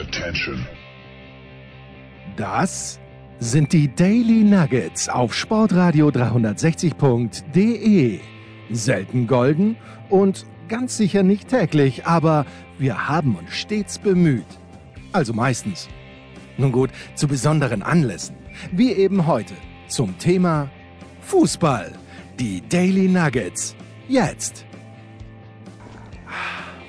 Attention. 0.00 0.66
Das 2.36 3.00
sind 3.40 3.72
die 3.72 3.92
Daily 3.92 4.44
Nuggets 4.44 5.08
auf 5.08 5.34
Sportradio 5.34 6.06
360.de. 6.08 8.20
Selten 8.70 9.26
golden 9.26 9.76
und 10.08 10.46
ganz 10.68 10.96
sicher 10.96 11.24
nicht 11.24 11.48
täglich, 11.48 12.06
aber 12.06 12.46
wir 12.78 13.08
haben 13.08 13.34
uns 13.34 13.54
stets 13.54 13.98
bemüht. 13.98 14.46
Also 15.12 15.32
meistens. 15.32 15.88
Nun 16.58 16.70
gut, 16.70 16.90
zu 17.16 17.26
besonderen 17.26 17.82
Anlässen, 17.82 18.36
wie 18.70 18.92
eben 18.92 19.26
heute 19.26 19.54
zum 19.88 20.16
Thema 20.18 20.70
Fußball. 21.22 21.90
Die 22.38 22.62
Daily 22.68 23.08
Nuggets. 23.08 23.74
Jetzt. 24.06 24.64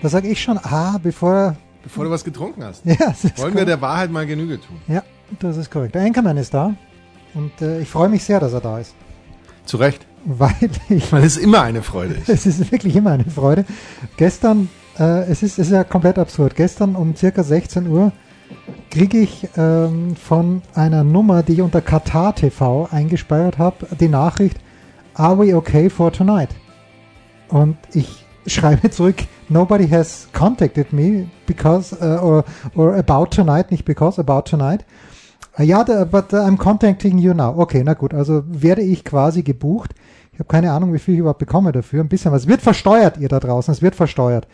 Da 0.03 0.09
sage 0.09 0.27
ich 0.27 0.43
schon 0.43 0.59
ah, 0.59 0.99
bevor. 1.01 1.57
Bevor 1.89 2.05
du 2.05 2.11
was 2.11 2.23
getrunken 2.23 2.63
hast. 2.63 2.85
Ja, 2.85 2.93
das 2.99 3.23
ist 3.23 3.37
Wollen 3.39 3.47
wir 3.47 3.51
korrekt. 3.51 3.67
der 3.69 3.81
Wahrheit 3.81 4.11
mal 4.11 4.27
Genüge 4.27 4.61
tun? 4.61 4.79
Ja, 4.87 5.01
das 5.39 5.57
ist 5.57 5.71
korrekt. 5.71 5.95
Der 5.95 6.03
Anchorman 6.03 6.37
ist 6.37 6.53
da. 6.53 6.75
Und 7.33 7.51
äh, 7.61 7.81
ich 7.81 7.89
freue 7.89 8.09
mich 8.09 8.23
sehr, 8.23 8.39
dass 8.39 8.53
er 8.53 8.61
da 8.61 8.77
ist. 8.77 8.93
Zu 9.65 9.77
Recht. 9.77 10.05
Weil 10.23 10.53
ich. 10.89 11.11
Weil 11.11 11.23
es 11.23 11.37
immer 11.37 11.63
eine 11.63 11.81
Freude 11.81 12.13
ist. 12.13 12.29
Es 12.29 12.45
ist 12.45 12.71
wirklich 12.71 12.95
immer 12.95 13.13
eine 13.13 13.25
Freude. 13.25 13.65
Gestern, 14.17 14.69
äh, 14.99 15.23
es, 15.31 15.41
ist, 15.41 15.57
es 15.57 15.67
ist 15.67 15.73
ja 15.73 15.83
komplett 15.83 16.19
absurd. 16.19 16.55
Gestern 16.55 16.95
um 16.95 17.15
circa 17.15 17.41
16 17.41 17.87
Uhr 17.87 18.11
kriege 18.91 19.17
ich 19.17 19.47
ähm, 19.57 20.15
von 20.15 20.61
einer 20.75 21.03
Nummer, 21.03 21.41
die 21.41 21.53
ich 21.53 21.61
unter 21.61 21.81
Katar 21.81 22.35
TV 22.35 22.87
eingespeichert 22.91 23.57
habe, 23.57 23.87
die 23.99 24.09
Nachricht, 24.09 24.57
Are 25.15 25.37
we 25.39 25.55
okay 25.55 25.89
for 25.89 26.11
tonight? 26.11 26.49
Und 27.47 27.77
ich 27.93 28.25
schreibe 28.45 28.89
zurück, 28.91 29.17
Nobody 29.49 29.87
has 29.89 30.27
contacted 30.33 30.93
me 30.93 31.29
because, 31.47 31.93
uh, 31.93 32.19
or, 32.21 32.43
or 32.75 32.95
about 32.95 33.31
tonight, 33.31 33.71
nicht 33.71 33.85
because, 33.85 34.19
about 34.19 34.43
tonight. 34.49 34.85
Uh, 35.57 35.63
Ja, 35.63 35.83
but 36.05 36.31
I'm 36.33 36.57
contacting 36.57 37.17
you 37.17 37.33
now. 37.33 37.57
Okay, 37.57 37.83
na 37.83 37.93
gut, 37.95 38.13
also 38.13 38.43
werde 38.47 38.81
ich 38.81 39.03
quasi 39.03 39.41
gebucht. 39.43 39.91
Ich 40.31 40.39
habe 40.39 40.47
keine 40.47 40.71
Ahnung, 40.71 40.93
wie 40.93 40.99
viel 40.99 41.15
ich 41.15 41.19
überhaupt 41.19 41.39
bekomme 41.39 41.71
dafür. 41.71 42.01
Ein 42.01 42.07
bisschen 42.09 42.31
was. 42.31 42.43
Es 42.43 42.47
wird 42.47 42.61
versteuert, 42.61 43.17
ihr 43.17 43.27
da 43.27 43.39
draußen. 43.39 43.71
Es 43.73 43.81
wird 43.81 43.95
versteuert. 43.95 44.47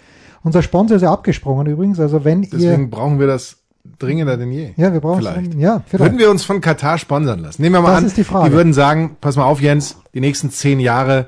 Unser 0.43 0.61
Sponsor 0.63 0.95
ist 0.97 1.03
ja 1.03 1.11
abgesprungen 1.11 1.67
übrigens. 1.67 1.99
Also 1.99 2.23
wenn 2.23 2.41
Deswegen 2.43 2.83
ihr, 2.83 2.89
brauchen 2.89 3.19
wir 3.19 3.27
das 3.27 3.57
dringender 3.99 4.35
denn 4.37 4.51
je. 4.51 4.71
ja, 4.77 4.91
wir 4.93 4.99
brauchen 5.01 5.19
vielleicht. 5.21 5.53
ja, 5.55 5.83
vielleicht. 5.85 6.11
Würden 6.11 6.17
wir 6.19 6.31
uns 6.31 6.43
von 6.43 6.59
Katar 6.61 6.97
sponsern 6.97 7.39
lassen? 7.39 7.61
Nehmen 7.61 7.75
wir 7.75 7.81
mal 7.81 7.89
Das 7.89 7.97
an, 7.99 8.05
ist 8.05 8.17
die 8.17 8.23
Frage. 8.23 8.51
würden 8.53 8.73
sagen, 8.73 9.17
pass 9.21 9.35
mal 9.35 9.45
auf, 9.45 9.61
Jens, 9.61 9.97
die 10.15 10.21
nächsten 10.21 10.49
zehn 10.49 10.79
Jahre, 10.79 11.27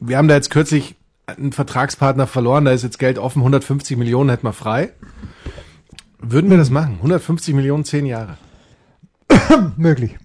wir 0.00 0.16
haben 0.18 0.26
da 0.26 0.34
jetzt 0.34 0.50
kürzlich 0.50 0.96
einen 1.26 1.52
Vertragspartner 1.52 2.26
verloren, 2.26 2.64
da 2.64 2.72
ist 2.72 2.82
jetzt 2.82 2.98
Geld 2.98 3.18
offen, 3.18 3.40
150 3.40 3.96
Millionen 3.96 4.30
hätten 4.30 4.46
wir 4.46 4.52
frei. 4.52 4.92
Würden 6.18 6.50
wir 6.50 6.56
das 6.56 6.70
machen? 6.70 6.94
150 6.96 7.54
Millionen, 7.54 7.84
zehn 7.84 8.06
Jahre. 8.06 8.36
möglich. 9.76 10.18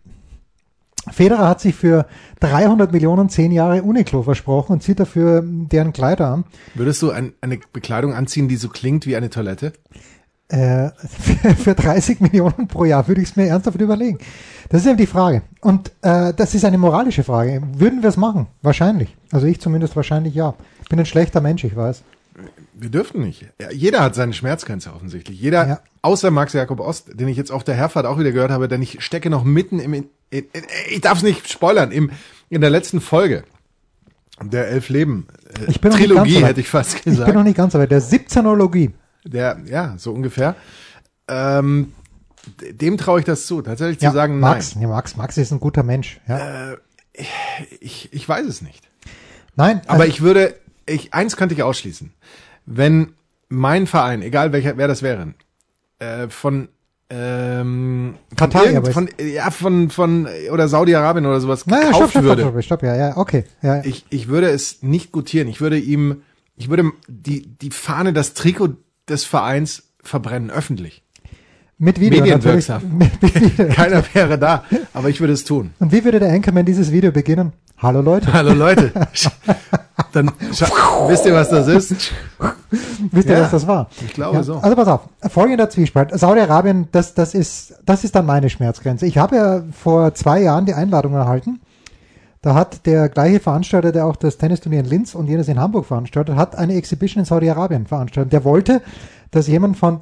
Federer 1.11 1.47
hat 1.47 1.61
sich 1.61 1.75
für 1.75 2.05
300 2.41 2.91
Millionen 2.91 3.29
zehn 3.29 3.51
Jahre 3.51 3.81
Uniqlo 3.81 4.23
versprochen 4.23 4.73
und 4.73 4.83
zieht 4.83 4.99
dafür 4.99 5.41
deren 5.45 5.93
Kleider 5.93 6.27
an. 6.27 6.43
Würdest 6.75 7.01
du 7.01 7.11
ein, 7.11 7.33
eine 7.41 7.59
Bekleidung 7.71 8.13
anziehen, 8.13 8.47
die 8.47 8.57
so 8.57 8.69
klingt 8.69 9.05
wie 9.05 9.15
eine 9.15 9.29
Toilette? 9.29 9.73
Äh, 10.49 10.89
für, 11.41 11.55
für 11.55 11.75
30 11.75 12.19
Millionen 12.19 12.67
pro 12.67 12.85
Jahr 12.85 13.07
würde 13.07 13.21
ich 13.21 13.29
es 13.29 13.35
mir 13.35 13.47
ernsthaft 13.47 13.79
überlegen. 13.79 14.17
Das 14.69 14.81
ist 14.81 14.87
eben 14.87 14.97
die 14.97 15.07
Frage. 15.07 15.43
Und 15.61 15.91
äh, 16.01 16.33
das 16.33 16.55
ist 16.55 16.65
eine 16.65 16.77
moralische 16.77 17.23
Frage. 17.23 17.61
Würden 17.77 18.01
wir 18.01 18.09
es 18.09 18.17
machen? 18.17 18.47
Wahrscheinlich. 18.61 19.15
Also 19.31 19.47
ich 19.47 19.61
zumindest 19.61 19.95
wahrscheinlich 19.95 20.35
ja. 20.35 20.55
Ich 20.88 20.89
bin 20.89 20.99
ein 20.99 21.05
schlechter 21.05 21.41
Mensch, 21.41 21.66
ich 21.66 21.75
weiß. 21.75 22.02
Wir 22.73 22.89
dürften 22.89 23.19
nicht. 23.21 23.45
Ja, 23.59 23.71
jeder 23.71 23.99
hat 23.99 24.16
seine 24.16 24.31
Schmerzgrenze 24.31 24.93
offensichtlich. 24.93 25.38
Jeder, 25.38 25.67
Ja. 25.67 25.80
außer 26.02 26.31
Max 26.31 26.53
Jakob 26.53 26.80
Ost, 26.80 27.19
den 27.19 27.27
ich 27.27 27.35
jetzt 27.35 27.52
auf 27.52 27.66
der 27.66 27.75
Herfahrt 27.75 28.05
auch 28.05 28.17
wieder 28.17 28.31
gehört 28.31 28.52
habe, 28.52 28.69
denn 28.69 28.81
ich 28.81 29.03
stecke 29.03 29.30
noch 29.30 29.43
mitten 29.43 29.81
im, 29.81 29.93
in, 29.93 30.09
in, 30.30 30.45
ich 30.89 31.02
darf 31.02 31.17
es 31.17 31.23
nicht 31.25 31.52
spoilern, 31.52 31.91
im, 31.91 32.09
in 32.49 32.61
der 32.61 32.69
letzten 32.69 33.02
Folge 33.02 33.43
der 34.42 34.70
Elf 34.70 34.87
Leben 34.87 35.27
äh, 35.59 35.70
Ich 35.70 35.81
bin 35.81 35.92
noch 35.92 35.98
nicht 35.99 36.08
Trilogie, 36.08 36.42
hätte 36.45 36.61
ich 36.61 36.70
fast 36.70 36.93
Ich 36.95 37.04
bin 37.04 37.15
noch 37.15 37.25
gesagt. 37.25 37.43
nicht 37.43 37.58
ganz 37.58 37.73
weit. 37.73 37.92
Der 37.92 38.02
17ologie. 38.02 38.92
Der, 39.25 39.59
ja, 39.65 39.95
so 39.98 40.14
ungefähr. 40.14 40.55
Ähm, 41.27 41.92
dem 42.71 42.98
traue 42.98 43.19
ich 43.19 43.25
das 43.25 43.45
zu, 43.45 43.61
tatsächlich 43.61 43.99
Ja, 44.02 44.11
zu 44.11 44.15
sagen, 44.15 44.39
Max, 44.39 44.73
ja, 44.80 44.87
Max, 44.87 45.17
Max 45.17 45.36
ist 45.36 45.52
ein 45.52 45.59
guter 45.59 45.83
Mensch. 45.83 46.21
Ja. 46.30 46.37
nein. 46.37 46.77
Ich, 47.81 48.14
ich 48.14 48.30
weiß 48.30 48.45
es 48.45 48.61
nicht. 48.61 48.87
Nein, 49.58 49.81
Aber 49.87 50.04
also, 50.04 50.05
ich 50.14 50.21
würde, 50.21 50.55
ich, 50.87 51.14
eins 51.14 51.37
könnte 51.37 51.53
ich 51.53 51.64
ausschließen. 51.64 52.14
Wenn 52.65 53.14
mein 53.49 53.87
Verein, 53.87 54.21
egal 54.21 54.52
welcher, 54.52 54.77
wer 54.77 54.87
das 54.87 55.02
wäre, 55.02 55.33
äh, 55.99 56.27
von, 56.27 56.70
ähm, 57.09 58.15
Katar 58.36 58.83
von, 58.92 59.09
ja, 59.20 59.49
von, 59.49 59.89
von, 59.89 60.27
oder 60.52 60.67
Saudi-Arabien 60.67 61.25
oder 61.25 61.39
sowas 61.39 61.65
naja, 61.65 61.87
gekauft 61.87 62.11
stopp, 62.11 62.11
stopp, 62.11 62.23
würde, 62.23 62.42
stopp, 62.42 62.52
stopp, 62.52 62.64
stopp, 62.64 62.83
ja, 62.83 62.95
ja, 62.95 63.17
okay. 63.17 63.45
Ja, 63.61 63.83
ich, 63.86 64.05
ich 64.09 64.27
würde 64.27 64.49
es 64.49 64.83
nicht 64.83 65.11
gutieren. 65.14 65.48
Ich 65.48 65.61
würde 65.61 65.77
ihm, 65.77 66.23
ich 66.58 66.70
würde 66.70 66.92
die, 67.08 67.48
die 67.48 67.71
Fahne, 67.71 68.11
das 68.11 68.33
Trikot 68.33 68.75
des 69.08 69.23
Vereins 69.23 69.83
verbrennen, 70.04 70.52
öffentlich. 70.52 71.04
mit 71.77 71.99
Video. 71.99 72.21
Medienwirksam. 72.21 72.98
Mit, 72.98 73.21
mit 73.21 73.36
Video. 73.42 73.67
Keiner 73.73 74.04
wäre 74.14 74.37
da, 74.37 74.65
aber 74.93 75.09
ich 75.09 75.21
würde 75.21 75.33
es 75.33 75.45
tun. 75.45 75.71
Und 75.80 75.93
wie 75.93 76.04
würde 76.04 76.19
der 76.19 76.33
Anchorman 76.33 76.65
dieses 76.65 76.92
Video 76.92 77.14
beginnen? 77.14 77.54
Hallo 77.77 78.02
Leute. 78.02 78.33
Hallo 78.33 78.54
Leute. 78.54 78.92
Dann 80.13 80.31
wisst 81.07 81.25
ihr, 81.25 81.33
was 81.33 81.49
das 81.49 81.67
ist? 81.67 82.11
Wisst 83.11 83.29
ihr, 83.29 83.37
Ja, 83.37 83.43
was 83.43 83.51
das 83.51 83.67
war? 83.67 83.89
ich 84.05 84.13
glaube 84.13 84.43
so. 84.43 84.55
Also 84.55 84.75
pass 84.75 84.87
auf, 84.87 85.01
folgender 85.29 85.69
Zwiespalt. 85.69 86.17
Saudi-Arabien, 86.17 86.87
das, 86.91 87.13
das, 87.13 87.33
ist, 87.33 87.75
das 87.85 88.03
ist 88.03 88.15
dann 88.15 88.25
meine 88.25 88.49
Schmerzgrenze. 88.49 89.05
Ich 89.05 89.17
habe 89.17 89.35
ja 89.35 89.63
vor 89.71 90.13
zwei 90.13 90.41
Jahren 90.41 90.65
die 90.65 90.73
Einladung 90.73 91.13
erhalten. 91.13 91.61
Da 92.41 92.53
hat 92.53 92.85
der 92.85 93.09
gleiche 93.09 93.39
Veranstalter, 93.39 93.91
der 93.91 94.05
auch 94.05 94.15
das 94.15 94.37
Tennisturnier 94.37 94.79
in 94.81 94.85
Linz 94.85 95.15
und 95.15 95.27
jenes 95.27 95.47
in 95.47 95.59
Hamburg 95.59 95.85
veranstaltet, 95.85 96.35
hat 96.35 96.55
eine 96.55 96.75
Exhibition 96.75 97.21
in 97.21 97.25
Saudi-Arabien 97.25 97.87
veranstaltet. 97.87 98.31
Der 98.31 98.43
wollte, 98.43 98.81
dass 99.31 99.47
jemand 99.47 99.77
von 99.77 100.01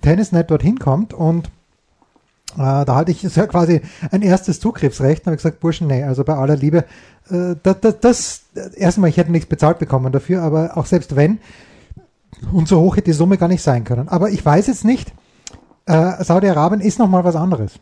Tennisnet 0.00 0.50
dorthin 0.50 0.78
kommt 0.78 1.12
und 1.12 1.50
da 2.56 2.94
hatte 2.94 3.10
ich 3.12 3.20
so 3.20 3.46
quasi 3.46 3.80
ein 4.10 4.22
erstes 4.22 4.60
Zugriffsrecht 4.60 5.22
und 5.22 5.26
habe 5.26 5.36
gesagt, 5.36 5.60
Burschen, 5.60 5.86
nee, 5.86 6.02
also 6.02 6.24
bei 6.24 6.34
aller 6.34 6.56
Liebe, 6.56 6.84
äh, 7.30 7.56
das, 7.62 7.80
das, 7.80 8.00
das, 8.00 8.42
erstmal, 8.74 9.10
ich 9.10 9.16
hätte 9.16 9.32
nichts 9.32 9.48
bezahlt 9.48 9.78
bekommen 9.78 10.12
dafür, 10.12 10.42
aber 10.42 10.76
auch 10.76 10.86
selbst 10.86 11.16
wenn, 11.16 11.38
und 12.52 12.68
so 12.68 12.80
hoch 12.80 12.96
hätte 12.96 13.10
die 13.10 13.16
Summe 13.16 13.38
gar 13.38 13.48
nicht 13.48 13.62
sein 13.62 13.84
können. 13.84 14.08
Aber 14.08 14.30
ich 14.30 14.44
weiß 14.44 14.66
jetzt 14.66 14.84
nicht, 14.84 15.12
äh, 15.86 16.22
Saudi-Arabien 16.22 16.80
ist 16.80 16.98
nochmal 16.98 17.24
was 17.24 17.36
anderes. 17.36 17.74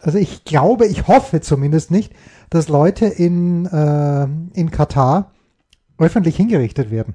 Also 0.00 0.18
ich 0.18 0.44
glaube, 0.44 0.86
ich 0.86 1.08
hoffe 1.08 1.40
zumindest 1.40 1.90
nicht, 1.90 2.12
dass 2.50 2.68
Leute 2.68 3.06
in, 3.06 3.66
äh, 3.66 4.24
in 4.58 4.70
Katar 4.70 5.32
öffentlich 5.98 6.36
hingerichtet 6.36 6.90
werden. 6.90 7.14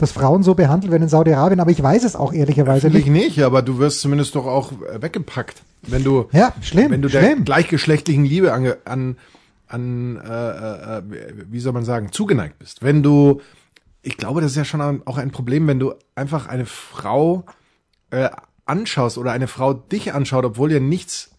Dass 0.00 0.12
Frauen 0.12 0.42
so 0.42 0.54
behandelt 0.54 0.90
werden 0.90 1.02
in 1.02 1.08
Saudi-Arabien, 1.10 1.60
aber 1.60 1.70
ich 1.70 1.82
weiß 1.82 2.04
es 2.04 2.16
auch 2.16 2.32
ehrlicherweise 2.32 2.82
Finde 2.82 2.98
ich 3.00 3.06
nicht. 3.06 3.36
nicht, 3.36 3.42
aber 3.44 3.60
du 3.60 3.78
wirst 3.78 4.00
zumindest 4.00 4.34
doch 4.34 4.46
auch 4.46 4.72
äh, 4.72 5.02
weggepackt, 5.02 5.62
wenn 5.82 6.02
du, 6.04 6.26
Ja, 6.32 6.54
schlimm, 6.62 6.90
wenn 6.90 7.02
du 7.02 7.08
der 7.08 7.22
schlimm. 7.22 7.44
gleichgeschlechtlichen 7.44 8.24
Liebe 8.24 8.54
an, 8.54 8.72
an, 8.86 9.16
an 9.68 10.16
äh, 10.16 10.98
äh, 10.98 11.02
wie 11.50 11.60
soll 11.60 11.74
man 11.74 11.84
sagen, 11.84 12.12
zugeneigt 12.12 12.58
bist. 12.58 12.82
Wenn 12.82 13.02
du, 13.02 13.42
ich 14.00 14.16
glaube, 14.16 14.40
das 14.40 14.52
ist 14.52 14.56
ja 14.56 14.64
schon 14.64 15.02
auch 15.06 15.18
ein 15.18 15.32
Problem, 15.32 15.66
wenn 15.66 15.78
du 15.78 15.92
einfach 16.14 16.48
eine 16.48 16.64
Frau 16.64 17.44
äh, 18.10 18.30
anschaust 18.64 19.18
oder 19.18 19.32
eine 19.32 19.48
Frau 19.48 19.74
dich 19.74 20.14
anschaut, 20.14 20.46
obwohl 20.46 20.72
ihr 20.72 20.80
nichts 20.80 21.30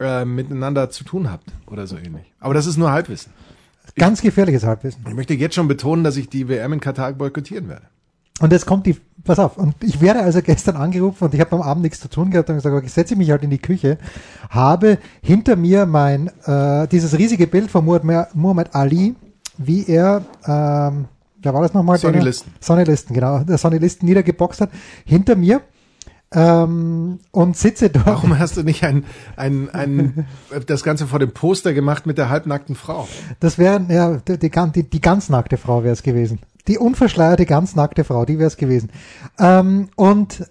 äh, 0.00 0.24
miteinander 0.24 0.88
zu 0.88 1.04
tun 1.04 1.30
habt 1.30 1.50
oder 1.66 1.86
so 1.86 1.96
ähnlich. 1.98 2.32
Aber 2.40 2.54
das 2.54 2.64
ist 2.66 2.78
nur 2.78 2.90
Halbwissen. 2.90 3.32
Ganz 3.96 4.22
gefährliches 4.22 4.64
Halbwissen. 4.64 5.04
Ich 5.08 5.14
möchte 5.14 5.34
jetzt 5.34 5.56
schon 5.56 5.66
betonen, 5.68 6.04
dass 6.04 6.16
ich 6.16 6.28
die 6.30 6.48
WM 6.48 6.72
in 6.72 6.80
Katar 6.80 7.12
boykottieren 7.12 7.68
werde. 7.68 7.86
Und 8.40 8.52
jetzt 8.52 8.66
kommt 8.66 8.86
die, 8.86 8.96
pass 9.24 9.38
auf, 9.38 9.58
und 9.58 9.74
ich 9.82 10.00
werde 10.00 10.20
also 10.20 10.40
gestern 10.42 10.76
angerufen 10.76 11.24
und 11.24 11.34
ich 11.34 11.40
habe 11.40 11.56
am 11.56 11.62
Abend 11.62 11.82
nichts 11.82 12.00
zu 12.00 12.08
tun 12.08 12.30
gehabt 12.30 12.48
und 12.50 12.56
gesagt, 12.56 12.74
okay, 12.74 12.86
ich 12.86 12.92
setze 12.92 13.16
mich 13.16 13.30
halt 13.30 13.42
in 13.42 13.50
die 13.50 13.58
Küche, 13.58 13.98
habe 14.48 14.98
hinter 15.22 15.56
mir 15.56 15.86
mein, 15.86 16.30
äh, 16.44 16.86
dieses 16.86 17.18
riesige 17.18 17.46
Bild 17.46 17.70
von 17.70 17.84
Muhammad, 17.84 18.34
Muhammad 18.34 18.74
Ali, 18.74 19.16
wie 19.56 19.86
er, 19.86 20.24
ähm, 20.46 21.06
wer 21.42 21.54
war 21.54 21.62
das 21.62 21.74
nochmal? 21.74 21.98
Sonny 21.98 22.20
Liston. 22.20 22.52
Sonny 22.60 22.84
Liston, 22.84 23.14
genau, 23.14 23.40
der 23.40 23.58
Sonny 23.58 23.78
Liston 23.78 24.08
niedergeboxt 24.08 24.60
hat, 24.60 24.70
hinter 25.04 25.34
mir, 25.34 25.60
ähm, 26.32 27.20
und 27.30 27.56
sitze 27.56 27.88
dort. 27.88 28.06
Warum 28.06 28.38
hast 28.38 28.56
du 28.56 28.62
nicht 28.62 28.84
ein, 28.84 29.04
ein, 29.36 29.70
ein, 29.70 30.26
das 30.66 30.82
Ganze 30.82 31.06
vor 31.06 31.18
dem 31.18 31.32
Poster 31.32 31.72
gemacht 31.72 32.06
mit 32.06 32.18
der 32.18 32.28
halbnackten 32.28 32.74
Frau? 32.74 33.08
Das 33.40 33.58
wäre, 33.58 33.84
ja, 33.88 34.16
die, 34.16 34.38
die, 34.38 34.90
die, 34.90 35.00
ganz 35.00 35.30
nackte 35.30 35.56
Frau 35.56 35.82
wäre 35.84 35.92
es 35.92 36.02
gewesen. 36.02 36.40
Die 36.66 36.76
unverschleierte, 36.76 37.46
ganz 37.46 37.74
nackte 37.76 38.04
Frau, 38.04 38.26
die 38.26 38.38
wäre 38.38 38.48
es 38.48 38.58
gewesen. 38.58 38.90
Ähm, 39.38 39.88
und, 39.96 40.44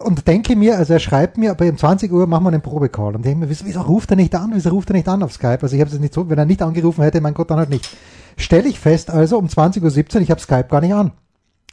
und 0.00 0.26
denke 0.26 0.56
mir, 0.56 0.78
also 0.78 0.94
er 0.94 0.98
schreibt 0.98 1.38
mir, 1.38 1.52
aber 1.52 1.66
um 1.66 1.78
20 1.78 2.10
Uhr 2.10 2.26
machen 2.26 2.44
wir 2.44 2.48
einen 2.48 2.62
Probecall. 2.62 3.14
Und 3.14 3.24
denke 3.24 3.38
mir, 3.38 3.48
wieso, 3.48 3.66
wieso 3.66 3.82
ruft 3.82 4.10
er 4.10 4.16
nicht 4.16 4.34
an? 4.34 4.50
Wieso 4.52 4.70
ruft 4.70 4.90
er 4.90 4.96
nicht 4.96 5.08
an 5.08 5.22
auf 5.22 5.32
Skype? 5.32 5.62
Also 5.62 5.76
ich 5.76 5.80
habe 5.80 5.90
es 5.92 5.98
nicht 6.00 6.14
so, 6.14 6.28
wenn 6.28 6.38
er 6.38 6.44
nicht 6.44 6.60
angerufen 6.60 7.02
hätte, 7.02 7.20
mein 7.20 7.34
Gott, 7.34 7.50
dann 7.50 7.58
halt 7.58 7.70
nicht. 7.70 7.88
Stelle 8.36 8.68
ich 8.68 8.80
fest, 8.80 9.10
also 9.10 9.38
um 9.38 9.46
20.17 9.46 10.16
Uhr, 10.16 10.22
ich 10.22 10.30
habe 10.30 10.40
Skype 10.40 10.68
gar 10.68 10.80
nicht 10.80 10.94
an. 10.94 11.12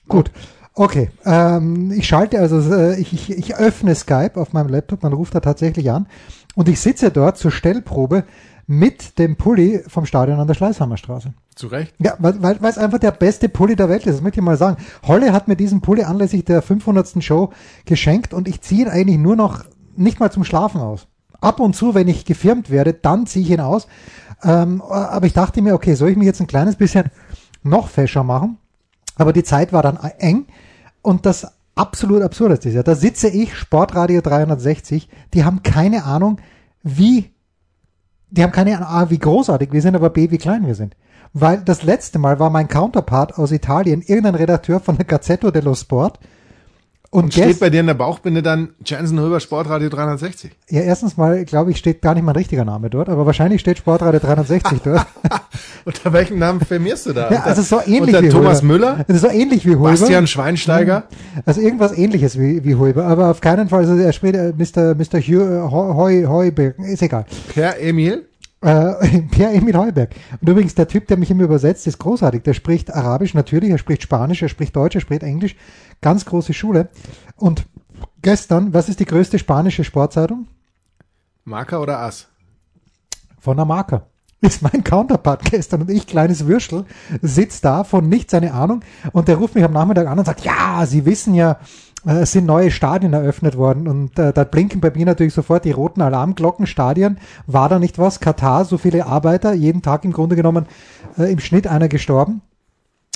Gut. 0.08 0.32
Okay, 0.78 1.10
ähm, 1.24 1.92
ich 1.92 2.06
schalte 2.06 2.38
also, 2.40 2.60
äh, 2.74 3.00
ich, 3.00 3.14
ich, 3.14 3.30
ich 3.32 3.56
öffne 3.56 3.96
Skype 3.96 4.34
auf 4.36 4.52
meinem 4.52 4.68
Laptop, 4.68 5.04
man 5.04 5.14
ruft 5.14 5.34
da 5.34 5.40
tatsächlich 5.40 5.90
an 5.90 6.08
und 6.56 6.68
ich 6.68 6.82
sitze 6.82 7.12
dort 7.12 7.38
zur 7.38 7.52
Stellprobe 7.52 8.26
mit 8.68 9.18
dem 9.18 9.38
Pulli 9.38 9.84
vom 9.88 10.06
Stadion 10.06 10.40
an 10.40 10.48
der 10.48 10.54
Schleißhammerstraße. 10.54 11.34
Zu 11.56 11.68
Recht. 11.68 11.94
Ja, 12.00 12.16
weil, 12.20 12.42
weil 12.42 12.62
weil 12.62 12.72
es 12.72 12.78
einfach 12.78 13.00
der 13.00 13.12
beste 13.12 13.48
Pulli 13.48 13.78
der 13.78 13.88
Welt 13.88 14.06
ist, 14.06 14.16
das 14.16 14.22
möchte 14.22 14.42
ich 14.42 14.46
mal 14.46 14.58
sagen. 14.58 14.76
Holle 15.08 15.32
hat 15.32 15.48
mir 15.48 15.56
diesen 15.56 15.80
Pulli 15.80 16.04
anlässlich 16.04 16.44
der 16.44 16.62
500. 16.62 17.24
Show 17.24 17.52
geschenkt 17.86 18.34
und 18.34 18.50
ich 18.50 18.60
ziehe 18.60 18.82
ihn 18.82 18.90
eigentlich 18.90 19.20
nur 19.20 19.38
noch 19.38 19.64
nicht 19.96 20.20
mal 20.20 20.32
zum 20.32 20.44
Schlafen 20.44 20.82
aus. 20.82 21.08
Ab 21.40 21.62
und 21.62 21.74
zu, 21.76 21.96
wenn 21.96 22.10
ich 22.10 22.26
gefirmt 22.26 22.70
werde, 22.70 22.94
dann 22.94 23.28
ziehe 23.28 23.46
ich 23.46 23.52
ihn 23.52 23.62
aus. 23.62 23.88
Ähm, 24.44 24.82
aber 24.82 25.26
ich 25.26 25.34
dachte 25.34 25.62
mir, 25.62 25.74
okay, 25.74 25.94
soll 25.94 26.10
ich 26.10 26.18
mich 26.18 26.26
jetzt 26.26 26.42
ein 26.42 26.48
kleines 26.48 26.76
bisschen 26.76 27.12
noch 27.64 27.88
fescher 27.88 28.24
machen? 28.24 28.58
Aber 29.16 29.32
die 29.32 29.44
Zeit 29.44 29.72
war 29.72 29.82
dann 29.82 29.98
eng 30.18 30.48
und 31.06 31.26
das 31.26 31.48
absolut 31.76 32.22
absurdeste 32.22 32.70
ist 32.70 32.76
ja, 32.76 32.84
da 32.84 32.96
sitze 32.96 33.30
ich, 33.30 33.56
Sportradio 33.56 34.22
360, 34.22 35.10
die 35.34 35.44
haben 35.44 35.62
keine 35.64 36.04
Ahnung, 36.06 36.38
wie, 36.84 37.32
die 38.30 38.44
haben 38.44 38.52
keine 38.52 38.78
Ahnung, 38.78 38.88
A, 38.88 39.10
wie 39.10 39.20
großartig 39.20 39.72
wir 39.72 39.82
sind, 39.82 39.96
aber 39.96 40.10
B, 40.10 40.32
wie 40.32 40.38
klein 40.38 40.66
wir 40.66 40.76
sind. 40.76 40.96
Weil 41.34 41.62
das 41.62 41.84
letzte 41.84 42.18
Mal 42.18 42.40
war 42.40 42.50
mein 42.50 42.70
Counterpart 42.70 43.38
aus 43.38 43.52
Italien, 43.52 44.02
irgendein 44.02 44.36
Redakteur 44.36 44.80
von 44.80 44.96
der 44.96 45.06
Gazzetto 45.06 45.52
dello 45.52 45.76
Sport, 45.76 46.20
und, 47.16 47.24
und 47.26 47.34
steht 47.34 47.60
bei 47.62 47.70
dir 47.70 47.80
in 47.80 47.88
der 47.88 47.94
Bauchbinde 47.94 48.44
dann 48.44 48.70
Jansen 48.86 49.20
Höber 49.20 49.40
Sportradio 49.40 49.88
360? 49.90 50.52
Ja, 50.70 50.82
erstens 50.82 51.16
mal, 51.16 51.46
glaube 51.46 51.72
ich, 51.72 51.78
steht 51.78 52.02
gar 52.02 52.14
nicht 52.14 52.24
mein 52.24 52.36
richtiger 52.36 52.66
Name 52.66 52.90
dort, 52.90 53.08
aber 53.08 53.26
wahrscheinlich 53.26 53.62
steht 53.62 53.78
Sportradio 53.78 54.20
360 54.20 54.82
dort. 54.84 55.06
Unter 55.86 56.12
welchem 56.14 56.40
Namen 56.40 56.60
firmierst 56.60 57.06
du 57.06 57.14
da? 57.14 57.30
Ja, 57.36 57.44
also 57.44 57.62
so 57.62 57.82
ähnlich 57.86 58.16
unter 58.16 58.22
wie 58.22 58.30
Thomas 58.30 58.62
Hulber. 58.62 58.74
Müller? 58.74 59.06
Also 59.08 59.28
so 59.28 59.34
ähnlich 59.34 59.66
wie 59.66 59.76
Hulber. 59.76 59.92
Bastian 59.92 60.28
Schweinsteiger? 60.28 61.04
Also 61.46 61.62
irgendwas 61.62 61.98
ähnliches 61.98 62.40
wie, 62.40 62.64
wie 62.64 62.76
Hulber, 62.76 63.06
aber 63.06 63.32
auf 63.32 63.42
keinen 63.42 63.70
Fall, 63.70 63.80
also 63.82 63.96
er 63.96 64.14
spricht 64.14 64.36
äh, 64.36 64.54
Mr. 64.58 64.96
Mr. 64.96 65.20
Hugh, 65.20 65.72
Heu, 65.72 66.26
Heuberg, 66.28 66.78
ist 66.80 67.02
egal. 67.02 67.26
Per 67.54 67.80
Emil? 67.80 68.26
Äh, 68.66 69.22
Pierre-Emil 69.32 69.78
Heuberg. 69.78 70.16
Und 70.42 70.50
übrigens, 70.50 70.74
der 70.74 70.88
Typ, 70.88 71.08
der 71.08 71.18
mich 71.18 71.30
immer 71.30 71.44
übersetzt, 71.44 71.86
ist 71.86 72.00
großartig. 72.00 72.42
Der 72.42 72.54
spricht 72.54 72.92
Arabisch 72.92 73.36
natürlich, 73.36 73.70
er 73.70 73.78
spricht 73.78 74.02
Spanisch, 74.02 74.42
er 74.42 74.50
spricht 74.50 74.76
Deutsch, 74.76 74.96
er 74.96 75.02
spricht 75.02 75.22
Englisch. 75.22 75.56
Ganz 76.02 76.26
große 76.26 76.54
Schule. 76.54 76.90
Und 77.36 77.68
gestern, 78.24 78.74
was 78.74 78.90
ist 78.90 79.00
die 79.00 79.06
größte 79.06 79.38
spanische 79.38 79.84
Sportzeitung? 79.84 80.48
Marker 81.44 81.80
oder 81.80 82.00
Ass? 82.00 82.28
Von 83.40 83.58
der 83.58 83.68
Marker. 83.68 84.08
Ist 84.42 84.64
mein 84.64 84.84
Counterpart 84.84 85.46
gestern 85.52 85.82
und 85.82 85.92
ich, 85.92 86.08
kleines 86.08 86.48
Würstel, 86.48 86.86
sitzt 87.22 87.66
da 87.66 87.84
von 87.84 88.10
nichts 88.10 88.32
seine 88.32 88.54
Ahnung 88.54 88.82
und 89.12 89.28
der 89.28 89.38
ruft 89.38 89.54
mich 89.54 89.64
am 89.64 89.74
Nachmittag 89.74 90.08
an 90.08 90.18
und 90.18 90.26
sagt, 90.26 90.42
ja, 90.42 90.86
Sie 90.88 91.06
wissen 91.06 91.36
ja, 91.36 91.60
äh, 92.06 92.20
es 92.20 92.32
sind 92.32 92.46
neue 92.46 92.72
Stadien 92.72 93.14
eröffnet 93.14 93.58
worden 93.58 93.88
und 93.88 94.18
äh, 94.20 94.34
da 94.34 94.44
blinken 94.44 94.82
bei 94.82 94.92
mir 94.92 95.06
natürlich 95.06 95.34
sofort 95.34 95.66
die 95.66 95.72
roten 95.72 96.02
Alarmglocken. 96.02 96.68
Stadien, 96.68 97.18
war 97.48 97.70
da 97.70 97.80
nicht 97.80 97.98
was? 98.00 98.20
Katar, 98.20 98.66
so 98.66 98.78
viele 98.78 99.06
Arbeiter, 99.06 99.54
jeden 99.54 99.82
Tag 99.82 100.06
im 100.06 100.12
Grunde 100.12 100.36
genommen 100.36 100.66
äh, 101.18 101.32
im 101.32 101.40
Schnitt 101.40 101.68
einer 101.68 101.88
gestorben. 101.88 102.42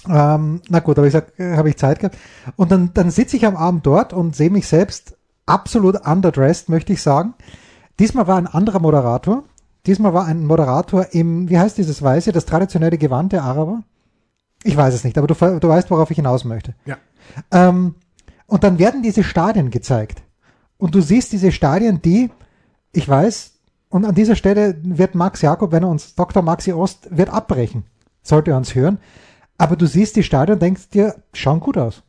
Ähm, 0.07 0.61
na 0.69 0.79
gut, 0.79 0.97
aber 0.97 1.07
ich 1.07 1.13
sag, 1.13 1.37
äh, 1.39 1.57
habe 1.57 1.69
ich 1.69 1.77
Zeit 1.77 1.99
gehabt. 1.99 2.17
Und 2.55 2.71
dann, 2.71 2.91
dann 2.93 3.11
sitze 3.11 3.37
ich 3.37 3.45
am 3.45 3.57
Abend 3.57 3.85
dort 3.85 4.13
und 4.13 4.35
sehe 4.35 4.49
mich 4.49 4.67
selbst 4.67 5.17
absolut 5.45 6.07
underdressed, 6.07 6.69
möchte 6.69 6.93
ich 6.93 7.01
sagen. 7.01 7.33
Diesmal 7.99 8.27
war 8.27 8.37
ein 8.37 8.47
anderer 8.47 8.79
Moderator. 8.79 9.43
Diesmal 9.85 10.13
war 10.13 10.25
ein 10.25 10.45
Moderator 10.45 11.07
im, 11.11 11.49
wie 11.49 11.57
heißt 11.57 11.77
dieses 11.77 12.01
Weiße, 12.01 12.31
das 12.31 12.45
traditionelle 12.45 12.97
Gewand 12.97 13.33
der 13.33 13.43
Araber? 13.43 13.83
Ich 14.63 14.75
weiß 14.75 14.93
es 14.93 15.03
nicht, 15.03 15.17
aber 15.17 15.27
du, 15.27 15.33
du 15.33 15.67
weißt, 15.67 15.89
worauf 15.89 16.11
ich 16.11 16.17
hinaus 16.17 16.43
möchte. 16.43 16.75
Ja. 16.85 16.97
Ähm, 17.51 17.95
und 18.49 18.63
dann 18.63 18.79
werden 18.79 19.03
diese 19.03 19.23
Stadien 19.23 19.69
gezeigt. 19.69 20.23
Und 20.77 20.95
du 20.95 21.01
siehst 21.01 21.31
diese 21.31 21.51
Stadien, 21.51 22.01
die, 22.01 22.29
ich 22.91 23.07
weiß, 23.07 23.53
und 23.89 24.05
an 24.05 24.15
dieser 24.15 24.35
Stelle 24.35 24.77
wird 24.83 25.15
Max 25.15 25.41
Jakob, 25.41 25.71
wenn 25.71 25.83
er 25.83 25.89
uns, 25.89 26.15
Dr. 26.15 26.41
Maxi 26.43 26.73
Ost, 26.73 27.07
wird 27.15 27.29
abbrechen, 27.29 27.85
sollte 28.21 28.51
er 28.51 28.57
uns 28.57 28.75
hören. 28.75 28.99
Aber 29.57 29.75
du 29.75 29.85
siehst 29.85 30.15
die 30.15 30.23
Stadien 30.23 30.55
und 30.55 30.61
denkst 30.61 30.89
dir, 30.89 31.15
schauen 31.33 31.59
gut 31.59 31.77
aus. 31.77 32.03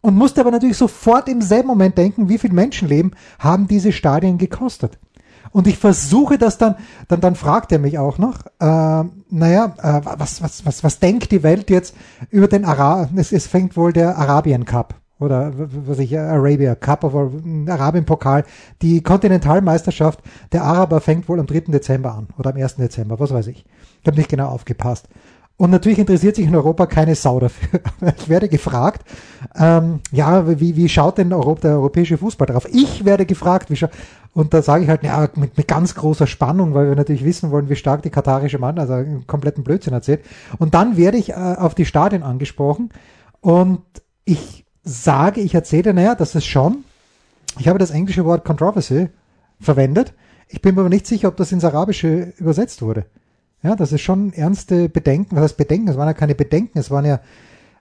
Und 0.00 0.16
musst 0.16 0.38
aber 0.38 0.50
natürlich 0.50 0.76
sofort 0.76 1.28
im 1.28 1.40
selben 1.40 1.68
Moment 1.68 1.96
denken, 1.96 2.28
wie 2.28 2.38
viel 2.38 2.52
Menschenleben 2.52 3.14
haben 3.38 3.68
diese 3.68 3.90
Stadien 3.90 4.38
gekostet. 4.38 4.98
Und 5.50 5.66
ich 5.66 5.78
versuche 5.78 6.36
das 6.36 6.58
dann, 6.58 6.76
dann, 7.08 7.20
dann 7.20 7.36
fragt 7.36 7.72
er 7.72 7.78
mich 7.78 7.98
auch 7.98 8.18
noch, 8.18 8.44
äh, 8.60 9.04
naja, 9.30 9.74
äh, 9.78 10.00
was, 10.18 10.42
was, 10.42 10.66
was, 10.66 10.84
was 10.84 10.98
denkt 10.98 11.30
die 11.30 11.42
Welt 11.42 11.70
jetzt 11.70 11.94
über 12.30 12.48
den 12.48 12.64
Ara, 12.64 13.08
es, 13.16 13.32
es 13.32 13.46
fängt 13.46 13.76
wohl 13.76 13.92
der 13.92 14.18
Arabien 14.18 14.64
Cup 14.64 15.00
oder 15.20 15.52
was 15.56 15.98
ich, 15.98 16.18
Arabia 16.18 16.74
Cup 16.74 17.04
of 17.04 17.14
Arabien 17.14 18.04
Pokal. 18.04 18.44
Die 18.82 19.02
Kontinentalmeisterschaft 19.02 20.20
der 20.52 20.64
Araber 20.64 21.00
fängt 21.00 21.28
wohl 21.28 21.40
am 21.40 21.46
3. 21.46 21.60
Dezember 21.72 22.14
an 22.14 22.28
oder 22.38 22.50
am 22.50 22.56
1. 22.56 22.76
Dezember, 22.76 23.18
was 23.20 23.32
weiß 23.32 23.46
ich. 23.46 23.64
Ich 24.00 24.06
habe 24.06 24.16
nicht 24.16 24.28
genau 24.28 24.48
aufgepasst. 24.48 25.08
Und 25.56 25.70
natürlich 25.70 26.00
interessiert 26.00 26.34
sich 26.34 26.46
in 26.46 26.56
Europa 26.56 26.86
keine 26.86 27.14
Sau 27.14 27.38
dafür. 27.38 27.80
Ich 28.18 28.28
werde 28.28 28.48
gefragt, 28.48 29.06
ähm, 29.56 30.00
ja, 30.10 30.60
wie, 30.60 30.74
wie 30.74 30.88
schaut 30.88 31.18
denn 31.18 31.32
Europa, 31.32 31.60
der 31.60 31.72
europäische 31.72 32.18
Fußball 32.18 32.46
drauf? 32.46 32.66
Ich 32.72 33.04
werde 33.04 33.24
gefragt, 33.24 33.70
wie 33.70 33.76
schaut, 33.76 33.90
und 34.32 34.52
da 34.52 34.62
sage 34.62 34.82
ich 34.82 34.90
halt, 34.90 35.04
ja, 35.04 35.28
mit, 35.36 35.56
mit 35.56 35.68
ganz 35.68 35.94
großer 35.94 36.26
Spannung, 36.26 36.74
weil 36.74 36.88
wir 36.88 36.96
natürlich 36.96 37.24
wissen 37.24 37.52
wollen, 37.52 37.68
wie 37.68 37.76
stark 37.76 38.02
die 38.02 38.10
katarische 38.10 38.58
Mann, 38.58 38.80
also 38.80 38.94
einen 38.94 39.28
kompletten 39.28 39.62
Blödsinn 39.62 39.92
erzählt. 39.92 40.24
Und 40.58 40.74
dann 40.74 40.96
werde 40.96 41.18
ich 41.18 41.30
äh, 41.30 41.34
auf 41.34 41.76
die 41.76 41.86
Stadien 41.86 42.24
angesprochen 42.24 42.88
und 43.40 43.82
ich 44.24 44.63
sage, 44.84 45.40
ich 45.40 45.54
erzähle, 45.54 45.94
naja, 45.94 46.14
das 46.14 46.34
ist 46.34 46.46
schon, 46.46 46.84
ich 47.58 47.68
habe 47.68 47.78
das 47.78 47.90
englische 47.90 48.24
Wort 48.24 48.44
Controversy 48.44 49.08
verwendet. 49.60 50.12
Ich 50.48 50.60
bin 50.60 50.74
mir 50.74 50.82
aber 50.82 50.90
nicht 50.90 51.06
sicher, 51.06 51.28
ob 51.28 51.36
das 51.36 51.52
ins 51.52 51.64
Arabische 51.64 52.32
übersetzt 52.38 52.82
wurde. 52.82 53.06
Ja, 53.62 53.76
das 53.76 53.92
ist 53.92 54.02
schon 54.02 54.32
ernste 54.34 54.88
Bedenken. 54.90 55.36
Was 55.36 55.44
heißt 55.44 55.56
Bedenken? 55.56 55.88
Es 55.88 55.96
waren 55.96 56.06
ja 56.06 56.12
keine 56.12 56.34
Bedenken, 56.34 56.78
es 56.78 56.90
waren 56.90 57.06
ja, 57.06 57.20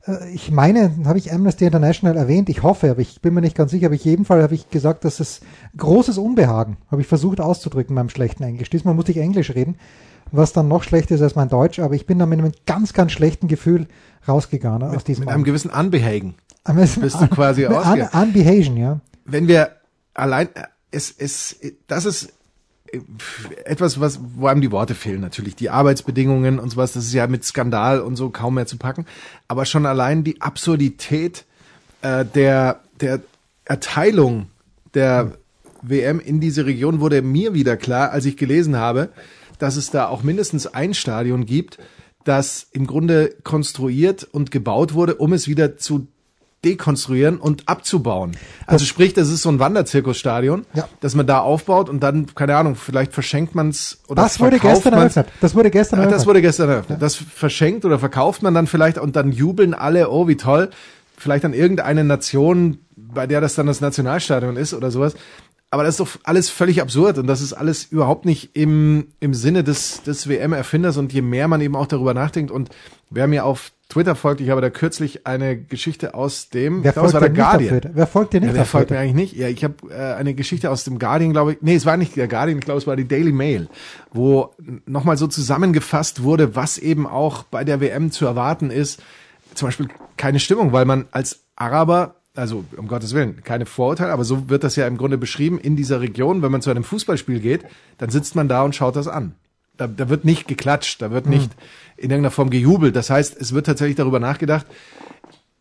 äh, 0.08 0.30
ich 0.34 0.50
meine, 0.50 0.94
habe 1.06 1.18
ich 1.18 1.34
Amnesty 1.34 1.66
International 1.66 2.16
erwähnt, 2.16 2.48
ich 2.48 2.64
hoffe, 2.64 2.90
aber 2.90 3.02
ich 3.02 3.22
bin 3.22 3.34
mir 3.34 3.42
nicht 3.42 3.58
ganz 3.58 3.72
sicher, 3.72 3.88
aber 3.88 3.96
ich 3.96 4.06
jeden 4.06 4.24
Fall 4.24 4.42
habe 4.42 4.56
ich 4.56 4.70
gesagt, 4.70 5.04
dass 5.04 5.20
es 5.20 5.42
großes 5.76 6.18
Unbehagen, 6.18 6.78
habe 6.90 7.02
ich 7.02 7.08
versucht 7.08 7.42
auszudrücken 7.42 7.96
beim 7.96 8.10
schlechten 8.10 8.44
Englisch. 8.44 8.70
Diesmal 8.70 8.94
musste 8.94 9.12
ich 9.12 9.18
Englisch 9.18 9.54
reden, 9.54 9.76
was 10.34 10.52
dann 10.52 10.68
noch 10.68 10.84
schlechter 10.84 11.16
ist 11.16 11.22
als 11.22 11.36
mein 11.36 11.48
Deutsch, 11.48 11.80
aber 11.80 11.94
ich 11.94 12.06
bin 12.06 12.20
da 12.20 12.26
mit 12.26 12.40
einem 12.40 12.52
ganz, 12.66 12.94
ganz 12.94 13.12
schlechten 13.12 13.48
Gefühl 13.48 13.88
rausgegangen 14.28 14.88
mit, 14.88 14.98
aus 14.98 15.04
diesem 15.04 15.26
Mit 15.26 15.34
einem 15.34 15.44
gewissen 15.44 15.70
Unbehagen. 15.70 16.36
Bist 16.66 16.98
du 16.98 17.28
quasi 17.28 17.66
un, 17.68 17.74
Unbehagen, 17.74 18.78
ja. 18.78 19.00
Wenn 19.26 19.48
wir 19.48 19.72
allein, 20.14 20.50
es, 20.92 21.14
es, 21.16 21.58
das 21.88 22.06
ist 22.06 22.34
etwas, 23.66 24.00
was, 24.00 24.20
wo 24.36 24.48
einem 24.48 24.62
die 24.62 24.72
Worte 24.72 24.96
fehlen 24.96 25.22
natürlich. 25.22 25.56
Die 25.56 25.70
Arbeitsbedingungen 25.70 26.60
und 26.60 26.72
sowas, 26.72 26.94
das 26.94 27.06
ist 27.06 27.14
ja 27.14 27.28
mit 27.28 27.44
Skandal 27.44 28.00
und 28.02 28.16
so 28.16 28.30
kaum 28.30 28.56
mehr 28.56 28.66
zu 28.66 28.78
packen. 28.78 29.06
Aber 29.48 29.66
schon 29.66 29.86
allein 29.86 30.24
die 30.24 30.42
Absurdität 30.42 31.46
äh, 32.02 32.26
der, 32.26 32.80
der 33.02 33.22
Erteilung 33.66 34.48
der 34.94 35.34
WM 35.82 36.20
in 36.20 36.40
diese 36.40 36.66
Region 36.66 37.00
wurde 37.00 37.22
mir 37.22 37.54
wieder 37.54 37.78
klar, 37.78 38.12
als 38.12 38.26
ich 38.26 38.38
gelesen 38.38 38.78
habe, 38.78 39.10
dass 39.58 39.76
es 39.76 39.90
da 39.92 40.08
auch 40.08 40.24
mindestens 40.24 40.68
ein 40.68 40.94
Stadion 40.94 41.46
gibt, 41.46 41.78
das 42.24 42.68
im 42.72 42.88
Grunde 42.88 43.36
konstruiert 43.44 44.24
und 44.24 44.52
gebaut 44.52 44.94
wurde, 44.94 45.16
um 45.16 45.34
es 45.34 45.48
wieder 45.48 45.78
zu 45.78 46.08
dekonstruieren 46.64 47.38
und 47.40 47.68
abzubauen. 47.68 48.38
Also 48.68 48.86
sprich, 48.86 49.14
das 49.14 49.28
ist 49.30 49.42
so 49.42 49.50
ein 49.50 49.60
Wanderzirkusstadion, 49.60 50.66
Ja. 50.74 50.88
das 51.02 51.14
man 51.14 51.28
da 51.28 51.40
aufbaut 51.40 51.90
und 51.90 52.02
dann, 52.02 52.28
keine 52.36 52.56
Ahnung, 52.56 52.76
vielleicht 52.76 53.12
verschenkt 53.14 53.54
man 53.54 53.68
es 53.70 54.00
oder 54.08 54.24
Das 54.24 54.40
wurde 54.40 54.60
gestern 54.60 54.94
man's. 54.94 55.18
eröffnet. 55.18 55.36
Das 55.42 55.56
wurde 55.56 55.70
gestern 55.72 56.00
eröffnet. 56.00 56.20
das 56.20 56.26
wurde 56.26 56.42
gestern 56.42 56.70
eröffnet. 56.70 57.02
Das 57.02 57.16
verschenkt 57.16 57.84
oder 57.84 58.00
verkauft 58.00 58.42
man 58.44 58.54
dann 58.54 58.68
vielleicht 58.68 58.98
und 58.98 59.18
dann 59.18 59.34
jubeln 59.34 59.74
alle, 59.74 60.10
oh 60.10 60.28
wie 60.30 60.38
toll. 60.38 60.70
Vielleicht 61.18 61.44
an 61.44 61.54
irgendeine 61.54 62.06
Nation, 62.06 62.78
bei 62.96 63.28
der 63.28 63.42
das 63.42 63.56
dann 63.56 63.68
das 63.68 63.82
Nationalstadion 63.82 64.56
ist 64.56 64.74
oder 64.74 64.90
sowas. 64.90 65.16
Aber 65.74 65.84
das 65.84 66.00
ist 66.00 66.02
doch 66.02 66.20
alles 66.24 66.52
völlig 66.52 66.84
absurd 66.84 67.18
und 67.18 67.26
das 67.26 67.42
ist 67.42 67.52
alles 67.52 67.86
überhaupt 67.86 68.26
nicht 68.26 68.52
im, 68.56 69.08
im 69.20 69.34
Sinne 69.34 69.64
des, 69.64 70.04
des 70.04 70.30
WM-Erfinders 70.30 70.98
und 70.98 71.12
je 71.12 71.24
mehr 71.24 71.48
man 71.48 71.62
eben 71.62 71.76
auch 71.76 71.88
darüber 71.88 72.14
nachdenkt 72.14 72.52
und 72.52 72.70
wer 73.10 73.26
mir 73.26 73.44
auf 73.44 73.72
Twitter 73.90 74.14
folgt, 74.14 74.40
ich 74.40 74.52
habe 74.52 74.62
da 74.62 74.70
kürzlich 74.70 75.26
eine 75.26 75.58
Geschichte 75.58 76.14
aus 76.14 76.50
dem, 76.50 76.84
Wer 76.84 76.90
ich 76.90 76.94
glaube, 76.94 77.08
es 77.08 77.14
war 77.16 77.22
der 77.22 77.32
Guardian. 77.32 77.82
Wer 77.92 78.06
folgt 78.06 78.34
dir 78.34 78.42
nicht 78.42 78.50
Ja, 78.50 78.56
wer 78.56 78.66
folgt 78.66 78.92
mir 78.92 79.00
eigentlich 79.00 79.16
nicht? 79.16 79.36
Ja, 79.36 79.48
ich 79.48 79.64
habe 79.64 79.74
äh, 79.90 80.14
eine 80.14 80.36
Geschichte 80.36 80.70
aus 80.70 80.84
dem 80.84 81.00
Guardian, 81.00 81.32
glaube 81.32 81.54
ich. 81.54 81.58
Nee, 81.62 81.74
es 81.74 81.88
war 81.88 81.98
nicht 81.98 82.16
der 82.16 82.28
Guardian, 82.28 82.60
ich 82.60 82.66
glaube, 82.66 82.78
es 82.78 82.86
war 82.86 82.96
die 82.96 83.08
Daily 83.08 83.32
Mail, 83.32 83.68
wo 84.12 84.52
nochmal 84.86 85.18
so 85.18 85.26
zusammengefasst 85.26 86.22
wurde, 86.22 86.56
was 86.56 86.78
eben 86.78 87.08
auch 87.08 87.42
bei 87.44 87.64
der 87.64 87.82
WM 87.82 88.12
zu 88.12 88.28
erwarten 88.28 88.70
ist. 88.70 89.02
Zum 89.56 89.70
Beispiel 89.70 89.88
keine 90.18 90.40
Stimmung, 90.40 90.72
weil 90.72 90.86
man 90.86 91.08
als 91.10 91.46
Araber, 91.56 92.18
also 92.36 92.66
um 92.78 92.88
Gottes 92.88 93.14
Willen, 93.14 93.44
keine 93.44 93.66
Vorurteile, 93.66 94.12
aber 94.12 94.24
so 94.24 94.50
wird 94.50 94.64
das 94.64 94.76
ja 94.76 94.88
im 94.88 94.98
Grunde 94.98 95.18
beschrieben 95.18 95.60
in 95.60 95.76
dieser 95.76 96.02
Region. 96.02 96.42
Wenn 96.42 96.52
man 96.52 96.62
zu 96.62 96.72
einem 96.72 96.84
Fußballspiel 96.84 97.40
geht, 97.40 97.64
dann 97.98 98.10
sitzt 98.10 98.36
man 98.36 98.48
da 98.48 98.64
und 98.64 98.76
schaut 98.76 98.96
das 98.96 99.08
an. 99.08 99.36
Da, 99.78 99.88
da 99.88 100.10
wird 100.10 100.26
nicht 100.26 100.48
geklatscht, 100.48 101.02
da 101.02 101.12
wird 101.12 101.26
nicht 101.26 101.52
in 101.98 102.10
irgendeiner 102.10 102.32
Form 102.32 102.50
gejubelt. 102.50 102.96
Das 102.96 103.10
heißt, 103.10 103.40
es 103.40 103.54
wird 103.54 103.66
tatsächlich 103.66 103.96
darüber 103.96 104.20
nachgedacht, 104.20 104.68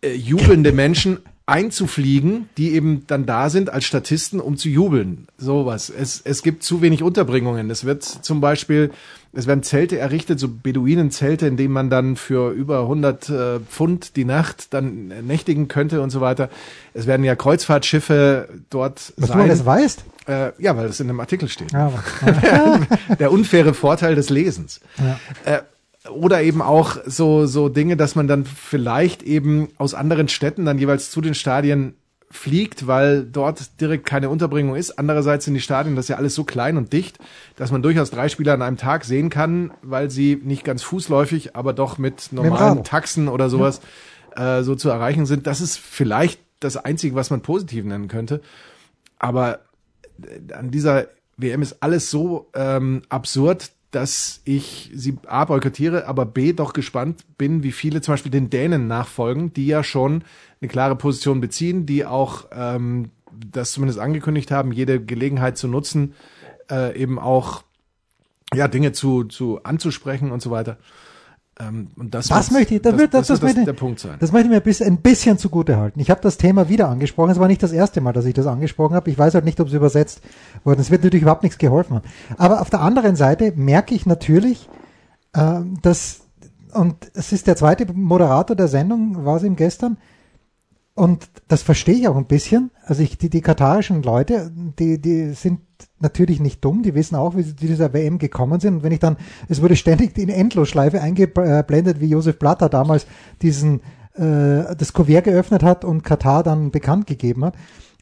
äh, 0.02 0.14
jubelnde 0.14 0.72
Menschen 0.72 1.18
einzufliegen, 1.46 2.48
die 2.56 2.72
eben 2.72 3.06
dann 3.06 3.26
da 3.26 3.50
sind 3.50 3.70
als 3.70 3.84
Statisten, 3.84 4.40
um 4.40 4.56
zu 4.56 4.68
jubeln. 4.68 5.26
Sowas. 5.38 5.90
Es, 5.90 6.20
es 6.24 6.42
gibt 6.42 6.62
zu 6.62 6.82
wenig 6.82 7.02
Unterbringungen. 7.02 7.68
Es 7.70 7.84
wird 7.84 8.02
zum 8.02 8.40
Beispiel, 8.40 8.90
es 9.34 9.46
werden 9.46 9.62
Zelte 9.62 9.98
errichtet, 9.98 10.38
so 10.38 10.48
Beduinenzelte, 10.48 11.46
in 11.46 11.56
denen 11.56 11.72
man 11.72 11.88
dann 11.88 12.16
für 12.16 12.50
über 12.52 12.80
100 12.80 13.28
äh, 13.28 13.60
Pfund 13.60 14.16
die 14.16 14.24
Nacht 14.24 14.74
dann 14.74 15.08
nächtigen 15.26 15.68
könnte 15.68 16.02
und 16.02 16.10
so 16.10 16.20
weiter. 16.20 16.50
Es 16.92 17.06
werden 17.06 17.24
ja 17.24 17.34
Kreuzfahrtschiffe 17.34 18.48
dort 18.68 19.12
Was 19.16 19.30
sein. 19.30 19.38
du 19.38 19.48
das 19.48 19.64
weißt? 19.64 20.04
Äh, 20.26 20.52
ja, 20.58 20.76
weil 20.76 20.86
das 20.86 21.00
in 21.00 21.08
dem 21.08 21.18
Artikel 21.18 21.48
steht. 21.48 21.72
Ja, 21.72 21.92
Der 23.18 23.32
unfaire 23.32 23.74
Vorteil 23.74 24.14
des 24.14 24.28
Lesens. 24.28 24.80
Ja. 24.98 25.18
Äh, 25.44 25.62
oder 26.10 26.42
eben 26.42 26.60
auch 26.60 26.96
so, 27.06 27.46
so 27.46 27.68
Dinge, 27.68 27.96
dass 27.96 28.14
man 28.14 28.26
dann 28.26 28.44
vielleicht 28.44 29.22
eben 29.22 29.68
aus 29.78 29.94
anderen 29.94 30.28
Städten 30.28 30.64
dann 30.64 30.78
jeweils 30.78 31.10
zu 31.10 31.20
den 31.20 31.34
Stadien 31.34 31.94
fliegt, 32.32 32.86
weil 32.86 33.24
dort 33.24 33.80
direkt 33.80 34.06
keine 34.06 34.30
Unterbringung 34.30 34.74
ist. 34.74 34.98
Andererseits 34.98 35.44
sind 35.44 35.52
die 35.52 35.60
Stadien, 35.60 35.96
das 35.96 36.06
ist 36.06 36.08
ja 36.08 36.16
alles 36.16 36.34
so 36.34 36.44
klein 36.44 36.78
und 36.78 36.92
dicht, 36.92 37.18
dass 37.56 37.70
man 37.70 37.82
durchaus 37.82 38.10
drei 38.10 38.30
Spieler 38.30 38.54
an 38.54 38.62
einem 38.62 38.78
Tag 38.78 39.04
sehen 39.04 39.28
kann, 39.28 39.70
weil 39.82 40.10
sie 40.10 40.40
nicht 40.42 40.64
ganz 40.64 40.82
fußläufig, 40.82 41.54
aber 41.54 41.74
doch 41.74 41.98
mit 41.98 42.32
normalen 42.32 42.78
Rad. 42.78 42.86
Taxen 42.86 43.28
oder 43.28 43.50
sowas 43.50 43.82
äh, 44.34 44.62
so 44.62 44.74
zu 44.74 44.88
erreichen 44.88 45.26
sind. 45.26 45.46
Das 45.46 45.60
ist 45.60 45.78
vielleicht 45.78 46.40
das 46.58 46.78
Einzige, 46.78 47.14
was 47.14 47.28
man 47.28 47.42
positiv 47.42 47.84
nennen 47.84 48.08
könnte. 48.08 48.40
Aber 49.18 49.60
äh, 50.22 50.54
an 50.54 50.70
dieser 50.70 51.08
WM 51.36 51.60
ist 51.60 51.82
alles 51.82 52.10
so 52.10 52.48
ähm, 52.54 53.02
absurd, 53.10 53.72
dass 53.92 54.40
ich 54.44 54.90
sie 54.94 55.18
A 55.26 55.44
boykottiere, 55.44 56.06
aber 56.08 56.26
B 56.26 56.52
doch 56.52 56.72
gespannt 56.72 57.24
bin, 57.38 57.62
wie 57.62 57.72
viele 57.72 58.00
zum 58.00 58.14
Beispiel 58.14 58.32
den 58.32 58.50
Dänen 58.50 58.88
nachfolgen, 58.88 59.52
die 59.52 59.66
ja 59.66 59.84
schon 59.84 60.24
eine 60.60 60.68
klare 60.68 60.96
Position 60.96 61.40
beziehen, 61.40 61.86
die 61.86 62.04
auch 62.04 62.46
ähm, 62.52 63.10
das 63.32 63.72
zumindest 63.72 64.00
angekündigt 64.00 64.50
haben, 64.50 64.72
jede 64.72 65.02
Gelegenheit 65.02 65.58
zu 65.58 65.68
nutzen, 65.68 66.14
äh, 66.70 66.98
eben 66.98 67.18
auch 67.18 67.62
ja 68.54 68.66
Dinge 68.66 68.92
zu, 68.92 69.24
zu 69.24 69.62
anzusprechen 69.62 70.32
und 70.32 70.42
so 70.42 70.50
weiter. 70.50 70.78
Ähm, 71.60 71.88
und 71.96 72.14
das, 72.14 72.28
Das 72.28 72.50
möchte 72.50 72.74
ich, 72.74 72.82
das, 72.82 72.92
das, 72.92 73.00
wird, 73.00 73.14
das, 73.14 73.26
das, 73.26 73.40
das, 73.40 73.42
wird 73.42 73.56
möchte, 73.56 73.72
der 73.72 73.78
Punkt 73.78 74.00
sein. 74.00 74.16
Das 74.20 74.32
möchte 74.32 74.46
ich 74.46 74.50
mir 74.50 74.56
ein 74.56 74.62
bisschen, 74.62 74.86
ein 74.86 74.96
bisschen 75.02 75.38
zugute 75.38 75.76
halten. 75.76 76.00
Ich 76.00 76.10
habe 76.10 76.20
das 76.20 76.38
Thema 76.38 76.68
wieder 76.68 76.88
angesprochen. 76.88 77.30
Es 77.30 77.38
war 77.38 77.48
nicht 77.48 77.62
das 77.62 77.72
erste 77.72 78.00
Mal, 78.00 78.12
dass 78.12 78.24
ich 78.24 78.34
das 78.34 78.46
angesprochen 78.46 78.94
habe. 78.94 79.10
Ich 79.10 79.18
weiß 79.18 79.34
halt 79.34 79.44
nicht, 79.44 79.60
ob 79.60 79.68
es 79.68 79.74
übersetzt 79.74 80.22
worden. 80.64 80.80
Es 80.80 80.90
wird 80.90 81.04
natürlich 81.04 81.22
überhaupt 81.22 81.42
nichts 81.42 81.58
geholfen 81.58 81.96
haben. 81.96 82.04
Aber 82.38 82.60
auf 82.62 82.70
der 82.70 82.80
anderen 82.80 83.16
Seite 83.16 83.52
merke 83.54 83.94
ich 83.94 84.06
natürlich, 84.06 84.68
ähm, 85.34 85.78
dass, 85.82 86.22
und 86.72 86.96
es 87.14 87.32
ist 87.32 87.46
der 87.46 87.56
zweite 87.56 87.92
Moderator 87.92 88.56
der 88.56 88.68
Sendung, 88.68 89.24
war 89.24 89.36
es 89.36 89.42
ihm 89.42 89.56
gestern, 89.56 89.98
und 90.94 91.30
das 91.48 91.62
verstehe 91.62 91.94
ich 91.94 92.08
auch 92.08 92.16
ein 92.16 92.26
bisschen. 92.26 92.70
Also 92.84 93.02
ich, 93.02 93.16
die, 93.16 93.30
die 93.30 93.40
katarischen 93.40 94.02
Leute, 94.02 94.52
die, 94.78 95.00
die 95.00 95.30
sind 95.32 95.60
natürlich 96.00 96.38
nicht 96.38 96.62
dumm, 96.64 96.82
die 96.82 96.94
wissen 96.94 97.16
auch, 97.16 97.34
wie 97.34 97.42
sie 97.42 97.56
zu 97.56 97.66
dieser 97.66 97.94
WM 97.94 98.18
gekommen 98.18 98.60
sind. 98.60 98.76
Und 98.76 98.82
wenn 98.82 98.92
ich 98.92 98.98
dann, 98.98 99.16
es 99.48 99.62
wurde 99.62 99.76
ständig 99.76 100.18
in 100.18 100.28
Endlosschleife 100.28 101.00
eingeblendet, 101.00 102.00
wie 102.00 102.06
Josef 102.06 102.38
Blatter 102.38 102.68
damals 102.68 103.06
diesen 103.40 103.80
äh, 104.14 104.76
das 104.76 104.92
Kuvert 104.92 105.24
geöffnet 105.24 105.62
hat 105.62 105.84
und 105.84 106.02
Katar 106.02 106.42
dann 106.42 106.70
bekannt 106.70 107.06
gegeben 107.06 107.44
hat. 107.46 107.54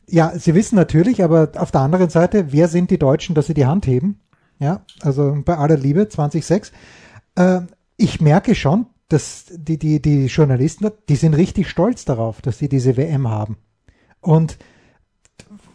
Ja, 0.09 0.33
sie 0.37 0.55
wissen 0.57 0.75
natürlich, 0.75 1.23
aber 1.23 1.53
auf 1.57 1.71
der 1.71 1.83
anderen 1.83 2.11
Seite, 2.11 2.53
wer 2.53 2.67
sind 2.67 2.91
die 2.91 2.99
Deutschen, 2.99 3.37
dass 3.37 3.47
sie 3.47 3.55
die 3.55 3.67
Hand 3.67 3.87
heben? 3.87 4.19
Ja, 4.59 4.83
also 5.01 5.39
bei 5.45 5.57
aller 5.57 5.77
Liebe, 5.77 6.09
2006. 6.09 6.73
Äh, 7.37 7.61
ich 7.97 8.21
merke 8.21 8.57
schon, 8.57 8.87
dass 9.11 9.47
die, 9.51 9.79
die, 9.79 10.01
die 10.01 10.27
Journalisten, 10.27 10.89
die 11.09 11.17
sind 11.17 11.35
richtig 11.35 11.69
stolz 11.69 12.05
darauf, 12.05 12.41
dass 12.41 12.59
sie 12.59 12.69
diese 12.69 12.97
WM 12.97 13.29
haben. 13.29 13.59
Und 14.21 14.59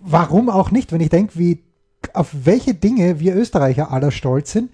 warum 0.01 0.49
auch 0.49 0.71
nicht, 0.71 0.91
wenn 0.91 1.01
ich 1.01 1.09
denke, 1.09 1.37
wie, 1.37 1.63
auf 2.13 2.29
welche 2.33 2.73
Dinge 2.73 3.19
wir 3.19 3.35
Österreicher 3.35 3.91
aller 3.91 4.11
stolz 4.11 4.51
sind, 4.51 4.71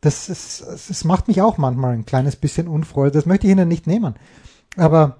das, 0.00 0.28
ist, 0.28 0.64
das 0.66 1.04
macht 1.04 1.28
mich 1.28 1.40
auch 1.40 1.56
manchmal 1.56 1.92
ein 1.92 2.06
kleines 2.06 2.36
bisschen 2.36 2.68
unfreude. 2.68 3.12
Das 3.12 3.26
möchte 3.26 3.46
ich 3.46 3.52
Ihnen 3.52 3.68
nicht 3.68 3.86
nehmen. 3.86 4.14
Aber 4.76 5.18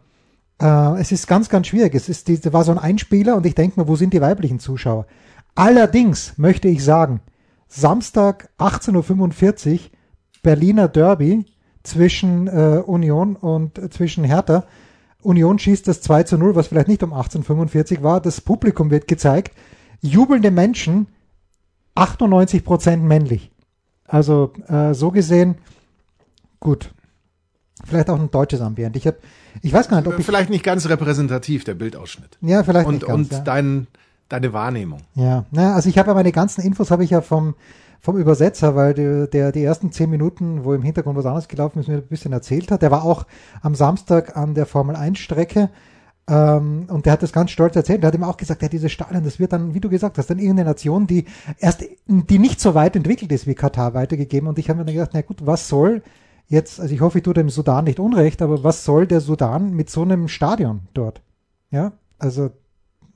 äh, 0.61 1.01
es 1.01 1.13
ist 1.13 1.27
ganz, 1.27 1.49
ganz 1.49 1.69
schwierig. 1.69 1.95
Es 1.95 2.09
ist, 2.09 2.29
die, 2.29 2.53
war 2.53 2.65
so 2.65 2.73
ein 2.73 2.79
Einspieler 2.79 3.37
und 3.37 3.47
ich 3.47 3.55
denke 3.55 3.79
mir, 3.79 3.89
wo 3.89 3.97
sind 3.97 4.15
die 4.15 4.21
weiblichen 4.21 4.59
Zuschauer? 4.59 5.07
Allerdings 5.55 6.39
möchte 6.39 6.69
ich 6.69 6.83
sagen, 6.83 7.21
Samstag 7.69 8.49
18.45 8.59 9.73
Uhr 9.75 9.81
Berliner 10.43 10.89
Derby 10.89 11.45
zwischen 11.83 12.47
äh, 12.49 12.83
Union 12.85 13.37
und 13.37 13.79
äh, 13.79 13.91
zwischen 13.91 14.25
Hertha. 14.25 14.65
Union 15.23 15.59
schießt 15.59 15.87
das 15.87 16.01
2 16.01 16.25
zu 16.25 16.39
0, 16.39 16.55
was 16.55 16.69
vielleicht 16.69 16.89
nicht 16.89 17.03
um 17.03 17.13
1845 17.13 18.03
war. 18.03 18.21
Das 18.21 18.41
Publikum 18.41 18.91
wird 18.91 19.07
gezeigt. 19.07 19.55
Jubelnde 20.01 20.51
Menschen, 20.51 21.09
98 21.95 22.65
Prozent 22.65 23.05
männlich. 23.05 23.51
Also 24.07 24.53
äh, 24.69 24.95
so 24.95 25.11
gesehen, 25.11 25.57
gut. 26.59 26.93
Vielleicht 27.85 28.11
auch 28.11 28.19
ein 28.19 28.31
deutsches 28.31 28.61
Ambiente. 28.61 28.99
Ich, 28.99 29.07
hab, 29.07 29.17
ich 29.63 29.73
weiß 29.73 29.89
gar 29.89 29.99
nicht, 29.99 30.07
ob 30.07 30.19
ich. 30.19 30.27
Vielleicht 30.27 30.51
nicht 30.51 30.65
ganz 30.65 30.89
repräsentativ, 30.89 31.65
der 31.65 31.75
Bildausschnitt. 31.75 32.37
Ja, 32.41 32.63
vielleicht 32.63 32.87
Und, 32.87 32.95
nicht 32.95 33.07
ganz, 33.07 33.29
und 33.29 33.33
ja. 33.33 33.41
dein, 33.41 33.87
deine 34.29 34.53
Wahrnehmung. 34.53 35.01
Ja, 35.15 35.47
naja, 35.51 35.75
also 35.75 35.89
ich 35.89 35.99
habe 35.99 36.09
ja 36.09 36.15
meine 36.15 36.33
ganzen 36.33 36.63
Infos 36.63 36.91
habe 36.91 37.05
ich 37.05 37.11
ja 37.11 37.23
vom, 37.23 37.55
vom 38.01 38.17
Übersetzer, 38.17 38.75
weil 38.75 38.95
der, 38.95 39.27
der 39.27 39.53
die 39.53 39.63
ersten 39.63 39.93
zehn 39.93 40.11
Minuten, 40.11 40.65
wo 40.65 40.73
im 40.73 40.83
Hintergrund 40.83 41.19
was 41.19 41.27
anderes 41.27 41.49
gelaufen 41.49 41.81
ist, 41.81 41.89
mir 41.89 41.97
ein 41.97 42.07
bisschen 42.07 42.33
erzählt 42.33 42.71
hat. 42.71 42.83
Der 42.83 42.91
war 42.91 43.05
auch 43.05 43.27
am 43.63 43.75
Samstag 43.75 44.37
an 44.37 44.55
der 44.55 44.67
Formel 44.67 44.97
1 44.97 45.19
Strecke 45.19 45.71
ähm, 46.29 46.87
und 46.89 47.07
der 47.07 47.13
hat 47.13 47.23
das 47.23 47.33
ganz 47.33 47.51
stolz 47.51 47.77
erzählt. 47.77 48.03
Der 48.03 48.09
hat 48.09 48.15
ihm 48.15 48.25
auch 48.25 48.37
gesagt, 48.37 48.63
ja, 48.63 48.69
diese 48.69 48.89
Stadien, 48.89 49.25
das 49.25 49.39
wird 49.39 49.53
dann, 49.53 49.75
wie 49.75 49.81
du 49.81 49.91
gesagt 49.91 50.17
hast, 50.17 50.31
dann 50.31 50.39
irgendeine 50.39 50.71
Nation, 50.71 51.07
die 51.07 51.27
erst, 51.59 51.85
die 52.07 52.39
nicht 52.39 52.61
so 52.61 52.75
weit 52.75 52.97
entwickelt 52.97 53.33
ist 53.33 53.47
wie 53.47 53.55
Katar 53.55 53.95
weitergegeben. 53.95 54.49
Und 54.49 54.59
ich 54.59 54.71
habe 54.71 54.79
mir 54.79 54.85
dann 54.87 54.95
gedacht, 54.95 55.11
na 55.13 55.23
gut, 55.23 55.45
was 55.45 55.69
soll 55.69 56.03
jetzt, 56.47 56.81
also 56.81 56.95
ich 56.95 57.01
hoffe, 57.01 57.19
ich 57.19 57.25
tue 57.25 57.35
dem 57.35 57.51
Sudan 57.51 57.85
nicht 57.85 58.01
unrecht, 58.01 58.43
aber 58.43 58.65
was 58.65 58.85
soll 58.85 59.07
der 59.07 59.21
Sudan 59.21 59.73
mit 59.73 59.91
so 59.91 60.03
einem 60.03 60.29
Stadion 60.29 60.83
dort? 60.95 61.21
Ja, 61.71 61.93
also 62.19 62.51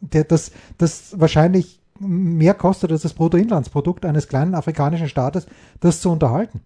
der, 0.01 0.25
das, 0.25 0.51
das 0.77 1.19
wahrscheinlich 1.19 1.81
mehr 1.99 2.55
kostet 2.55 2.93
als 2.93 3.03
das 3.03 3.15
Bruttoinlandsprodukt 3.15 4.05
eines 4.05 4.29
kleinen 4.29 4.55
afrikanischen 4.55 5.09
Staates, 5.09 5.47
das 5.81 6.01
zu 6.01 6.11
unterhalten. 6.11 6.61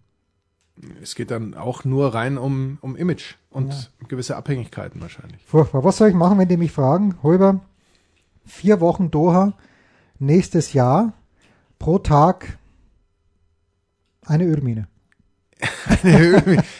Es 1.02 1.14
geht 1.14 1.30
dann 1.30 1.54
auch 1.54 1.84
nur 1.84 2.14
rein 2.14 2.38
um, 2.38 2.78
um 2.80 2.96
Image 2.96 3.34
und 3.50 3.90
gewisse 4.08 4.36
Abhängigkeiten 4.36 5.00
wahrscheinlich. 5.00 5.42
Furchtbar. 5.44 5.82
Was 5.84 5.96
soll 5.96 6.08
ich 6.08 6.14
machen, 6.14 6.38
wenn 6.38 6.48
die 6.48 6.56
mich 6.56 6.72
fragen? 6.72 7.16
Holber, 7.22 7.60
vier 8.44 8.80
Wochen 8.80 9.10
Doha, 9.10 9.54
nächstes 10.18 10.72
Jahr, 10.72 11.14
pro 11.78 11.98
Tag 11.98 12.58
eine 14.26 14.44
Ölmine. 14.44 14.88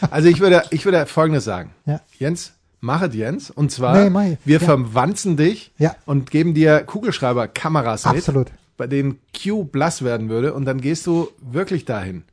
also 0.09 0.29
ich 0.29 0.39
würde, 0.39 0.63
ich 0.69 0.85
würde 0.85 1.05
Folgendes 1.05 1.43
sagen. 1.43 1.73
Ja. 1.85 1.99
Jens, 2.17 2.53
machet 2.81 3.13
Jens. 3.13 3.49
Und 3.51 3.71
zwar, 3.71 4.09
Nee, 4.09 4.37
wir 4.45 4.59
Ja. 4.59 4.65
verwanzen 4.65 5.37
dich 5.37 5.71
Ja. 5.77 5.95
und 6.05 6.31
geben 6.31 6.53
dir 6.53 6.81
Kugelschreiber-Kameras 6.83 8.05
mit, 8.05 8.15
Absolut. 8.17 8.51
bei 8.77 8.87
denen 8.87 9.19
Q 9.35 9.65
blass 9.65 10.03
werden 10.03 10.29
würde. 10.29 10.53
Und 10.53 10.65
dann 10.65 10.81
gehst 10.81 11.05
du 11.07 11.29
wirklich 11.41 11.85
dahin. 11.85 12.23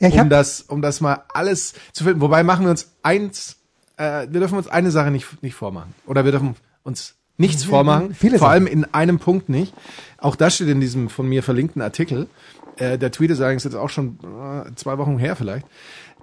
Ja, 0.00 0.08
ich 0.08 0.18
um 0.20 0.28
das, 0.28 0.60
um 0.62 0.82
das 0.82 1.00
mal 1.00 1.22
alles 1.32 1.74
zu 1.92 2.04
finden. 2.04 2.20
Wobei 2.20 2.42
machen 2.42 2.64
wir 2.64 2.70
uns 2.70 2.92
eins, 3.02 3.56
äh, 3.96 4.26
wir 4.30 4.40
dürfen 4.40 4.58
uns 4.58 4.68
eine 4.68 4.90
Sache 4.90 5.10
nicht, 5.10 5.42
nicht 5.42 5.54
vormachen. 5.54 5.94
Oder 6.06 6.24
wir 6.24 6.32
dürfen 6.32 6.56
uns 6.82 7.14
nichts 7.36 7.64
vormachen. 7.64 8.14
viele 8.14 8.38
vor 8.38 8.50
allem 8.50 8.66
in 8.66 8.84
einem 8.92 9.18
Punkt 9.18 9.48
nicht. 9.48 9.72
Auch 10.18 10.36
das 10.36 10.56
steht 10.56 10.68
in 10.68 10.80
diesem 10.80 11.08
von 11.08 11.28
mir 11.28 11.42
verlinkten 11.42 11.80
Artikel. 11.82 12.28
Äh, 12.76 12.98
der 12.98 13.12
Tweet 13.12 13.30
ist 13.30 13.40
allerdings 13.40 13.64
jetzt 13.64 13.76
auch 13.76 13.88
schon 13.88 14.18
äh, 14.22 14.74
zwei 14.74 14.98
Wochen 14.98 15.18
her 15.18 15.36
vielleicht, 15.36 15.66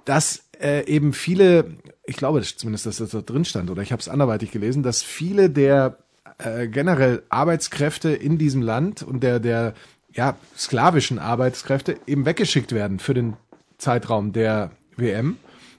dass 0.04 0.44
äh, 0.60 0.84
eben 0.86 1.12
viele, 1.12 1.76
ich 2.04 2.16
glaube 2.16 2.40
das- 2.40 2.56
zumindest, 2.56 2.86
dass 2.86 2.96
das 2.98 3.10
da 3.10 3.20
drin 3.20 3.44
stand, 3.44 3.70
oder 3.70 3.82
ich 3.82 3.92
habe 3.92 4.00
es 4.00 4.08
anderweitig 4.08 4.50
gelesen, 4.50 4.82
dass 4.82 5.02
viele 5.02 5.50
der 5.50 5.98
äh, 6.38 6.66
generell 6.68 7.22
Arbeitskräfte 7.28 8.10
in 8.10 8.38
diesem 8.38 8.62
Land 8.62 9.02
und 9.02 9.22
der, 9.22 9.38
der 9.40 9.74
ja, 10.12 10.36
sklavischen 10.56 11.18
Arbeitskräfte 11.18 11.96
eben 12.06 12.26
weggeschickt 12.26 12.72
werden 12.72 12.98
für 12.98 13.14
den 13.14 13.36
Zeitraum 13.78 14.32
der 14.32 14.72
WM 14.96 15.36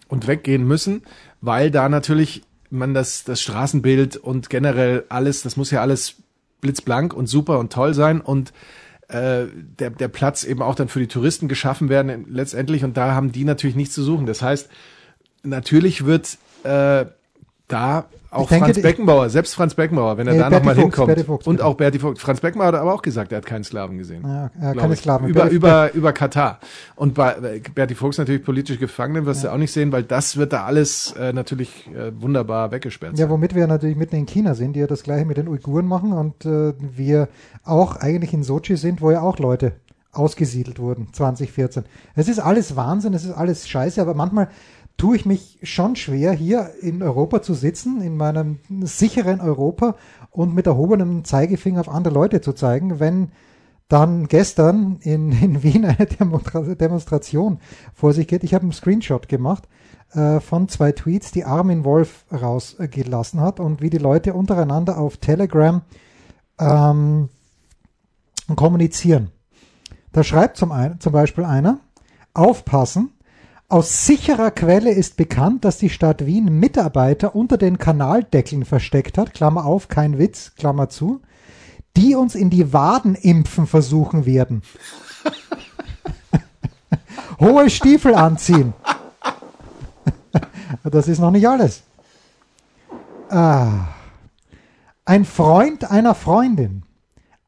und 0.07 0.27
weggehen 0.27 0.65
müssen, 0.65 1.03
weil 1.41 1.71
da 1.71 1.89
natürlich 1.89 2.43
man 2.69 2.93
das, 2.93 3.23
das 3.23 3.41
Straßenbild 3.41 4.17
und 4.17 4.49
generell 4.49 5.05
alles, 5.09 5.43
das 5.43 5.57
muss 5.57 5.69
ja 5.71 5.81
alles 5.81 6.15
blitzblank 6.61 7.13
und 7.13 7.27
super 7.27 7.59
und 7.59 7.71
toll 7.71 7.93
sein 7.93 8.19
und 8.21 8.51
äh, 9.09 9.45
der, 9.79 9.91
der 9.91 10.07
Platz 10.07 10.43
eben 10.43 10.61
auch 10.61 10.75
dann 10.75 10.87
für 10.87 10.99
die 10.99 11.07
Touristen 11.07 11.47
geschaffen 11.47 11.89
werden 11.89 12.25
letztendlich 12.29 12.83
und 12.83 12.97
da 12.97 13.13
haben 13.13 13.31
die 13.31 13.43
natürlich 13.43 13.75
nichts 13.75 13.93
zu 13.93 14.01
suchen. 14.03 14.25
Das 14.25 14.41
heißt, 14.41 14.69
natürlich 15.43 16.05
wird 16.05 16.37
äh, 16.63 17.05
da 17.67 18.05
auch 18.29 18.49
denke, 18.49 18.65
Franz 18.65 18.81
Beckenbauer, 18.81 19.29
selbst 19.29 19.53
Franz 19.53 19.75
Beckenbauer, 19.75 20.17
wenn 20.17 20.25
er 20.27 20.33
Nee, 20.33 20.39
da 20.39 20.49
nochmal 20.49 20.75
hinkommt. 20.75 21.19
Fuchs, 21.25 21.45
und 21.45 21.57
bitte. 21.57 21.65
auch 21.67 21.75
Berti 21.75 21.99
Fuchs. 21.99 22.19
Franz 22.19 22.41
Beckenbauer 22.41 22.69
hat 22.69 22.75
aber 22.75 22.91
auch 22.93 23.03
gesagt, 23.03 23.31
er 23.31 23.37
hat 23.37 23.45
keinen 23.45 23.63
Sklaven 23.63 23.99
gesehen. 23.99 24.23
Ja, 24.25 24.49
ja, 24.59 24.73
keine 24.73 24.93
ich. 24.95 24.99
Sklaven. 25.01 25.27
Über, 25.27 25.43
Berti- 25.45 25.49
über, 25.51 25.93
über 25.93 26.13
Katar. 26.13 26.59
Und 26.95 27.13
bei 27.13 27.61
Berti 27.75 27.93
Fuchs 27.93 28.17
natürlich 28.17 28.43
politisch 28.43 28.79
Gefangene, 28.79 29.25
wirst 29.27 29.43
du 29.43 29.51
auch 29.51 29.57
nicht 29.57 29.71
sehen, 29.71 29.91
weil 29.91 30.01
das 30.03 30.35
wird 30.37 30.51
da 30.51 30.63
alles 30.65 31.11
äh, 31.11 31.31
natürlich 31.31 31.87
äh, 31.95 32.11
wunderbar 32.19 32.71
weggesperrt 32.71 33.19
Ja, 33.19 33.29
womit 33.29 33.53
wir 33.53 33.67
natürlich 33.67 33.95
mitten 33.97 34.15
in 34.15 34.25
China 34.25 34.55
sind, 34.55 34.73
die 34.73 34.79
ja 34.79 34.87
das 34.87 35.03
gleiche 35.03 35.25
mit 35.25 35.37
den 35.37 35.47
Uiguren 35.47 35.85
machen 35.85 36.11
und 36.13 36.43
äh, 36.45 36.73
wir 36.79 37.27
auch 37.63 37.97
eigentlich 37.97 38.33
in 38.33 38.41
Sochi 38.43 38.77
sind, 38.77 39.01
wo 39.01 39.11
ja 39.11 39.21
auch 39.21 39.37
Leute 39.37 39.73
ausgesiedelt 40.11 40.79
wurden, 40.79 41.07
2014. 41.13 41.83
Es 42.15 42.27
ist 42.27 42.39
alles 42.39 42.75
Wahnsinn, 42.75 43.13
es 43.13 43.25
ist 43.25 43.31
alles 43.31 43.67
scheiße, 43.67 44.01
aber 44.01 44.13
manchmal 44.13 44.47
tue 44.97 45.15
ich 45.15 45.25
mich 45.25 45.59
schon 45.63 45.95
schwer, 45.95 46.31
hier 46.31 46.71
in 46.81 47.01
Europa 47.01 47.41
zu 47.41 47.53
sitzen, 47.53 48.01
in 48.01 48.15
meinem 48.15 48.59
sicheren 48.81 49.41
Europa 49.41 49.95
und 50.31 50.53
mit 50.53 50.67
erhobenem 50.67 51.25
Zeigefinger 51.25 51.81
auf 51.81 51.89
andere 51.89 52.13
Leute 52.13 52.41
zu 52.41 52.53
zeigen, 52.53 52.99
wenn 52.99 53.31
dann 53.89 54.27
gestern 54.27 54.97
in, 55.01 55.31
in 55.41 55.63
Wien 55.63 55.85
eine 55.85 56.05
Demonstra 56.05 56.61
Demonstration 56.61 57.59
vor 57.93 58.13
sich 58.13 58.27
geht. 58.27 58.43
Ich 58.43 58.53
habe 58.53 58.63
einen 58.63 58.71
Screenshot 58.71 59.27
gemacht 59.27 59.67
äh, 60.13 60.39
von 60.39 60.67
zwei 60.69 60.91
Tweets, 60.91 61.31
die 61.31 61.45
Armin 61.45 61.83
Wolf 61.83 62.25
rausgelassen 62.31 63.41
hat 63.41 63.59
und 63.59 63.81
wie 63.81 63.89
die 63.89 63.97
Leute 63.97 64.33
untereinander 64.33 64.97
auf 64.97 65.17
Telegram 65.17 65.81
ähm, 66.59 67.29
kommunizieren. 68.55 69.31
Da 70.11 70.23
schreibt 70.23 70.57
zum, 70.57 70.71
ein, 70.71 70.99
zum 70.99 71.13
Beispiel 71.13 71.43
einer, 71.43 71.79
aufpassen, 72.33 73.12
aus 73.73 74.05
sicherer 74.05 74.51
Quelle 74.51 74.91
ist 74.91 75.17
bekannt, 75.17 75.65
dass 75.65 75.79
die 75.79 75.89
Stadt 75.89 76.27
Wien 76.27 76.59
Mitarbeiter 76.59 77.35
unter 77.35 77.57
den 77.57 77.79
Kanaldeckeln 77.79 78.65
versteckt 78.65 79.17
hat, 79.17 79.33
Klammer 79.33 79.65
auf, 79.65 79.87
kein 79.87 80.19
Witz, 80.19 80.53
Klammer 80.55 80.89
zu, 80.89 81.21
die 81.97 82.13
uns 82.13 82.35
in 82.35 82.51
die 82.51 82.71
Waden 82.71 83.15
impfen 83.15 83.65
versuchen 83.65 84.27
werden. 84.27 84.61
Hohe 87.39 87.71
Stiefel 87.71 88.13
anziehen. 88.13 88.75
das 90.83 91.07
ist 91.07 91.17
noch 91.17 91.31
nicht 91.31 91.47
alles. 91.47 91.81
Ah. 93.29 93.87
Ein 95.03 95.25
Freund 95.25 95.89
einer 95.89 96.13
Freundin 96.13 96.83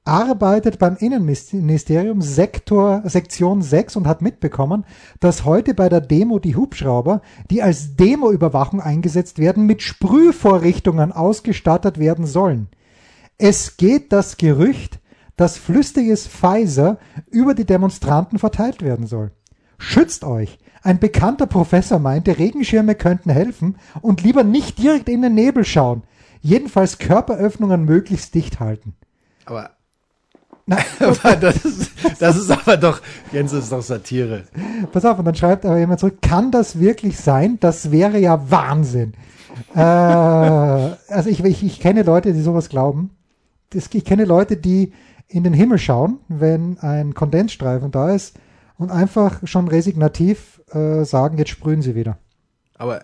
arbeitet 0.06 0.78
beim 0.78 0.96
Innenministerium 0.96 2.22
Sektor, 2.22 3.02
Sektion 3.06 3.62
6 3.62 3.96
und 3.96 4.08
hat 4.08 4.22
mitbekommen, 4.22 4.86
dass 5.20 5.46
heute 5.46 5.74
bei 5.74 5.90
der 5.90 6.02
Demo 6.02 6.40
die 6.40 6.56
Hubschrauber, 6.56 7.22
die 7.50 7.64
als 7.64 7.96
Demoüberwachung 7.96 8.80
eingesetzt 8.80 9.40
werden, 9.40 9.66
mit 9.66 9.82
Sprühvorrichtungen 9.82 11.12
ausgestattet 11.12 11.98
werden 11.98 12.28
sollen. 12.28 12.68
Es 13.38 13.78
geht 13.78 14.14
das 14.14 14.38
Gerücht, 14.38 15.00
dass 15.36 15.58
flüssiges 15.58 16.28
Pfizer 16.28 16.98
über 17.30 17.54
die 17.54 17.66
Demonstranten 17.66 18.40
verteilt 18.40 18.82
werden 18.82 19.08
soll. 19.08 19.32
Schützt 19.78 20.24
euch! 20.24 20.60
Ein 20.84 21.00
bekannter 21.00 21.48
Professor 21.48 21.98
meinte, 21.98 22.38
Regenschirme 22.38 22.94
könnten 22.94 23.32
helfen 23.32 23.78
und 24.02 24.22
lieber 24.22 24.44
nicht 24.44 24.78
direkt 24.78 25.10
in 25.10 25.24
den 25.24 25.34
Nebel 25.34 25.66
schauen. 25.66 26.04
Jedenfalls 26.42 27.00
Körperöffnungen 27.00 27.86
möglichst 27.86 28.36
dicht 28.36 28.60
halten. 28.60 28.94
Aber, 29.46 29.72
Na, 30.68 30.78
aber 31.00 31.36
das, 31.36 31.64
ist, 31.64 31.92
das 32.20 32.38
ist 32.38 32.50
aber 32.50 32.76
doch, 32.78 33.00
Jens, 33.32 33.52
das 33.52 33.66
ist 33.66 33.72
doch 33.72 33.84
Satire. 33.84 34.46
Pass 34.92 35.06
auf, 35.06 35.20
und 35.20 35.26
dann 35.26 35.36
schreibt 35.36 35.64
aber 35.64 35.78
jemand 35.78 36.00
zurück, 36.00 36.24
kann 36.24 36.50
das 36.50 36.80
wirklich 36.80 37.18
sein? 37.18 37.60
Das 37.60 37.92
wäre 37.92 38.18
ja 38.18 38.50
Wahnsinn. 38.50 39.14
äh, 39.76 39.80
also 39.80 41.30
ich, 41.30 41.44
ich, 41.44 41.64
ich 41.64 41.80
kenne 41.80 42.02
Leute, 42.02 42.34
die 42.34 42.42
sowas 42.42 42.70
glauben. 42.70 43.12
Das, 43.70 43.90
ich 43.94 44.06
kenne 44.06 44.26
Leute, 44.26 44.58
die 44.58 44.92
in 45.28 45.44
den 45.44 45.54
Himmel 45.54 45.78
schauen, 45.78 46.20
wenn 46.30 46.80
ein 46.80 47.14
Kondensstreifen 47.14 47.92
da 47.92 48.12
ist 48.12 48.36
und 48.80 48.90
einfach 48.90 49.46
schon 49.46 49.68
resignativ 49.68 50.62
äh, 50.72 51.04
sagen, 51.04 51.38
jetzt 51.38 51.50
sprühen 51.50 51.84
sie 51.84 51.94
wieder. 51.94 52.18
Aber 52.78 53.04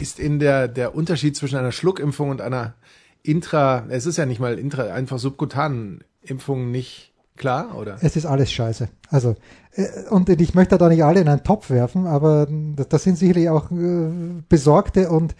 ist 0.00 0.18
in 0.18 0.40
der, 0.40 0.66
der 0.68 0.94
Unterschied 0.94 1.36
zwischen 1.36 1.56
einer 1.56 1.72
Schluckimpfung 1.72 2.30
und 2.30 2.40
einer 2.40 2.74
Intra, 3.22 3.84
es 3.88 4.06
ist 4.06 4.16
ja 4.18 4.26
nicht 4.26 4.40
mal 4.40 4.58
Intra, 4.58 4.84
einfach 4.92 5.18
subkutanen 5.18 6.02
Impfung 6.22 6.70
nicht 6.70 7.12
klar, 7.36 7.76
oder? 7.76 7.96
Es 8.00 8.16
ist 8.16 8.26
alles 8.26 8.52
scheiße. 8.52 8.88
Also, 9.10 9.36
äh, 9.74 9.86
und 10.10 10.28
ich 10.28 10.54
möchte 10.54 10.78
da 10.78 10.88
nicht 10.88 11.04
alle 11.04 11.20
in 11.20 11.28
einen 11.28 11.44
Topf 11.44 11.70
werfen, 11.70 12.06
aber 12.06 12.46
das, 12.88 13.02
sind 13.04 13.16
sicherlich 13.18 13.48
auch 13.48 13.70
äh, 13.70 14.08
besorgte 14.48 15.08
und 15.10 15.34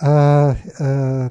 äh, 0.00 0.50
äh, 0.50 1.30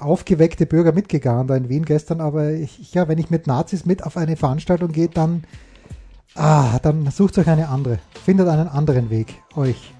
aufgeweckte 0.00 0.66
Bürger 0.66 0.92
mitgegangen 0.92 1.46
da 1.46 1.54
in 1.56 1.68
Wien 1.68 1.84
gestern, 1.84 2.20
aber 2.20 2.50
ich, 2.52 2.92
ja, 2.94 3.06
wenn 3.08 3.18
ich 3.18 3.30
mit 3.30 3.46
Nazis 3.46 3.86
mit 3.86 4.02
auf 4.04 4.16
eine 4.16 4.36
Veranstaltung 4.36 4.90
gehe, 4.90 5.08
dann, 5.08 5.44
ah, 6.34 6.78
dann 6.82 7.08
sucht 7.10 7.38
euch 7.38 7.48
eine 7.48 7.68
andere. 7.68 8.00
Findet 8.24 8.48
einen 8.48 8.66
anderen 8.68 9.08
Weg, 9.10 9.34
euch. 9.54 9.94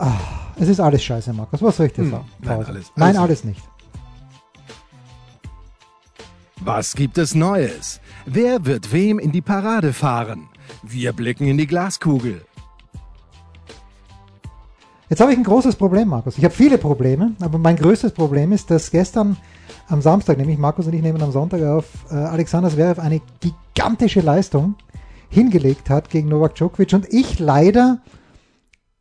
Ah, 0.00 0.18
es 0.58 0.68
ist 0.68 0.80
alles 0.80 1.04
scheiße, 1.04 1.32
Markus. 1.32 1.62
Was 1.62 1.76
soll 1.76 1.86
ich 1.86 1.92
dir 1.92 2.02
Hm, 2.02 2.10
sagen? 2.10 2.24
nein, 2.40 2.56
Pause. 2.56 2.68
alles- 2.68 2.92
nein, 2.96 3.08
alles 3.10 3.20
alles 3.20 3.44
nicht. 3.44 3.62
Was 6.66 6.94
gibt 6.94 7.18
es 7.18 7.34
Neues? 7.34 8.00
Wer 8.24 8.64
wird 8.64 8.90
wem 8.90 9.18
in 9.18 9.32
die 9.32 9.42
Parade 9.42 9.92
fahren? 9.92 10.48
Wir 10.82 11.12
blicken 11.12 11.46
in 11.46 11.58
die 11.58 11.66
Glaskugel. 11.66 12.40
Jetzt 15.10 15.20
habe 15.20 15.32
ich 15.32 15.36
ein 15.36 15.44
großes 15.44 15.76
Problem, 15.76 16.08
Markus. 16.08 16.38
Ich 16.38 16.44
habe 16.44 16.54
viele 16.54 16.78
Probleme, 16.78 17.32
aber 17.40 17.58
mein 17.58 17.76
größtes 17.76 18.12
Problem 18.12 18.50
ist, 18.50 18.70
dass 18.70 18.90
gestern 18.90 19.36
am 19.88 20.00
Samstag, 20.00 20.38
nämlich 20.38 20.56
Markus 20.56 20.86
und 20.86 20.94
ich 20.94 21.02
nehmen 21.02 21.20
am 21.20 21.32
Sonntag 21.32 21.62
auf, 21.64 21.84
äh, 22.10 22.14
Alexander 22.14 22.70
Zverev 22.70 22.98
eine 22.98 23.20
gigantische 23.40 24.22
Leistung 24.22 24.76
hingelegt 25.28 25.90
hat 25.90 26.08
gegen 26.08 26.30
Novak 26.30 26.54
Djokovic 26.54 26.94
und 26.94 27.12
ich 27.12 27.40
leider 27.40 28.00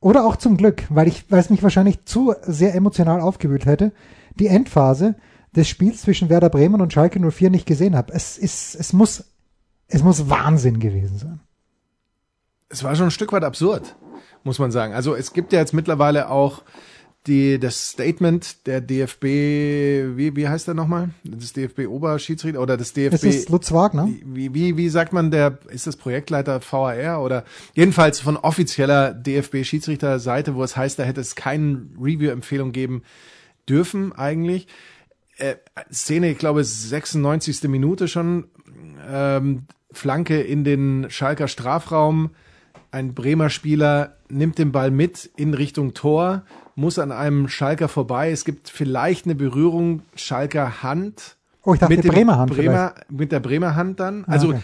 oder 0.02 0.26
auch 0.26 0.36
zum 0.36 0.58
Glück, 0.58 0.84
weil 0.90 1.08
ich, 1.08 1.32
weil 1.32 1.40
es 1.40 1.50
mich 1.50 1.64
wahrscheinlich 1.64 2.04
zu 2.04 2.34
sehr 2.42 2.76
emotional 2.76 3.22
aufgewühlt 3.22 3.66
hätte, 3.66 3.94
die 4.38 4.48
Endphase 4.48 5.16
des 5.56 5.68
Spiels 5.68 6.02
zwischen 6.02 6.30
Werder 6.30 6.50
Bremen 6.50 6.82
und 6.82 6.94
Schalke 6.94 7.20
04 7.20 7.50
nicht 7.50 7.66
gesehen 7.66 7.96
habe. 7.96 8.14
Es 8.14 8.38
ist, 8.38 8.76
es 8.76 8.94
muss, 8.94 9.26
es 9.88 10.04
muss 10.04 10.30
Wahnsinn 10.30 10.80
gewesen 10.80 11.18
sein. 11.18 11.40
Es 12.70 12.84
war 12.84 12.96
schon 12.96 13.06
ein 13.06 13.12
Stück 13.12 13.32
weit 13.34 13.44
absurd, 13.44 13.96
muss 14.44 14.60
man 14.60 14.72
sagen. 14.72 14.94
Also 14.94 15.16
es 15.16 15.34
gibt 15.34 15.54
ja 15.54 15.60
jetzt 15.60 15.74
mittlerweile 15.74 16.30
auch 16.30 16.64
die, 17.28 17.58
das 17.58 17.92
Statement 17.92 18.68
der 18.68 18.82
DFB, 18.82 19.24
wie, 20.18 20.36
wie 20.36 20.48
heißt 20.48 20.68
der 20.68 20.74
nochmal? 20.74 21.12
Das 21.24 21.54
DFB-Oberschiedsrichter 21.54 22.60
oder 22.60 22.76
das 22.76 22.92
DFB. 22.94 23.14
Es 23.14 23.24
ist 23.24 23.50
Lutz 23.50 23.72
Wagner. 23.72 24.10
Wie, 24.26 24.54
wie, 24.54 24.76
wie 24.76 24.90
sagt 24.90 25.14
man, 25.14 25.32
der, 25.32 25.60
ist 25.70 25.88
das 25.88 25.96
Projektleiter 25.96 26.60
VAR 26.70 27.24
oder 27.24 27.46
jedenfalls 27.76 28.20
von 28.20 28.36
offizieller 28.36 29.14
DFB-Schiedsrichterseite, 29.14 30.56
wo 30.56 30.64
es 30.64 30.76
heißt, 30.76 31.00
da 31.00 31.04
hätte 31.04 31.22
es 31.22 31.36
keine 31.36 31.86
Review-Empfehlung 31.98 32.74
geben 32.74 33.04
dürfen 33.70 34.12
eigentlich. 34.12 34.68
Äh, 35.44 35.58
Szene, 35.92 36.32
ich 36.32 36.38
glaube, 36.38 36.64
96. 36.64 37.64
Minute 37.64 38.08
schon, 38.08 38.46
ähm, 39.06 39.64
Flanke 39.92 40.42
in 40.42 40.64
den 40.64 41.08
Schalker 41.10 41.50
Strafraum, 41.50 42.30
ein 42.92 43.14
Bremer 43.14 43.50
Spieler 43.50 44.16
nimmt 44.30 44.58
den 44.58 44.72
Ball 44.72 44.90
mit 44.90 45.30
in 45.36 45.54
Richtung 45.54 45.94
Tor, 45.94 46.44
muss 46.76 46.98
an 46.98 47.12
einem 47.12 47.50
Schalker 47.50 47.90
vorbei. 47.90 48.32
Es 48.32 48.46
gibt 48.46 48.70
vielleicht 48.70 49.26
eine 49.26 49.36
Berührung 49.36 50.04
Schalker 50.16 50.82
Hand. 50.82 51.36
Oh, 51.64 51.74
ich 51.74 51.82
dachte, 51.82 51.94
mit 51.94 52.08
Bremer 52.08 52.38
Hand 52.38 52.52
Bremer, 52.52 52.96
mit 53.10 53.32
der 53.34 53.42
Bremer 53.42 53.76
Hand 53.76 54.00
dann. 54.00 54.24
Also 54.26 54.50
okay. 54.50 54.62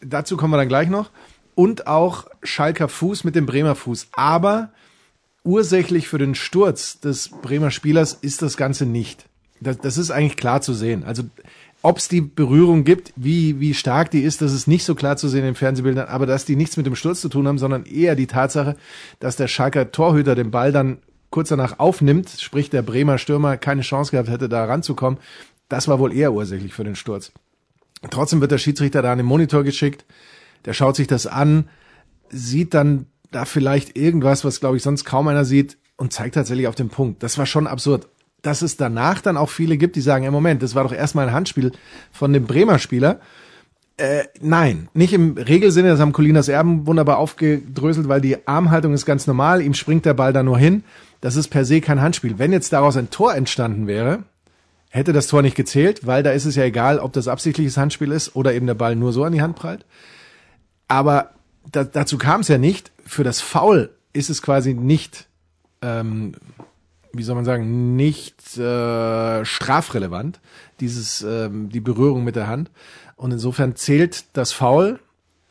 dazu 0.00 0.36
kommen 0.36 0.52
wir 0.52 0.58
dann 0.58 0.68
gleich 0.68 0.88
noch. 0.88 1.10
Und 1.54 1.86
auch 1.86 2.26
Schalker 2.42 2.88
Fuß 2.88 3.22
mit 3.22 3.36
dem 3.36 3.46
Bremer 3.46 3.76
Fuß. 3.76 4.08
Aber 4.12 4.70
ursächlich 5.44 6.08
für 6.08 6.18
den 6.18 6.34
Sturz 6.34 6.98
des 6.98 7.28
Bremer 7.28 7.70
Spielers 7.70 8.12
ist 8.14 8.42
das 8.42 8.56
Ganze 8.56 8.86
nicht. 8.86 9.26
Das, 9.60 9.78
das 9.78 9.98
ist 9.98 10.10
eigentlich 10.10 10.36
klar 10.36 10.60
zu 10.60 10.74
sehen. 10.74 11.04
Also 11.04 11.24
ob 11.82 11.98
es 11.98 12.08
die 12.08 12.20
Berührung 12.20 12.84
gibt, 12.84 13.12
wie, 13.16 13.60
wie 13.60 13.74
stark 13.74 14.10
die 14.10 14.22
ist, 14.22 14.42
das 14.42 14.52
ist 14.52 14.66
nicht 14.66 14.84
so 14.84 14.94
klar 14.94 15.16
zu 15.16 15.28
sehen 15.28 15.40
in 15.40 15.46
den 15.46 15.54
Fernsehbildern, 15.54 16.08
aber 16.08 16.26
dass 16.26 16.44
die 16.44 16.56
nichts 16.56 16.76
mit 16.76 16.86
dem 16.86 16.96
Sturz 16.96 17.20
zu 17.20 17.28
tun 17.28 17.46
haben, 17.46 17.58
sondern 17.58 17.84
eher 17.84 18.16
die 18.16 18.26
Tatsache, 18.26 18.76
dass 19.20 19.36
der 19.36 19.46
Schalker 19.46 19.92
Torhüter 19.92 20.34
den 20.34 20.50
Ball 20.50 20.72
dann 20.72 20.98
kurz 21.30 21.50
danach 21.50 21.78
aufnimmt, 21.78 22.30
sprich 22.40 22.70
der 22.70 22.82
Bremer 22.82 23.18
Stürmer 23.18 23.56
keine 23.56 23.82
Chance 23.82 24.10
gehabt 24.10 24.28
hätte, 24.28 24.48
da 24.48 24.64
ranzukommen, 24.64 25.20
das 25.68 25.86
war 25.86 25.98
wohl 25.98 26.12
eher 26.12 26.32
ursächlich 26.32 26.72
für 26.72 26.84
den 26.84 26.96
Sturz. 26.96 27.32
Trotzdem 28.10 28.40
wird 28.40 28.52
der 28.52 28.58
Schiedsrichter 28.58 29.02
da 29.02 29.12
an 29.12 29.18
den 29.18 29.26
Monitor 29.26 29.64
geschickt, 29.64 30.04
der 30.64 30.72
schaut 30.72 30.96
sich 30.96 31.06
das 31.06 31.26
an, 31.26 31.68
sieht 32.30 32.74
dann 32.74 33.06
da 33.30 33.44
vielleicht 33.44 33.96
irgendwas, 33.96 34.44
was 34.44 34.60
glaube 34.60 34.76
ich 34.76 34.82
sonst 34.82 35.04
kaum 35.04 35.28
einer 35.28 35.44
sieht 35.44 35.76
und 35.96 36.12
zeigt 36.12 36.34
tatsächlich 36.34 36.68
auf 36.68 36.74
den 36.74 36.88
Punkt. 36.88 37.22
Das 37.22 37.38
war 37.38 37.46
schon 37.46 37.66
absurd. 37.66 38.08
Dass 38.46 38.62
es 38.62 38.76
danach 38.76 39.20
dann 39.20 39.36
auch 39.36 39.50
viele 39.50 39.76
gibt, 39.76 39.96
die 39.96 40.00
sagen, 40.00 40.24
ja 40.24 40.30
Moment, 40.30 40.62
das 40.62 40.76
war 40.76 40.84
doch 40.84 40.92
erstmal 40.92 41.26
ein 41.26 41.34
Handspiel 41.34 41.72
von 42.12 42.32
dem 42.32 42.46
Bremer 42.46 42.78
Spieler 42.78 43.20
Äh, 43.98 44.24
nein, 44.42 44.88
nicht 44.92 45.14
im 45.14 45.38
Regelsinne, 45.38 45.88
das 45.88 46.00
haben 46.00 46.12
Colinas 46.12 46.48
Erben 46.48 46.86
wunderbar 46.86 47.16
aufgedröselt, 47.16 48.08
weil 48.08 48.20
die 48.20 48.46
Armhaltung 48.46 48.92
ist 48.92 49.06
ganz 49.06 49.26
normal, 49.26 49.62
ihm 49.62 49.72
springt 49.72 50.04
der 50.04 50.12
Ball 50.12 50.34
da 50.34 50.42
nur 50.42 50.58
hin. 50.58 50.84
Das 51.22 51.34
ist 51.34 51.48
per 51.48 51.64
se 51.64 51.80
kein 51.80 52.02
Handspiel. 52.02 52.38
Wenn 52.38 52.52
jetzt 52.52 52.74
daraus 52.74 52.98
ein 52.98 53.08
Tor 53.08 53.34
entstanden 53.34 53.86
wäre, 53.86 54.24
hätte 54.90 55.14
das 55.14 55.28
Tor 55.28 55.40
nicht 55.40 55.56
gezählt, 55.56 56.06
weil 56.06 56.22
da 56.22 56.30
ist 56.32 56.44
es 56.44 56.56
ja 56.56 56.64
egal, 56.64 56.98
ob 56.98 57.14
das 57.14 57.26
absichtliches 57.26 57.78
Handspiel 57.78 58.12
ist 58.12 58.36
oder 58.36 58.52
eben 58.52 58.66
der 58.66 58.74
Ball 58.74 58.96
nur 58.96 59.12
so 59.14 59.24
an 59.24 59.32
die 59.32 59.40
Hand 59.42 59.56
prallt. 59.56 59.86
Aber 60.88 61.30
da, 61.72 61.82
dazu 61.84 62.18
kam 62.18 62.42
es 62.42 62.48
ja 62.48 62.58
nicht. 62.58 62.92
Für 63.06 63.24
das 63.24 63.40
Foul 63.40 63.90
ist 64.12 64.28
es 64.28 64.42
quasi 64.42 64.74
nicht, 64.74 65.26
ähm, 65.80 66.34
wie 67.16 67.22
soll 67.22 67.34
man 67.34 67.44
sagen, 67.44 67.96
nicht 67.96 68.58
äh, 68.58 69.44
strafrelevant, 69.44 70.40
dieses, 70.80 71.22
ähm, 71.22 71.68
die 71.68 71.80
Berührung 71.80 72.24
mit 72.24 72.36
der 72.36 72.48
Hand. 72.48 72.70
Und 73.16 73.32
insofern 73.32 73.76
zählt 73.76 74.24
das 74.34 74.52
Foul. 74.52 75.00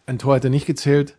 Ein 0.06 0.20
Tor 0.20 0.36
hätte 0.36 0.50
nicht 0.50 0.66
gezählt. 0.66 1.18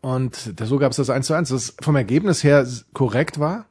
Und 0.00 0.54
so 0.62 0.78
gab 0.78 0.90
es 0.90 0.96
das 0.96 1.10
1 1.10 1.26
zu 1.26 1.34
1, 1.34 1.50
das 1.50 1.74
vom 1.80 1.94
Ergebnis 1.94 2.42
her 2.42 2.66
korrekt 2.94 3.38
war, 3.38 3.66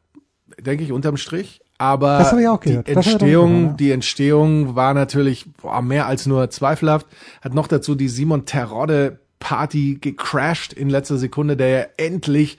denke 0.60 0.84
ich, 0.84 0.92
unterm 0.92 1.18
Strich. 1.18 1.62
Aber 1.80 2.20
die 2.66 2.76
Entstehung, 2.92 3.54
gehört, 3.54 3.72
ja. 3.72 3.76
die 3.78 3.92
Entstehung 3.92 4.76
war 4.76 4.94
natürlich 4.94 5.46
boah, 5.54 5.82
mehr 5.82 6.08
als 6.08 6.26
nur 6.26 6.50
zweifelhaft. 6.50 7.08
Hat 7.42 7.54
noch 7.54 7.68
dazu 7.68 7.96
die 7.96 8.10
Simon 8.10 8.46
Terodde 8.46 9.20
Party 9.40 9.98
gecrashed 10.00 10.74
in 10.74 10.90
letzter 10.90 11.18
Sekunde, 11.18 11.56
der 11.56 11.70
ja 11.70 11.86
endlich 11.96 12.58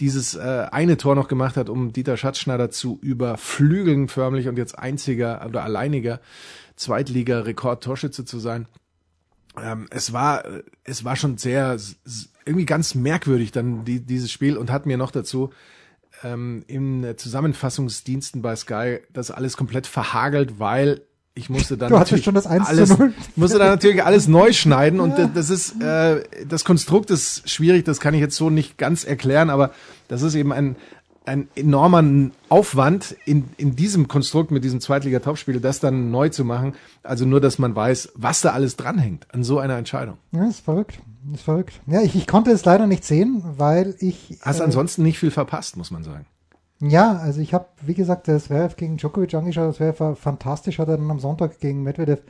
dieses 0.00 0.34
äh, 0.34 0.66
eine 0.70 0.96
Tor 0.96 1.14
noch 1.14 1.28
gemacht 1.28 1.56
hat, 1.56 1.68
um 1.68 1.92
Dieter 1.92 2.16
Schatzschneider 2.16 2.70
zu 2.70 2.98
überflügeln 3.00 4.08
förmlich 4.08 4.48
und 4.48 4.58
jetzt 4.58 4.78
einziger 4.78 5.44
oder 5.46 5.62
alleiniger 5.62 6.20
Zweitliga-Rekord-Torschütze 6.76 8.24
zu 8.24 8.38
sein. 8.38 8.66
Ähm, 9.60 9.86
es 9.90 10.12
war, 10.12 10.44
äh, 10.44 10.62
es 10.82 11.04
war 11.04 11.16
schon 11.16 11.38
sehr, 11.38 11.78
irgendwie 12.44 12.66
ganz 12.66 12.94
merkwürdig 12.94 13.52
dann 13.52 13.84
die, 13.84 14.00
dieses 14.00 14.32
Spiel 14.32 14.56
und 14.56 14.70
hat 14.70 14.86
mir 14.86 14.96
noch 14.96 15.12
dazu 15.12 15.50
ähm, 16.22 16.64
in 16.66 17.14
Zusammenfassungsdiensten 17.16 18.42
bei 18.42 18.56
Sky 18.56 18.98
das 19.12 19.30
alles 19.30 19.56
komplett 19.56 19.86
verhagelt, 19.86 20.58
weil 20.58 21.02
ich 21.34 21.50
musste 21.50 21.76
dann 21.76 21.90
Du 21.90 21.98
hattest 21.98 22.12
natürlich 22.12 22.24
schon 22.24 22.34
das 22.34 22.46
1 22.46 22.64
zu 22.64 22.70
alles, 22.70 22.98
0. 22.98 23.14
musste 23.36 23.58
dann 23.58 23.68
natürlich 23.68 24.04
alles 24.04 24.28
neu 24.28 24.52
schneiden 24.52 25.00
und 25.00 25.18
äh, 25.18 25.28
das 25.32 25.50
ist 25.50 25.80
äh, 25.82 26.22
das 26.48 26.64
Konstrukt 26.64 27.10
ist 27.10 27.48
schwierig, 27.50 27.84
das 27.84 28.00
kann 28.00 28.14
ich 28.14 28.20
jetzt 28.20 28.36
so 28.36 28.50
nicht 28.50 28.78
ganz 28.78 29.04
erklären, 29.04 29.50
aber 29.50 29.72
das 30.08 30.22
ist 30.22 30.34
eben 30.34 30.52
ein 30.52 30.76
ein 31.26 31.48
enormer 31.54 32.30
Aufwand 32.48 33.16
in, 33.24 33.44
in 33.56 33.76
diesem 33.76 34.08
Konstrukt 34.08 34.50
mit 34.50 34.62
diesem 34.62 34.80
Zweitliga-Topspiel, 34.80 35.58
das 35.58 35.80
dann 35.80 36.10
neu 36.10 36.28
zu 36.28 36.44
machen. 36.44 36.74
Also 37.02 37.24
nur, 37.24 37.40
dass 37.40 37.58
man 37.58 37.74
weiß, 37.74 38.12
was 38.14 38.42
da 38.42 38.52
alles 38.52 38.76
dranhängt 38.76 39.26
an 39.32 39.42
so 39.42 39.58
einer 39.58 39.78
Entscheidung. 39.78 40.18
Ja, 40.32 40.46
ist 40.46 40.60
verrückt. 40.60 40.98
Ist 41.32 41.44
verrückt. 41.44 41.80
Ja, 41.86 42.02
ich, 42.02 42.14
ich 42.14 42.26
konnte 42.26 42.50
es 42.50 42.64
leider 42.66 42.86
nicht 42.86 43.04
sehen, 43.04 43.42
weil 43.56 43.96
ich. 44.00 44.38
Hast 44.42 44.60
äh, 44.60 44.64
ansonsten 44.64 45.02
nicht 45.02 45.18
viel 45.18 45.30
verpasst, 45.30 45.78
muss 45.78 45.90
man 45.90 46.04
sagen. 46.04 46.26
Ja, 46.86 47.16
also 47.16 47.40
ich 47.40 47.54
habe, 47.54 47.66
wie 47.82 47.94
gesagt, 47.94 48.28
das 48.28 48.44
Zverev 48.44 48.76
gegen 48.76 48.98
Djokovic 48.98 49.32
angeschaut. 49.34 49.80
Das 49.80 50.00
war 50.00 50.16
fantastisch, 50.16 50.78
hat 50.78 50.88
er 50.88 50.98
dann 50.98 51.10
am 51.10 51.18
Sonntag 51.18 51.58
gegen 51.58 51.82
Medvedev 51.82 52.22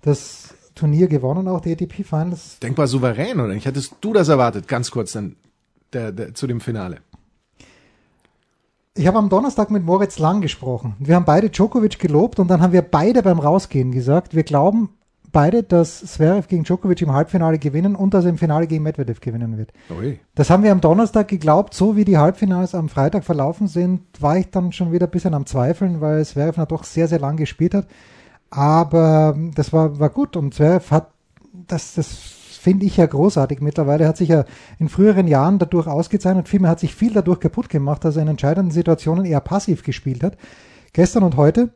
das 0.00 0.54
Turnier 0.74 1.06
gewonnen, 1.06 1.46
auch 1.46 1.60
die 1.60 1.72
ATP 1.72 2.02
Finals. 2.02 2.58
Denkbar 2.58 2.88
souverän, 2.88 3.38
oder 3.38 3.54
nicht? 3.54 3.66
Hättest 3.66 3.94
du 4.00 4.12
das 4.12 4.28
erwartet? 4.28 4.66
Ganz 4.66 4.90
kurz 4.90 5.12
dann 5.12 5.36
der, 5.92 6.10
der, 6.10 6.34
zu 6.34 6.46
dem 6.46 6.60
Finale. 6.60 6.98
Ich 8.94 9.06
habe 9.06 9.18
am 9.18 9.28
Donnerstag 9.28 9.70
mit 9.70 9.84
Moritz 9.84 10.18
Lang 10.18 10.40
gesprochen. 10.40 10.96
Wir 10.98 11.14
haben 11.14 11.24
beide 11.24 11.50
Djokovic 11.50 11.98
gelobt 11.98 12.38
und 12.40 12.48
dann 12.48 12.60
haben 12.60 12.72
wir 12.72 12.82
beide 12.82 13.22
beim 13.22 13.38
Rausgehen 13.38 13.92
gesagt, 13.92 14.34
wir 14.34 14.42
glauben 14.42 14.90
beide, 15.32 15.62
dass 15.62 16.00
Zverev 16.00 16.46
gegen 16.46 16.64
Djokovic 16.64 17.02
im 17.02 17.12
Halbfinale 17.12 17.58
gewinnen 17.58 17.96
und 17.96 18.14
dass 18.14 18.24
er 18.24 18.30
im 18.30 18.38
Finale 18.38 18.66
gegen 18.66 18.84
Medvedev 18.84 19.20
gewinnen 19.20 19.56
wird. 19.56 19.72
Ui. 19.90 20.20
Das 20.34 20.50
haben 20.50 20.62
wir 20.62 20.72
am 20.72 20.80
Donnerstag 20.80 21.28
geglaubt. 21.28 21.74
So 21.74 21.96
wie 21.96 22.04
die 22.04 22.18
Halbfinals 22.18 22.74
am 22.74 22.88
Freitag 22.88 23.24
verlaufen 23.24 23.66
sind, 23.66 24.02
war 24.20 24.36
ich 24.36 24.50
dann 24.50 24.72
schon 24.72 24.92
wieder 24.92 25.06
ein 25.06 25.10
bisschen 25.10 25.34
am 25.34 25.46
Zweifeln, 25.46 26.00
weil 26.00 26.24
Zverev 26.24 26.58
noch 26.58 26.68
doch 26.68 26.84
sehr, 26.84 27.08
sehr 27.08 27.18
lang 27.18 27.36
gespielt 27.36 27.74
hat. 27.74 27.88
Aber 28.50 29.34
ähm, 29.34 29.52
das 29.54 29.72
war, 29.72 29.98
war 29.98 30.10
gut 30.10 30.36
und 30.36 30.54
Zverev 30.54 30.90
hat, 30.90 31.10
das, 31.52 31.94
das 31.94 32.08
finde 32.62 32.86
ich 32.86 32.96
ja 32.96 33.06
großartig 33.06 33.60
mittlerweile, 33.60 34.06
hat 34.06 34.16
sich 34.16 34.28
ja 34.28 34.44
in 34.78 34.88
früheren 34.88 35.26
Jahren 35.26 35.58
dadurch 35.58 35.88
ausgezeichnet. 35.88 36.48
Vielmehr 36.48 36.70
hat 36.70 36.80
sich 36.80 36.94
viel 36.94 37.12
dadurch 37.12 37.40
kaputt 37.40 37.68
gemacht, 37.68 38.04
dass 38.04 38.16
er 38.16 38.22
in 38.22 38.28
entscheidenden 38.28 38.70
Situationen 38.70 39.24
eher 39.24 39.40
passiv 39.40 39.82
gespielt 39.82 40.22
hat. 40.22 40.36
Gestern 40.92 41.24
und 41.24 41.36
heute, 41.36 41.70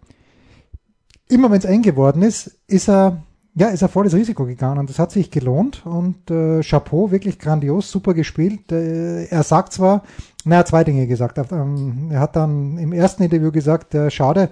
immer 1.29 1.51
wenn 1.51 1.59
es 1.59 1.65
eng 1.65 1.83
geworden 1.83 2.23
ist, 2.23 2.59
ist 2.69 2.89
er 2.89 3.23
ja, 3.59 3.69
ist 3.69 3.81
er 3.81 3.89
volles 3.89 4.15
Risiko 4.15 4.45
gegangen 4.45 4.79
und 4.79 4.91
das 4.91 4.99
hat 4.99 5.11
sich 5.11 5.31
gelohnt 5.31 5.85
und 5.87 6.31
äh, 6.31 6.61
Chapeau, 6.61 7.11
wirklich 7.11 7.39
grandios, 7.39 7.91
super 7.91 8.13
gespielt. 8.13 8.71
Äh, 8.71 9.25
er 9.25 9.43
sagt 9.43 9.73
zwar, 9.73 10.03
naja, 10.45 10.67
zwei 10.67 10.85
Dinge 10.85 11.07
gesagt. 11.07 11.39
Ähm, 11.51 12.11
er 12.11 12.21
hat 12.21 12.37
dann 12.37 12.77
im 12.77 12.93
ersten 12.93 13.23
Interview 13.23 13.51
gesagt, 13.51 13.95
äh, 13.95 14.11
schade, 14.11 14.51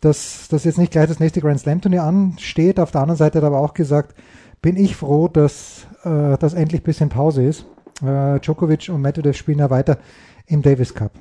dass, 0.00 0.48
dass 0.48 0.64
jetzt 0.64 0.78
nicht 0.78 0.90
gleich 0.90 1.06
das 1.06 1.20
nächste 1.20 1.40
Grand 1.40 1.60
Slam 1.60 1.80
Turnier 1.80 2.02
ansteht. 2.02 2.80
Auf 2.80 2.90
der 2.90 3.02
anderen 3.02 3.18
Seite 3.18 3.38
hat 3.38 3.44
er 3.44 3.48
aber 3.48 3.60
auch 3.60 3.72
gesagt, 3.72 4.16
bin 4.60 4.76
ich 4.76 4.96
froh, 4.96 5.28
dass, 5.28 5.86
äh, 6.02 6.36
dass 6.36 6.52
endlich 6.52 6.82
bisschen 6.82 7.08
Pause 7.08 7.44
ist. 7.44 7.66
Äh, 8.04 8.40
Djokovic 8.40 8.88
und 8.88 9.00
Medvedev 9.00 9.36
spielen 9.36 9.60
ja 9.60 9.70
weiter 9.70 9.98
im 10.46 10.62
Davis 10.62 10.92
Cup. 10.92 11.12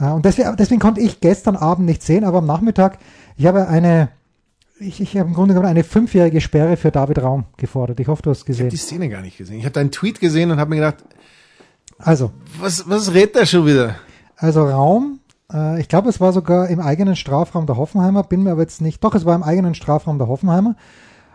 Äh, 0.00 0.06
und 0.06 0.24
deswegen, 0.24 0.56
deswegen 0.56 0.80
konnte 0.80 1.02
ich 1.02 1.20
gestern 1.20 1.56
Abend 1.56 1.84
nicht 1.84 2.02
sehen, 2.02 2.24
aber 2.24 2.38
am 2.38 2.46
Nachmittag, 2.46 2.98
ich 3.36 3.44
habe 3.44 3.68
eine 3.68 4.08
ich, 4.80 5.00
ich 5.00 5.16
habe 5.16 5.28
im 5.28 5.34
Grunde 5.34 5.54
genommen 5.54 5.68
eine 5.70 5.84
fünfjährige 5.84 6.40
Sperre 6.40 6.76
für 6.76 6.90
David 6.90 7.22
Raum 7.22 7.44
gefordert. 7.56 8.00
Ich 8.00 8.08
hoffe, 8.08 8.22
du 8.22 8.30
hast 8.30 8.38
Ich 8.40 8.42
habe 8.44 8.52
gesehen. 8.52 8.68
die 8.70 8.76
Szene 8.76 9.08
gar 9.08 9.20
nicht 9.22 9.38
gesehen. 9.38 9.58
Ich 9.58 9.64
habe 9.64 9.72
deinen 9.72 9.90
Tweet 9.90 10.20
gesehen 10.20 10.50
und 10.50 10.58
habe 10.60 10.70
mir 10.70 10.76
gedacht, 10.76 11.04
Also, 11.98 12.30
was, 12.60 12.88
was 12.88 13.12
redet 13.14 13.34
der 13.36 13.46
schon 13.46 13.66
wieder? 13.66 13.96
also 14.36 14.64
Raum, 14.68 15.18
äh, 15.52 15.80
ich 15.80 15.88
glaube, 15.88 16.08
es 16.08 16.20
war 16.20 16.32
sogar 16.32 16.68
im 16.68 16.78
eigenen 16.80 17.16
Strafraum 17.16 17.66
der 17.66 17.76
Hoffenheimer, 17.76 18.22
bin 18.22 18.44
mir 18.44 18.52
aber 18.52 18.60
jetzt 18.62 18.80
nicht, 18.80 19.02
doch, 19.02 19.14
es 19.16 19.24
war 19.24 19.34
im 19.34 19.42
eigenen 19.42 19.74
Strafraum 19.74 20.18
der 20.18 20.28
Hoffenheimer. 20.28 20.76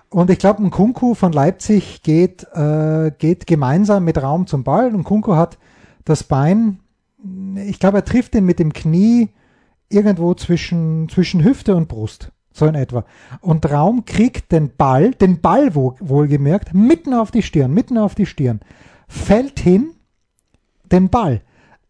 Und 0.09 0.29
ich 0.29 0.39
glaube, 0.39 0.63
ein 0.63 0.71
Kunku 0.71 1.15
von 1.15 1.33
Leipzig 1.33 2.01
geht, 2.03 2.45
äh, 2.53 3.11
geht 3.17 3.45
gemeinsam 3.47 4.05
mit 4.05 4.21
Raum 4.21 4.47
zum 4.47 4.63
Ball 4.63 4.93
und 4.95 5.03
Kunku 5.03 5.35
hat 5.35 5.57
das 6.05 6.23
Bein, 6.23 6.79
ich 7.55 7.79
glaube, 7.79 7.97
er 7.97 8.05
trifft 8.05 8.35
ihn 8.35 8.45
mit 8.45 8.59
dem 8.59 8.71
Knie 8.73 9.29
irgendwo 9.89 10.33
zwischen, 10.33 11.09
zwischen 11.09 11.43
Hüfte 11.43 11.75
und 11.75 11.87
Brust. 11.87 12.31
So 12.53 12.67
in 12.67 12.75
etwa. 12.75 13.03
Und 13.41 13.69
Raum 13.69 14.05
kriegt 14.05 14.51
den 14.51 14.75
Ball, 14.75 15.11
den 15.11 15.41
Ball 15.41 15.75
wohl, 15.75 15.95
wohlgemerkt, 15.99 16.73
mitten 16.73 17.13
auf 17.13 17.31
die 17.31 17.41
Stirn, 17.41 17.73
mitten 17.73 17.97
auf 17.97 18.15
die 18.15 18.27
Stirn, 18.27 18.61
fällt 19.07 19.59
hin, 19.59 19.91
den 20.91 21.09
Ball 21.09 21.41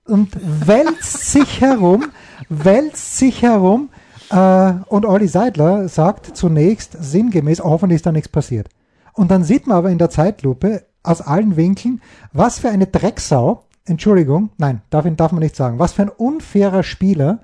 und 0.06 0.36
wälzt 0.68 1.32
sich 1.32 1.62
herum, 1.62 2.06
wälzt 2.50 3.18
sich 3.18 3.42
herum 3.42 3.90
äh, 4.30 4.74
und 4.88 5.06
Olli 5.06 5.28
Seidler 5.28 5.88
sagt 5.88 6.36
zunächst 6.36 6.98
sinngemäß, 7.00 7.62
hoffentlich 7.62 7.98
ist 7.98 8.06
da 8.06 8.12
nichts 8.12 8.30
passiert. 8.30 8.70
Und 9.14 9.32
dann 9.32 9.44
sieht 9.44 9.68
man 9.68 9.78
aber 9.78 9.92
in 9.92 9.98
der 9.98 10.10
Zeitlupe 10.10 10.86
aus 11.04 11.22
allen 11.22 11.56
Winkeln, 11.56 12.02
was 12.32 12.60
für 12.60 12.70
eine 12.70 12.88
Drecksau, 12.88 13.66
Entschuldigung, 13.86 14.50
nein, 14.58 14.82
darf, 14.90 15.06
darf 15.16 15.32
man 15.32 15.42
nicht 15.42 15.56
sagen, 15.56 15.80
was 15.80 15.94
für 15.94 16.04
ein 16.04 16.10
unfairer 16.10 16.84
Spieler 16.84 17.40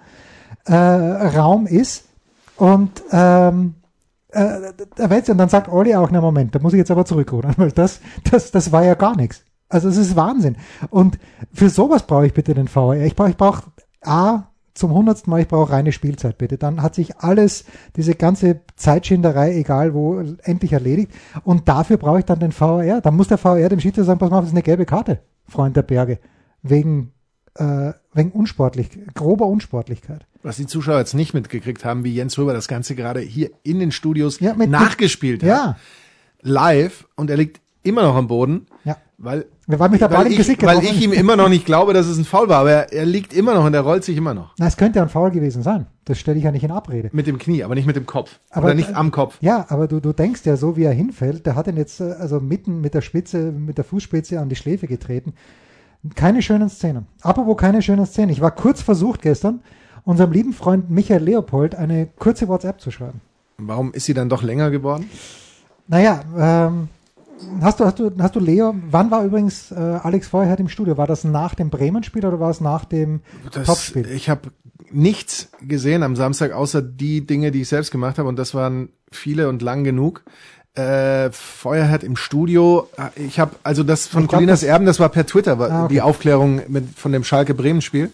äh, 0.65 0.73
Raum 0.73 1.67
ist. 1.67 2.05
Und 2.59 3.01
ähm, 3.11 3.75
äh, 4.31 4.73
da 4.95 5.05
weiß- 5.05 5.31
und 5.31 5.37
dann 5.37 5.49
sagt 5.49 5.69
Olli 5.69 5.95
auch, 5.95 6.11
na 6.11 6.19
Moment, 6.19 6.53
da 6.53 6.59
muss 6.59 6.73
ich 6.73 6.77
jetzt 6.77 6.91
aber 6.91 7.05
zurückrudern, 7.05 7.53
weil 7.57 7.71
das, 7.71 8.01
das, 8.29 8.51
das 8.51 8.71
war 8.71 8.83
ja 8.83 8.93
gar 8.93 9.15
nichts. 9.15 9.43
Also 9.69 9.87
es 9.87 9.97
ist 9.97 10.15
Wahnsinn. 10.15 10.57
Und 10.89 11.19
für 11.53 11.69
sowas 11.69 12.05
brauche 12.05 12.25
ich 12.25 12.33
bitte 12.33 12.53
den 12.53 12.67
VR. 12.67 13.05
Ich 13.05 13.15
brauche, 13.15 13.29
ich 13.29 13.37
brauche 13.37 13.63
A, 14.01 14.49
zum 14.73 14.93
hundertsten 14.93 15.31
Mal, 15.31 15.41
ich 15.41 15.47
brauche 15.47 15.71
reine 15.71 15.91
Spielzeit 15.91 16.37
bitte. 16.37 16.57
Dann 16.57 16.81
hat 16.81 16.95
sich 16.95 17.17
alles, 17.19 17.65
diese 17.95 18.15
ganze 18.15 18.61
Zeitschinderei, 18.75 19.55
egal 19.55 19.93
wo, 19.93 20.19
endlich 20.43 20.73
erledigt. 20.73 21.11
Und 21.43 21.69
dafür 21.69 21.97
brauche 21.97 22.19
ich 22.19 22.25
dann 22.25 22.39
den 22.39 22.51
VR. 22.51 23.01
Dann 23.01 23.15
muss 23.15 23.27
der 23.27 23.37
VR 23.37 23.69
dem 23.69 23.79
Schiedsrichter 23.79 24.05
sagen, 24.05 24.19
pass 24.19 24.29
mal, 24.29 24.37
auf, 24.37 24.43
das 24.43 24.49
ist 24.49 24.55
eine 24.55 24.63
gelbe 24.63 24.85
Karte, 24.85 25.19
Freund 25.47 25.77
der 25.77 25.83
Berge. 25.83 26.19
Wegen, 26.61 27.13
äh, 27.55 27.93
wegen 28.13 28.31
Unsportlich, 28.31 28.89
grober 29.13 29.45
Unsportlichkeit. 29.47 30.25
Was 30.41 30.55
die 30.57 30.67
Zuschauer 30.67 30.99
jetzt 30.99 31.13
nicht 31.13 31.33
mitgekriegt 31.33 31.83
haben, 31.83 32.03
wie 32.03 32.13
Jens 32.13 32.37
Röber 32.37 32.53
das 32.53 32.67
Ganze 32.67 32.95
gerade 32.95 33.19
hier 33.19 33.49
in 33.63 33.79
den 33.79 33.91
Studios 33.91 34.39
Ja, 34.39 34.53
mit- 34.53 34.69
nachgespielt 34.69 35.43
hat. 35.43 35.49
Ja, 35.49 35.75
Live. 36.41 37.07
Und 37.15 37.29
er 37.29 37.37
liegt 37.37 37.59
immer 37.83 38.03
noch 38.03 38.15
am 38.15 38.27
Boden. 38.27 38.65
ja. 38.83 38.97
Weil, 39.21 39.47
Weil 39.67 39.89
mich 39.89 39.99
der 39.99 40.07
Ball 40.07 40.27
im 40.27 40.31
ich, 40.31 40.37
Gesicht 40.37 40.63
weil 40.65 40.81
ich 40.81 41.01
ihm 41.03 41.11
immer 41.11 41.35
noch 41.35 41.49
nicht 41.49 41.65
glaube, 41.65 41.91
dass 41.91 42.07
es 42.07 42.17
ein 42.17 42.23
Foul 42.23 42.47
war. 42.47 42.59
Aber 42.61 42.71
er, 42.71 42.93
er 42.93 43.05
liegt 43.05 43.33
immer 43.33 43.53
noch 43.53 43.65
und 43.65 43.73
er 43.73 43.81
rollt 43.81 44.05
sich 44.05 44.15
immer 44.15 44.33
noch. 44.33 44.53
Na, 44.57 44.65
es 44.67 44.77
könnte 44.77 44.99
ja 44.99 45.03
ein 45.03 45.09
Foul 45.09 45.29
gewesen 45.31 45.61
sein. 45.61 45.87
Das 46.05 46.17
stelle 46.17 46.37
ich 46.37 46.45
ja 46.45 46.51
nicht 46.53 46.63
in 46.63 46.71
Abrede. 46.71 47.09
Mit 47.11 47.27
dem 47.27 47.37
Knie, 47.37 47.61
aber 47.65 47.75
nicht 47.75 47.85
mit 47.85 47.97
dem 47.97 48.05
Kopf. 48.05 48.39
Aber- 48.49 48.67
Oder 48.67 48.75
nicht 48.75 48.95
am 48.95 49.11
Kopf. 49.11 49.35
Ja, 49.41 49.65
aber 49.67 49.89
du, 49.89 49.99
du 49.99 50.13
denkst 50.13 50.45
ja, 50.45 50.55
so 50.55 50.77
wie 50.77 50.83
er 50.85 50.93
hinfällt, 50.93 51.45
der 51.45 51.55
hat 51.55 51.67
ihn 51.67 51.75
jetzt 51.75 51.99
äh, 51.99 52.13
also 52.17 52.39
mitten 52.39 52.79
mit 52.79 52.93
der 52.93 53.01
Spitze, 53.01 53.51
mit 53.51 53.77
der 53.77 53.83
Fußspitze 53.83 54.39
an 54.39 54.47
die 54.47 54.55
Schläfe 54.55 54.87
getreten. 54.87 55.33
Keine 56.15 56.41
schönen 56.41 56.69
Szenen. 56.69 57.07
Apropos 57.21 57.57
keine 57.57 57.81
schönen 57.81 58.05
Szenen. 58.05 58.29
Ich 58.29 58.39
war 58.39 58.51
kurz 58.51 58.81
versucht 58.81 59.21
gestern, 59.21 59.59
unserem 60.03 60.31
lieben 60.31 60.53
Freund 60.53 60.89
Michael 60.89 61.23
Leopold 61.23 61.75
eine 61.75 62.07
kurze 62.17 62.47
WhatsApp 62.47 62.81
zu 62.81 62.91
schreiben. 62.91 63.21
Warum 63.57 63.91
ist 63.93 64.05
sie 64.05 64.13
dann 64.13 64.29
doch 64.29 64.41
länger 64.43 64.69
geworden? 64.71 65.09
Naja, 65.87 66.21
ähm, 66.37 66.87
hast 67.61 67.79
du, 67.79 67.85
hast 67.85 67.99
du, 67.99 68.11
hast 68.19 68.35
du 68.35 68.39
Leo, 68.39 68.73
wann 68.89 69.11
war 69.11 69.23
übrigens 69.23 69.71
äh, 69.71 69.75
Alex 69.75 70.27
Feuerhardt 70.27 70.59
im 70.59 70.69
Studio? 70.69 70.97
War 70.97 71.07
das 71.07 71.23
nach 71.23 71.55
dem 71.55 71.69
Bremen-Spiel 71.69 72.25
oder 72.25 72.39
war 72.39 72.49
es 72.51 72.61
nach 72.61 72.85
dem 72.85 73.21
Das, 73.51 73.65
Topspiel? 73.67 74.07
ich 74.09 74.29
habe 74.29 74.51
nichts 74.91 75.49
gesehen 75.61 76.03
am 76.03 76.15
Samstag, 76.15 76.51
außer 76.51 76.81
die 76.81 77.25
Dinge, 77.25 77.51
die 77.51 77.61
ich 77.61 77.67
selbst 77.67 77.91
gemacht 77.91 78.17
habe. 78.17 78.29
Und 78.29 78.37
das 78.39 78.53
waren 78.55 78.89
viele 79.11 79.49
und 79.49 79.61
lang 79.61 79.83
genug. 79.83 80.23
Äh, 80.75 81.31
Feuerherd 81.31 82.03
im 82.03 82.15
Studio. 82.15 82.87
äh, 82.97 83.21
Ich 83.23 83.39
habe 83.39 83.55
also 83.63 83.83
das 83.83 84.07
von 84.07 84.23
glaub, 84.27 84.39
Colinas 84.39 84.63
Erben, 84.63 84.85
das 84.85 84.99
war 84.99 85.09
per 85.09 85.25
Twitter, 85.25 85.59
war 85.59 85.69
Ah, 85.71 85.83
okay. 85.85 85.93
die 85.95 86.01
Aufklärung 86.01 86.61
mit, 86.67 86.85
von 86.95 87.11
dem 87.11 87.23
Schalke 87.23 87.53
Bremen 87.53 87.81
Spiel. 87.81 88.11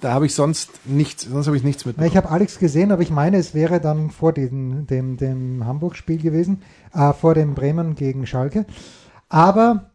Da 0.00 0.12
habe 0.12 0.26
ich 0.26 0.34
sonst 0.34 0.70
nichts, 0.86 1.24
sonst 1.24 1.46
habe 1.46 1.56
ich 1.56 1.64
nichts 1.64 1.84
mit. 1.84 1.98
Ja, 1.98 2.04
Ich 2.04 2.16
habe 2.16 2.30
Alex 2.30 2.58
gesehen, 2.58 2.90
aber 2.90 3.02
ich 3.02 3.10
meine, 3.10 3.36
es 3.36 3.54
wäre 3.54 3.80
dann 3.80 4.10
vor 4.10 4.32
diesem, 4.32 4.86
dem, 4.86 5.16
dem 5.16 5.66
Hamburg-Spiel 5.66 6.18
gewesen, 6.18 6.62
äh, 6.94 7.12
vor 7.12 7.34
dem 7.34 7.54
Bremen 7.54 7.94
gegen 7.94 8.26
Schalke. 8.26 8.64
Aber 9.28 9.90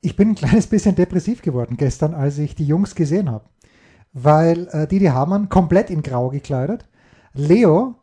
ich 0.00 0.16
bin 0.16 0.30
ein 0.30 0.34
kleines 0.34 0.66
bisschen 0.66 0.94
depressiv 0.94 1.42
geworden 1.42 1.76
gestern, 1.76 2.14
als 2.14 2.38
ich 2.38 2.54
die 2.54 2.66
Jungs 2.66 2.94
gesehen 2.94 3.30
habe. 3.30 3.44
Weil 4.12 4.68
äh, 4.72 4.86
Didi 4.86 5.06
Hamann 5.06 5.48
komplett 5.48 5.90
in 5.90 6.02
Grau 6.02 6.28
gekleidet, 6.28 6.86
Leo 7.32 7.96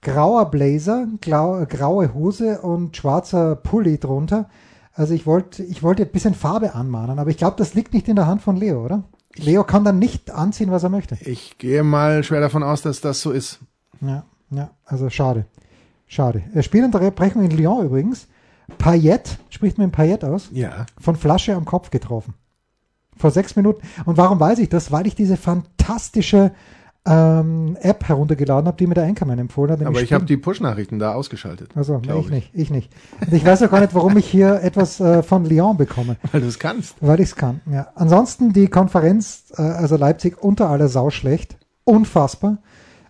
grauer 0.00 0.50
Blazer, 0.50 1.08
glau, 1.20 1.64
graue 1.68 2.14
Hose 2.14 2.60
und 2.60 2.96
schwarzer 2.96 3.56
Pulli 3.56 3.98
drunter. 3.98 4.48
Also 4.94 5.14
ich 5.14 5.26
wollte 5.26 5.62
ich 5.62 5.82
wollte 5.82 6.02
ein 6.02 6.10
bisschen 6.10 6.34
Farbe 6.34 6.74
anmahnen, 6.74 7.18
aber 7.18 7.30
ich 7.30 7.36
glaube, 7.36 7.56
das 7.56 7.74
liegt 7.74 7.94
nicht 7.94 8.08
in 8.08 8.16
der 8.16 8.26
Hand 8.26 8.42
von 8.42 8.56
Leo, 8.56 8.84
oder? 8.84 9.04
Leo 9.38 9.64
kann 9.64 9.84
dann 9.84 9.98
nicht 9.98 10.30
anziehen, 10.30 10.70
was 10.70 10.82
er 10.82 10.88
möchte. 10.90 11.16
Ich 11.22 11.58
gehe 11.58 11.82
mal 11.82 12.22
schwer 12.24 12.40
davon 12.40 12.62
aus, 12.62 12.82
dass 12.82 13.00
das 13.00 13.20
so 13.20 13.30
ist. 13.30 13.58
Ja, 14.00 14.24
ja, 14.50 14.70
also 14.84 15.10
schade. 15.10 15.46
Schade. 16.06 16.42
Er 16.54 16.62
spielt 16.62 16.84
Unterbrechung 16.84 17.42
in 17.44 17.50
Lyon 17.50 17.84
übrigens. 17.86 18.28
Payet, 18.78 19.38
spricht 19.50 19.78
man 19.78 19.90
Payet 19.90 20.24
aus, 20.24 20.48
Ja. 20.52 20.86
von 21.00 21.16
Flasche 21.16 21.54
am 21.54 21.64
Kopf 21.64 21.90
getroffen. 21.90 22.34
Vor 23.16 23.30
sechs 23.30 23.56
Minuten. 23.56 23.82
Und 24.04 24.16
warum 24.16 24.38
weiß 24.40 24.58
ich 24.60 24.68
das? 24.68 24.92
Weil 24.92 25.06
ich 25.06 25.14
diese 25.14 25.36
fantastische 25.36 26.52
ähm, 27.06 27.76
App 27.80 28.08
heruntergeladen 28.08 28.66
habe, 28.66 28.76
die 28.76 28.86
mir 28.86 28.94
der 28.94 29.04
Enkermann 29.04 29.38
empfohlen 29.38 29.72
hat. 29.72 29.86
Aber 29.86 30.02
ich 30.02 30.12
habe 30.12 30.24
die 30.24 30.36
Push-Nachrichten 30.36 30.98
da 30.98 31.14
ausgeschaltet. 31.14 31.70
Also, 31.74 31.98
glaub 32.00 32.24
ich 32.24 32.30
nicht, 32.30 32.50
ich 32.52 32.70
nicht. 32.70 32.92
Und 33.20 33.32
ich 33.32 33.44
weiß 33.44 33.62
auch 33.62 33.70
gar 33.70 33.80
nicht, 33.80 33.94
warum 33.94 34.16
ich 34.16 34.26
hier 34.26 34.60
etwas 34.62 35.00
äh, 35.00 35.22
von 35.22 35.44
Lyon 35.44 35.76
bekomme. 35.76 36.16
Weil 36.32 36.40
du 36.40 36.48
es 36.48 36.58
kannst. 36.58 36.96
Weil 37.00 37.20
ich 37.20 37.30
es 37.30 37.36
kann, 37.36 37.60
ja. 37.70 37.88
Ansonsten 37.94 38.52
die 38.52 38.68
Konferenz, 38.68 39.52
äh, 39.56 39.62
also 39.62 39.96
Leipzig 39.96 40.42
unter 40.42 40.68
aller 40.68 40.88
Sau 40.88 41.10
schlecht. 41.10 41.56
Unfassbar. 41.84 42.58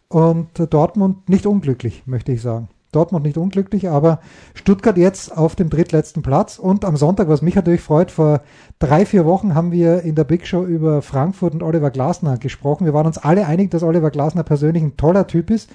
Und 0.08 0.58
äh, 0.60 0.66
Dortmund 0.66 1.28
nicht 1.28 1.46
unglücklich, 1.46 2.04
möchte 2.06 2.32
ich 2.32 2.40
sagen. 2.42 2.68
Dortmund 2.92 3.24
nicht 3.24 3.36
unglücklich, 3.36 3.88
aber 3.88 4.20
Stuttgart 4.54 4.96
jetzt 4.96 5.36
auf 5.36 5.54
dem 5.54 5.68
drittletzten 5.68 6.22
Platz. 6.22 6.58
Und 6.58 6.84
am 6.84 6.96
Sonntag, 6.96 7.28
was 7.28 7.42
mich 7.42 7.54
natürlich 7.54 7.82
freut, 7.82 8.10
vor 8.10 8.40
drei, 8.78 9.04
vier 9.04 9.26
Wochen 9.26 9.54
haben 9.54 9.72
wir 9.72 10.02
in 10.02 10.14
der 10.14 10.24
Big 10.24 10.46
Show 10.46 10.64
über 10.64 11.02
Frankfurt 11.02 11.52
und 11.54 11.62
Oliver 11.62 11.90
Glasner 11.90 12.38
gesprochen. 12.38 12.86
Wir 12.86 12.94
waren 12.94 13.06
uns 13.06 13.18
alle 13.18 13.46
einig, 13.46 13.70
dass 13.70 13.82
Oliver 13.82 14.10
Glasner 14.10 14.42
persönlich 14.42 14.82
ein 14.82 14.96
toller 14.96 15.26
Typ 15.26 15.50
ist. 15.50 15.68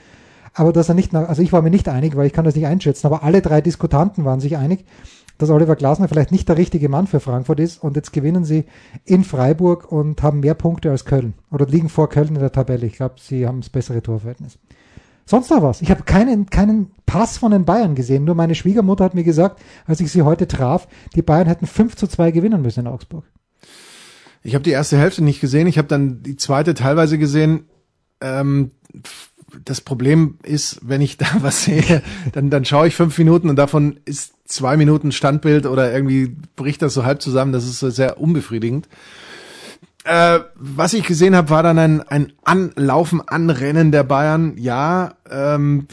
Aber 0.56 0.72
dass 0.72 0.90
er 0.90 0.96
nicht 0.96 1.14
nach, 1.14 1.28
also 1.30 1.42
ich 1.42 1.52
war 1.52 1.62
mir 1.62 1.72
nicht 1.72 1.90
einig, 1.90 2.16
weil 2.16 2.28
ich 2.28 2.34
kann 2.34 2.46
das 2.46 2.56
nicht 2.56 2.68
einschätzen, 2.68 3.08
aber 3.08 3.24
alle 3.24 3.42
drei 3.42 3.62
Diskutanten 3.62 4.24
waren 4.24 4.40
sich 4.40 4.56
einig, 4.56 4.86
dass 5.40 5.50
Oliver 5.50 5.76
Glasner 5.76 6.08
vielleicht 6.08 6.32
nicht 6.32 6.48
der 6.48 6.58
richtige 6.58 6.90
Mann 6.90 7.08
für 7.08 7.20
Frankfurt 7.20 7.60
ist 7.60 7.84
und 7.84 7.96
jetzt 7.96 8.14
gewinnen 8.14 8.46
sie 8.46 8.66
in 9.04 9.24
Freiburg 9.24 9.92
und 9.92 10.22
haben 10.22 10.42
mehr 10.42 10.54
Punkte 10.54 10.92
als 10.92 11.06
Köln 11.06 11.34
oder 11.52 11.66
liegen 11.66 11.90
vor 11.90 12.08
Köln 12.08 12.30
in 12.30 12.40
der 12.40 12.52
Tabelle. 12.52 12.86
Ich 12.86 12.98
glaube, 12.98 13.16
sie 13.18 13.48
haben 13.48 13.62
das 13.62 13.70
bessere 13.70 14.04
Torverhältnis. 14.04 14.60
Sonst 15.26 15.50
noch 15.50 15.62
was? 15.62 15.82
Ich 15.82 15.90
habe 15.90 16.04
keinen, 16.04 16.50
keinen 16.50 16.92
Pass 17.06 17.38
von 17.38 17.52
den 17.52 17.66
Bayern 17.66 17.96
gesehen. 17.96 18.26
Nur 18.26 18.36
meine 18.36 18.56
Schwiegermutter 18.56 19.06
hat 19.06 19.14
mir 19.14 19.24
gesagt, 19.24 19.62
als 19.86 20.00
ich 20.00 20.12
sie 20.12 20.24
heute 20.24 20.48
traf, 20.48 20.88
die 21.16 21.22
Bayern 21.22 21.48
hätten 21.48 21.66
5 21.66 21.96
zu 21.96 22.08
2 22.08 22.32
gewinnen 22.32 22.62
müssen 22.62 22.82
in 22.82 22.88
Augsburg. 22.88 23.24
Ich 24.44 24.56
habe 24.56 24.64
die 24.64 24.72
erste 24.72 24.98
Hälfte 24.98 25.24
nicht 25.24 25.40
gesehen. 25.40 25.68
Ich 25.68 25.78
habe 25.78 25.88
dann 25.88 26.22
die 26.22 26.36
zweite 26.36 26.74
teilweise 26.74 27.18
gesehen. 27.18 27.70
Ähm, 28.20 28.72
das 29.66 29.82
Problem 29.82 30.38
ist, 30.44 30.80
wenn 30.82 31.02
ich 31.02 31.18
da 31.18 31.28
was 31.40 31.64
sehe, 31.64 32.02
dann, 32.34 32.50
dann 32.50 32.66
schaue 32.66 32.88
ich 32.88 32.96
fünf 32.96 33.18
Minuten 33.18 33.50
und 33.50 33.56
davon 33.56 34.00
ist 34.06 34.34
zwei 34.46 34.76
Minuten 34.76 35.12
Standbild 35.12 35.66
oder 35.66 35.94
irgendwie 35.94 36.36
bricht 36.56 36.82
das 36.82 36.94
so 36.94 37.06
halb 37.06 37.22
zusammen. 37.22 37.54
Das 37.54 37.66
ist 37.66 37.80
sehr 37.96 38.20
unbefriedigend. 38.20 38.90
Äh, 40.06 40.42
was 40.56 40.94
ich 40.94 41.06
gesehen 41.06 41.34
habe, 41.36 41.50
war 41.50 41.64
dann 41.64 41.80
ein, 41.80 42.02
ein 42.02 42.34
Anlaufen, 42.44 43.22
Anrennen 43.26 43.94
der 43.94 44.04
Bayern, 44.04 44.58
ja, 44.58 45.16
ähm, 45.32 45.88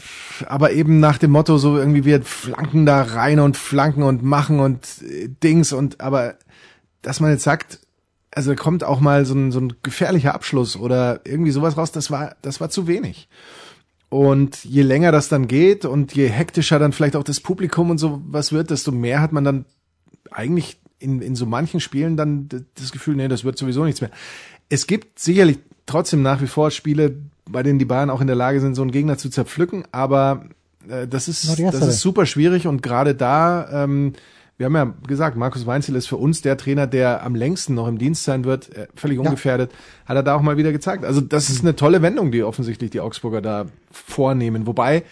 aber 0.47 0.73
eben 0.73 0.99
nach 0.99 1.17
dem 1.17 1.31
Motto, 1.31 1.57
so 1.57 1.77
irgendwie 1.77 2.03
wir 2.03 2.21
flanken 2.23 2.85
da 2.85 3.01
rein 3.03 3.39
und 3.39 3.55
flanken 3.55 4.03
und 4.03 4.21
machen 4.21 4.59
und 4.59 4.85
äh, 5.01 5.29
Dings 5.41 5.71
und 5.71 6.01
aber 6.01 6.35
dass 7.01 7.19
man 7.21 7.31
jetzt 7.31 7.43
sagt, 7.43 7.79
also 8.31 8.53
kommt 8.55 8.83
auch 8.83 8.99
mal 8.99 9.25
so 9.25 9.33
ein, 9.33 9.51
so 9.51 9.59
ein 9.59 9.73
gefährlicher 9.81 10.35
Abschluss 10.35 10.75
oder 10.75 11.21
irgendwie 11.25 11.51
sowas 11.51 11.77
raus, 11.77 11.91
das 11.91 12.11
war, 12.11 12.35
das 12.41 12.61
war 12.61 12.69
zu 12.69 12.87
wenig. 12.87 13.27
Und 14.09 14.65
je 14.65 14.81
länger 14.81 15.13
das 15.13 15.29
dann 15.29 15.47
geht 15.47 15.85
und 15.85 16.13
je 16.13 16.27
hektischer 16.27 16.79
dann 16.79 16.91
vielleicht 16.91 17.15
auch 17.15 17.23
das 17.23 17.39
Publikum 17.39 17.89
und 17.89 17.97
so 17.97 18.21
was 18.25 18.51
wird, 18.51 18.69
desto 18.69 18.91
mehr 18.91 19.21
hat 19.21 19.31
man 19.31 19.45
dann 19.45 19.65
eigentlich 20.31 20.80
in, 21.01 21.21
in 21.21 21.35
so 21.35 21.45
manchen 21.45 21.79
Spielen 21.79 22.15
dann 22.15 22.47
das 22.75 22.91
Gefühl, 22.91 23.15
nee, 23.15 23.27
das 23.27 23.43
wird 23.43 23.57
sowieso 23.57 23.83
nichts 23.83 24.01
mehr. 24.01 24.11
Es 24.69 24.87
gibt 24.87 25.19
sicherlich 25.19 25.59
trotzdem 25.85 26.21
nach 26.21 26.41
wie 26.41 26.47
vor 26.47 26.71
Spiele, 26.71 27.15
bei 27.49 27.63
denen 27.63 27.79
die 27.79 27.85
Bayern 27.85 28.09
auch 28.09 28.21
in 28.21 28.27
der 28.27 28.35
Lage 28.35 28.61
sind, 28.61 28.75
so 28.75 28.81
einen 28.81 28.91
Gegner 28.91 29.17
zu 29.17 29.29
zerpflücken, 29.29 29.83
aber 29.91 30.45
äh, 30.87 31.07
das 31.07 31.27
ist 31.27 31.59
das 31.59 31.87
ist 31.87 31.99
super 31.99 32.25
schwierig 32.25 32.67
und 32.67 32.81
gerade 32.81 33.15
da, 33.15 33.83
ähm, 33.83 34.13
wir 34.57 34.65
haben 34.67 34.75
ja 34.75 34.93
gesagt, 35.07 35.37
Markus 35.37 35.65
Weinziel 35.65 35.95
ist 35.95 36.07
für 36.07 36.17
uns 36.17 36.41
der 36.41 36.55
Trainer, 36.55 36.85
der 36.85 37.23
am 37.23 37.33
längsten 37.33 37.73
noch 37.73 37.87
im 37.87 37.97
Dienst 37.97 38.23
sein 38.23 38.45
wird, 38.45 38.73
äh, 38.75 38.87
völlig 38.95 39.17
ungefährdet, 39.19 39.71
hat 40.05 40.15
er 40.15 40.23
da 40.23 40.35
auch 40.35 40.41
mal 40.41 40.57
wieder 40.57 40.71
gezeigt. 40.71 41.03
Also 41.03 41.19
das 41.19 41.49
ist 41.49 41.61
eine 41.61 41.75
tolle 41.75 42.01
Wendung, 42.01 42.31
die 42.31 42.43
offensichtlich 42.43 42.91
die 42.91 42.99
Augsburger 42.99 43.41
da 43.41 43.65
vornehmen. 43.91 44.67
Wobei, 44.67 45.03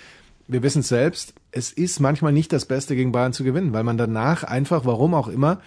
wir 0.47 0.61
wissen 0.61 0.81
es 0.81 0.87
selbst, 0.87 1.33
es 1.51 1.71
ist 1.71 1.99
manchmal 1.99 2.33
nicht 2.33 2.53
das 2.53 2.65
Beste 2.65 2.95
gegen 2.95 3.11
Bayern 3.11 3.33
zu 3.33 3.43
gewinnen, 3.43 3.73
weil 3.73 3.83
man 3.83 3.97
danach 3.97 4.43
einfach, 4.43 4.85
warum 4.85 5.13
auch 5.13 5.27
immer, 5.27 5.61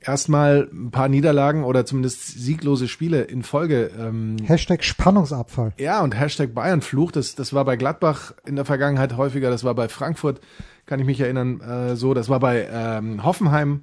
erstmal 0.00 0.68
ein 0.72 0.90
paar 0.90 1.08
Niederlagen 1.08 1.64
oder 1.64 1.84
zumindest 1.84 2.26
sieglose 2.26 2.88
Spiele 2.88 3.22
in 3.22 3.42
Folge 3.42 3.90
ähm, 3.98 4.36
Hashtag 4.44 4.84
Spannungsabfall. 4.84 5.72
ja, 5.78 6.02
und 6.02 6.18
Hashtag 6.18 6.54
Bayernfluch, 6.54 7.12
das, 7.12 7.34
das 7.34 7.52
war 7.52 7.64
bei 7.64 7.76
Gladbach 7.76 8.32
in 8.44 8.56
der 8.56 8.64
Vergangenheit 8.64 9.16
häufiger, 9.16 9.50
das 9.50 9.64
war 9.64 9.74
bei 9.74 9.88
Frankfurt, 9.88 10.40
kann 10.86 11.00
ich 11.00 11.06
mich 11.06 11.20
erinnern, 11.20 11.60
äh, 11.60 11.96
so, 11.96 12.14
das 12.14 12.28
war 12.28 12.40
bei 12.40 12.68
ähm, 12.70 13.24
Hoffenheim 13.24 13.82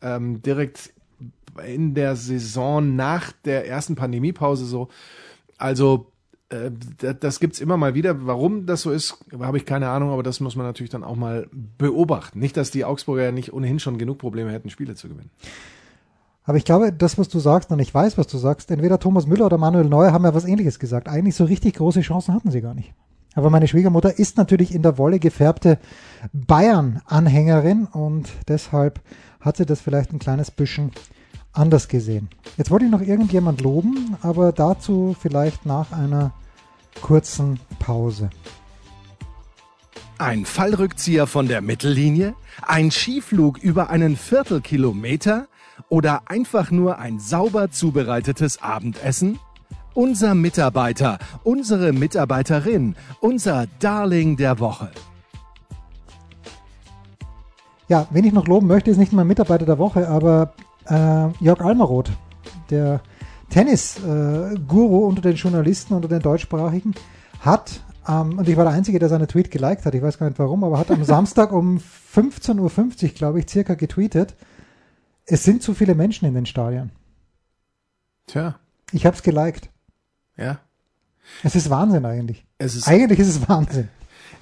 ähm, 0.00 0.42
direkt 0.42 0.92
in 1.66 1.94
der 1.94 2.16
Saison 2.16 2.96
nach 2.96 3.32
der 3.44 3.68
ersten 3.68 3.94
Pandemiepause 3.94 4.64
so. 4.64 4.88
Also 5.58 6.11
das, 6.98 7.16
das 7.20 7.40
gibt's 7.40 7.60
immer 7.60 7.76
mal 7.76 7.94
wieder. 7.94 8.26
Warum 8.26 8.66
das 8.66 8.82
so 8.82 8.90
ist, 8.90 9.18
habe 9.40 9.56
ich 9.56 9.66
keine 9.66 9.88
Ahnung, 9.88 10.10
aber 10.10 10.22
das 10.22 10.40
muss 10.40 10.56
man 10.56 10.66
natürlich 10.66 10.90
dann 10.90 11.04
auch 11.04 11.16
mal 11.16 11.48
beobachten. 11.78 12.38
Nicht, 12.38 12.56
dass 12.56 12.70
die 12.70 12.84
Augsburger 12.84 13.24
ja 13.24 13.32
nicht 13.32 13.52
ohnehin 13.52 13.78
schon 13.78 13.98
genug 13.98 14.18
Probleme 14.18 14.52
hätten, 14.52 14.70
Spiele 14.70 14.94
zu 14.94 15.08
gewinnen. 15.08 15.30
Aber 16.44 16.56
ich 16.56 16.64
glaube, 16.64 16.92
das, 16.92 17.18
was 17.18 17.28
du 17.28 17.38
sagst, 17.38 17.70
und 17.70 17.78
ich 17.78 17.94
weiß, 17.94 18.18
was 18.18 18.26
du 18.26 18.36
sagst, 18.36 18.70
entweder 18.70 18.98
Thomas 18.98 19.26
Müller 19.26 19.46
oder 19.46 19.58
Manuel 19.58 19.88
Neuer 19.88 20.12
haben 20.12 20.24
ja 20.24 20.34
was 20.34 20.44
ähnliches 20.44 20.78
gesagt. 20.78 21.08
Eigentlich 21.08 21.36
so 21.36 21.44
richtig 21.44 21.74
große 21.74 22.00
Chancen 22.00 22.34
hatten 22.34 22.50
sie 22.50 22.60
gar 22.60 22.74
nicht. 22.74 22.92
Aber 23.34 23.48
meine 23.48 23.68
Schwiegermutter 23.68 24.18
ist 24.18 24.36
natürlich 24.36 24.74
in 24.74 24.82
der 24.82 24.98
Wolle 24.98 25.18
gefärbte 25.18 25.78
Bayern-Anhängerin 26.32 27.86
und 27.86 28.28
deshalb 28.48 29.00
hat 29.40 29.56
sie 29.56 29.66
das 29.66 29.80
vielleicht 29.80 30.12
ein 30.12 30.18
kleines 30.18 30.50
bisschen 30.50 30.92
anders 31.52 31.88
gesehen. 31.88 32.28
Jetzt 32.56 32.70
wollte 32.70 32.86
ich 32.86 32.90
noch 32.90 33.00
irgendjemand 33.00 33.60
loben, 33.60 34.16
aber 34.22 34.52
dazu 34.52 35.14
vielleicht 35.18 35.66
nach 35.66 35.92
einer 35.92 36.32
kurzen 37.00 37.60
Pause. 37.78 38.30
Ein 40.18 40.44
Fallrückzieher 40.44 41.26
von 41.26 41.48
der 41.48 41.60
Mittellinie? 41.60 42.34
Ein 42.62 42.90
Skiflug 42.90 43.58
über 43.58 43.90
einen 43.90 44.16
Viertelkilometer? 44.16 45.48
Oder 45.88 46.22
einfach 46.26 46.70
nur 46.70 46.98
ein 46.98 47.18
sauber 47.18 47.70
zubereitetes 47.70 48.62
Abendessen? 48.62 49.38
Unser 49.94 50.34
Mitarbeiter, 50.34 51.18
unsere 51.44 51.92
Mitarbeiterin, 51.92 52.94
unser 53.20 53.66
Darling 53.78 54.36
der 54.36 54.58
Woche. 54.58 54.90
Ja, 57.88 58.06
wen 58.10 58.24
ich 58.24 58.32
noch 58.32 58.46
loben 58.46 58.68
möchte, 58.68 58.90
ist 58.90 58.96
nicht 58.96 59.12
mein 59.12 59.26
Mitarbeiter 59.26 59.66
der 59.66 59.78
Woche, 59.78 60.08
aber 60.08 60.54
äh, 60.88 61.28
Jörg 61.40 61.60
Almaroth, 61.60 62.10
der 62.70 63.00
Tennis-Guru 63.50 65.06
unter 65.06 65.22
den 65.22 65.36
Journalisten, 65.36 65.94
unter 65.94 66.08
den 66.08 66.20
Deutschsprachigen, 66.20 66.94
hat, 67.40 67.80
ähm, 68.08 68.38
und 68.38 68.48
ich 68.48 68.56
war 68.56 68.64
der 68.64 68.72
Einzige, 68.72 68.98
der 68.98 69.08
seine 69.08 69.26
Tweet 69.26 69.50
geliked 69.50 69.84
hat, 69.84 69.94
ich 69.94 70.02
weiß 70.02 70.18
gar 70.18 70.26
nicht 70.26 70.38
warum, 70.38 70.64
aber 70.64 70.78
hat 70.78 70.90
am 70.90 71.04
Samstag 71.14 71.52
um 71.52 71.78
15.50 72.14 72.58
Uhr, 73.04 73.08
glaube 73.10 73.40
ich, 73.40 73.48
circa 73.48 73.74
getweetet, 73.74 74.34
es 75.26 75.44
sind 75.44 75.62
zu 75.62 75.74
viele 75.74 75.94
Menschen 75.94 76.26
in 76.26 76.34
den 76.34 76.46
Stadien. 76.46 76.90
Tja, 78.26 78.58
Ich 78.92 79.06
habe 79.06 79.16
es 79.16 79.22
geliked. 79.22 79.70
ja. 80.36 80.58
Es 81.44 81.54
ist 81.54 81.70
Wahnsinn 81.70 82.04
eigentlich. 82.04 82.44
Es 82.58 82.74
ist 82.74 82.88
Eigentlich 82.88 83.20
ist 83.20 83.28
es 83.28 83.48
Wahnsinn. 83.48 83.88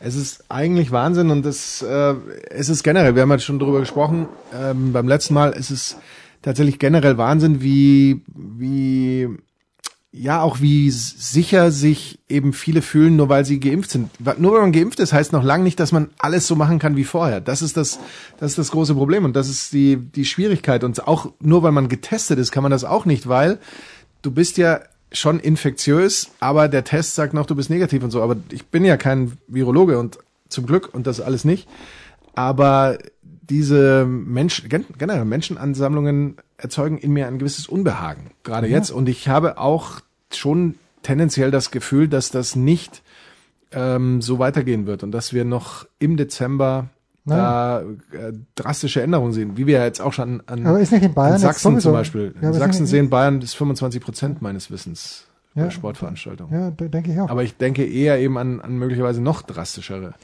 Es 0.01 0.15
ist 0.15 0.45
eigentlich 0.49 0.91
Wahnsinn 0.91 1.31
und 1.31 1.45
es, 1.45 1.83
äh, 1.83 2.15
es 2.49 2.71
ist 2.71 2.83
generell, 2.83 3.15
wir 3.15 3.23
haben 3.23 3.31
ja 3.31 3.39
schon 3.39 3.59
drüber 3.59 3.81
gesprochen, 3.81 4.29
ähm, 4.59 4.95
beim 4.95 5.07
letzten 5.07 5.35
Mal 5.35 5.53
ist 5.53 5.71
es 5.71 5.99
tatsächlich 6.43 6.79
generell 6.79 7.19
Wahnsinn, 7.19 7.63
wie, 7.63 8.23
wie, 8.35 9.29
ja, 10.13 10.43
auch 10.43 10.61
wie 10.61 10.91
sicher 10.91 11.71
sich 11.71 12.19
eben 12.29 12.53
viele 12.53 12.83
fühlen, 12.83 13.17
nur 13.17 13.29
weil 13.29 13.45
sie 13.45 13.61
geimpft 13.61 13.91
sind. 13.91 14.11
Nur 14.39 14.53
weil 14.53 14.61
man 14.63 14.73
geimpft 14.73 14.99
ist, 14.99 15.13
heißt 15.13 15.33
noch 15.33 15.45
lange 15.45 15.65
nicht, 15.65 15.79
dass 15.79 15.93
man 15.93 16.11
alles 16.19 16.47
so 16.47 16.57
machen 16.57 16.79
kann 16.79 16.97
wie 16.97 17.05
vorher. 17.05 17.41
Das 17.41 17.63
ist 17.63 17.77
das, 17.77 18.01
das 18.39 18.53
ist 18.53 18.59
das 18.59 18.71
große 18.73 18.95
Problem 18.95 19.25
und 19.25 19.37
das 19.37 19.49
ist 19.49 19.73
die, 19.73 19.97
die 19.97 20.25
Schwierigkeit. 20.25 20.83
Und 20.83 21.07
auch 21.07 21.33
nur 21.41 21.63
weil 21.63 21.73
man 21.73 21.89
getestet 21.89 22.39
ist, 22.39 22.51
kann 22.51 22.63
man 22.63 22.73
das 22.73 22.85
auch 22.85 23.05
nicht, 23.05 23.29
weil 23.29 23.59
du 24.23 24.33
bist 24.33 24.59
ja 24.59 24.81
schon 25.13 25.41
infektiös, 25.41 26.31
aber 26.41 26.69
der 26.69 26.85
Test 26.85 27.15
sagt 27.15 27.35
noch, 27.35 27.47
du 27.47 27.55
bist 27.55 27.71
negativ 27.71 28.03
und 28.03 28.11
so. 28.11 28.23
Aber 28.23 28.37
ich 28.51 28.67
bin 28.67 28.85
ja 28.85 28.97
kein 28.97 29.39
Virologe 29.47 29.99
und 29.99 30.19
zum 30.49 30.67
Glück 30.67 30.93
und 30.93 31.07
das 31.07 31.21
alles 31.21 31.45
nicht. 31.45 31.69
Aber 32.35 32.99
diese 33.51 34.07
Menschen, 34.07 34.69
generell 34.69 35.25
Menschenansammlungen 35.25 36.37
erzeugen 36.57 36.99
in 36.99 37.13
mir 37.13 37.27
ein 37.27 37.39
gewisses 37.39 37.69
Unbehagen, 37.69 38.31
gerade 38.45 38.69
ja. 38.69 38.77
jetzt. 38.77 38.91
Und 38.91 39.09
ich 39.09 39.29
habe 39.29 39.59
auch 39.59 40.01
schon 40.33 40.77
tendenziell 41.03 41.51
das 41.51 41.71
Gefühl, 41.71 42.09
dass 42.09 42.31
das 42.31 42.57
nicht 42.57 43.03
ähm, 43.73 44.23
so 44.23 44.39
weitergehen 44.39 44.87
wird 44.87 45.03
und 45.03 45.13
dass 45.13 45.33
wir 45.33 45.45
noch 45.45 45.87
im 45.99 46.17
Dezember 46.17 46.89
da 47.27 47.83
äh, 47.83 48.33
drastische 48.55 49.03
Änderungen 49.03 49.33
sehen, 49.33 49.57
wie 49.57 49.67
wir 49.67 49.79
ja 49.79 49.85
jetzt 49.85 50.01
auch 50.01 50.13
schon 50.13 50.43
an, 50.47 50.67
Aber 50.67 50.81
ist 50.81 50.91
nicht 50.91 51.05
in 51.05 51.15
Bayern 51.15 51.39
Sachsen 51.39 51.79
zum 51.79 51.93
Beispiel. 51.93 52.35
Ja, 52.41 52.49
in 52.49 52.55
Sachsen 52.55 52.87
sehen 52.87 53.11
Bayern 53.11 53.41
bis 53.41 53.55
25 53.55 54.01
Prozent 54.01 54.43
meines 54.43 54.71
Wissens 54.71 55.30
ja, 55.55 55.65
bei 55.65 55.71
Sportveranstaltungen. 55.71 56.53
Ja, 56.53 56.71
denke 56.71 57.13
ich 57.13 57.21
auch. 57.21 57.29
Aber 57.29 57.43
ich 57.43 57.57
denke 57.57 57.85
eher 57.85 58.19
eben 58.19 58.39
an, 58.39 58.61
an 58.61 58.77
möglicherweise 58.77 59.21
noch 59.21 59.43
drastischere 59.43 60.15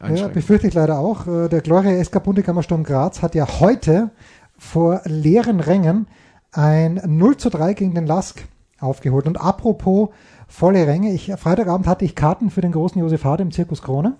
Einschränkungen. 0.00 0.16
Ja, 0.16 0.28
befürchte 0.28 0.68
ich 0.68 0.74
leider 0.74 0.98
auch. 0.98 1.26
Äh, 1.26 1.48
der 1.48 1.60
Gloria 1.60 2.02
SK 2.02 2.22
Bundekammersturm 2.22 2.84
Graz 2.84 3.22
hat 3.22 3.34
ja 3.34 3.60
heute 3.60 4.10
vor 4.58 5.00
leeren 5.04 5.60
Rängen 5.60 6.06
ein 6.52 7.00
0 7.06 7.36
zu 7.36 7.50
3 7.50 7.74
gegen 7.74 7.94
den 7.94 8.06
Lask 8.06 8.44
aufgeholt. 8.80 9.26
Und 9.26 9.40
apropos 9.40 10.10
volle 10.46 10.86
Ränge, 10.86 11.12
ich, 11.12 11.32
Freitagabend 11.36 11.86
hatte 11.86 12.04
ich 12.04 12.14
Karten 12.14 12.50
für 12.50 12.60
den 12.60 12.72
großen 12.72 13.00
Josef 13.00 13.24
Hade 13.24 13.42
im 13.42 13.52
Zirkus 13.52 13.82
Krone. 13.82 14.16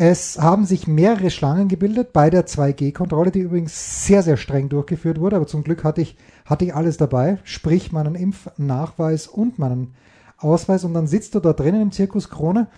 Es 0.00 0.38
haben 0.38 0.64
sich 0.64 0.86
mehrere 0.86 1.28
Schlangen 1.28 1.66
gebildet 1.66 2.12
bei 2.12 2.30
der 2.30 2.46
2G-Kontrolle, 2.46 3.32
die 3.32 3.40
übrigens 3.40 4.06
sehr, 4.06 4.22
sehr 4.22 4.36
streng 4.36 4.68
durchgeführt 4.68 5.18
wurde. 5.18 5.34
Aber 5.34 5.48
zum 5.48 5.64
Glück 5.64 5.82
hatte 5.82 6.00
ich, 6.00 6.16
hatte 6.44 6.64
ich 6.64 6.72
alles 6.72 6.98
dabei, 6.98 7.40
sprich 7.42 7.90
meinen 7.90 8.14
Impfnachweis 8.14 9.26
und 9.26 9.58
meinen 9.58 9.96
Ausweis. 10.36 10.84
Und 10.84 10.94
dann 10.94 11.08
sitzt 11.08 11.34
du 11.34 11.40
da 11.40 11.52
drinnen 11.52 11.82
im 11.82 11.90
Zirkus 11.90 12.30
Krone. 12.30 12.68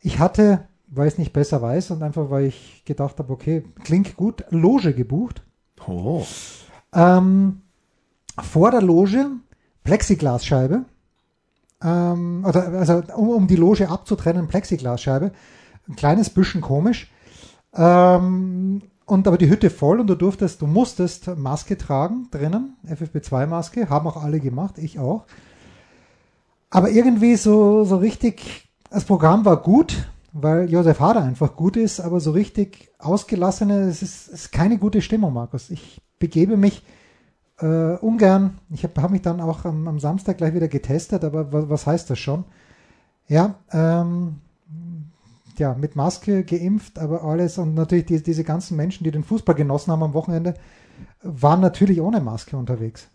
Ich 0.00 0.18
hatte, 0.18 0.64
weil 0.88 1.06
ich 1.06 1.14
es 1.14 1.18
nicht 1.18 1.32
besser 1.32 1.62
weiß 1.62 1.92
und 1.92 2.02
einfach 2.02 2.28
weil 2.30 2.46
ich 2.46 2.82
gedacht 2.84 3.20
habe, 3.20 3.32
okay, 3.32 3.62
klingt 3.84 4.16
gut, 4.16 4.44
Loge 4.50 4.94
gebucht. 4.94 5.44
Oh. 5.86 6.26
Ähm, 6.92 7.62
vor 8.42 8.72
der 8.72 8.82
Loge 8.82 9.26
Plexiglasscheibe. 9.84 10.86
Ähm, 11.84 12.44
oder, 12.44 12.66
also 12.66 13.04
um, 13.14 13.28
um 13.28 13.46
die 13.46 13.54
Loge 13.54 13.88
abzutrennen, 13.88 14.48
Plexiglasscheibe 14.48 15.30
ein 15.88 15.96
kleines 15.96 16.30
bisschen 16.30 16.60
komisch. 16.60 17.10
Ähm, 17.74 18.82
und 19.06 19.28
aber 19.28 19.36
die 19.36 19.50
Hütte 19.50 19.68
voll 19.70 20.00
und 20.00 20.06
du 20.06 20.14
durftest, 20.14 20.62
du 20.62 20.66
musstest 20.66 21.36
Maske 21.36 21.76
tragen 21.76 22.28
drinnen, 22.30 22.76
FFP2-Maske, 22.88 23.90
haben 23.90 24.06
auch 24.06 24.22
alle 24.22 24.40
gemacht, 24.40 24.78
ich 24.78 24.98
auch. 24.98 25.24
Aber 26.70 26.90
irgendwie 26.90 27.36
so, 27.36 27.84
so 27.84 27.96
richtig, 27.98 28.68
das 28.90 29.04
Programm 29.04 29.44
war 29.44 29.58
gut, 29.58 30.08
weil 30.32 30.70
Josef 30.70 31.00
Hader 31.00 31.22
einfach 31.22 31.54
gut 31.54 31.76
ist, 31.76 32.00
aber 32.00 32.18
so 32.18 32.32
richtig 32.32 32.90
ausgelassene, 32.98 33.82
es 33.82 34.02
ist, 34.02 34.28
ist 34.28 34.52
keine 34.52 34.78
gute 34.78 35.02
Stimmung, 35.02 35.32
Markus. 35.34 35.70
Ich 35.70 36.00
begebe 36.18 36.56
mich 36.56 36.82
äh, 37.60 37.96
ungern, 37.98 38.58
ich 38.70 38.82
habe 38.82 39.00
hab 39.00 39.10
mich 39.10 39.22
dann 39.22 39.40
auch 39.40 39.64
am, 39.64 39.86
am, 39.86 40.00
Samstag 40.00 40.38
gleich 40.38 40.54
wieder 40.54 40.66
getestet, 40.66 41.24
aber 41.24 41.68
was, 41.70 41.86
heißt 41.86 42.10
das 42.10 42.18
schon? 42.18 42.44
Ja, 43.28 43.54
ähm, 43.70 44.40
ja, 45.58 45.74
mit 45.74 45.96
Maske 45.96 46.44
geimpft, 46.44 46.98
aber 46.98 47.24
alles 47.24 47.58
und 47.58 47.74
natürlich 47.74 48.06
die, 48.06 48.22
diese 48.22 48.44
ganzen 48.44 48.76
Menschen, 48.76 49.04
die 49.04 49.10
den 49.10 49.24
Fußball 49.24 49.54
genossen 49.54 49.92
haben 49.92 50.02
am 50.02 50.14
Wochenende, 50.14 50.54
waren 51.22 51.60
natürlich 51.60 52.00
ohne 52.00 52.20
Maske 52.20 52.56
unterwegs 52.56 53.08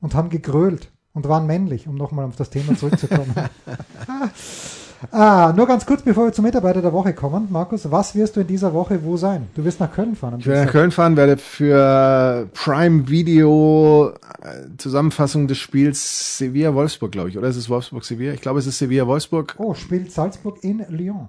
und 0.00 0.14
haben 0.14 0.28
gegrölt 0.28 0.90
und 1.14 1.28
waren 1.28 1.46
männlich, 1.46 1.88
um 1.88 1.94
nochmal 1.94 2.26
auf 2.26 2.36
das 2.36 2.50
Thema 2.50 2.76
zurückzukommen. 2.76 3.34
ah, 5.10 5.52
nur 5.54 5.66
ganz 5.66 5.84
kurz, 5.86 6.02
bevor 6.02 6.26
wir 6.26 6.32
zum 6.32 6.44
Mitarbeiter 6.44 6.80
der 6.80 6.92
Woche 6.92 7.12
kommen, 7.12 7.48
Markus, 7.50 7.90
was 7.90 8.14
wirst 8.14 8.36
du 8.36 8.40
in 8.40 8.46
dieser 8.46 8.72
Woche 8.72 9.04
wo 9.04 9.16
sein? 9.16 9.48
Du 9.54 9.64
wirst 9.64 9.80
nach 9.80 9.92
Köln 9.92 10.16
fahren. 10.16 10.40
Ich 10.40 10.46
werde 10.46 10.64
nach 10.64 10.72
Köln 10.72 10.90
fahren, 10.90 11.16
werde 11.16 11.36
für 11.36 12.48
Prime 12.54 13.08
Video 13.08 14.12
äh, 14.42 14.76
Zusammenfassung 14.78 15.48
des 15.48 15.58
Spiels 15.58 16.38
Sevilla-Wolfsburg, 16.38 17.12
glaube 17.12 17.28
ich, 17.28 17.38
oder 17.38 17.48
ist 17.48 17.56
es 17.56 17.68
Wolfsburg-Sevilla? 17.68 18.32
Ich 18.32 18.40
glaube, 18.40 18.58
es 18.58 18.66
ist 18.66 18.78
Sevilla-Wolfsburg. 18.78 19.54
Oh, 19.58 19.74
spielt 19.74 20.12
Salzburg 20.12 20.62
in 20.62 20.84
Lyon. 20.88 21.28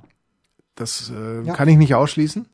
Das 0.75 1.11
äh, 1.15 1.41
ja. 1.43 1.53
kann 1.53 1.67
ich 1.67 1.77
nicht 1.77 1.95
ausschließen. 1.95 2.47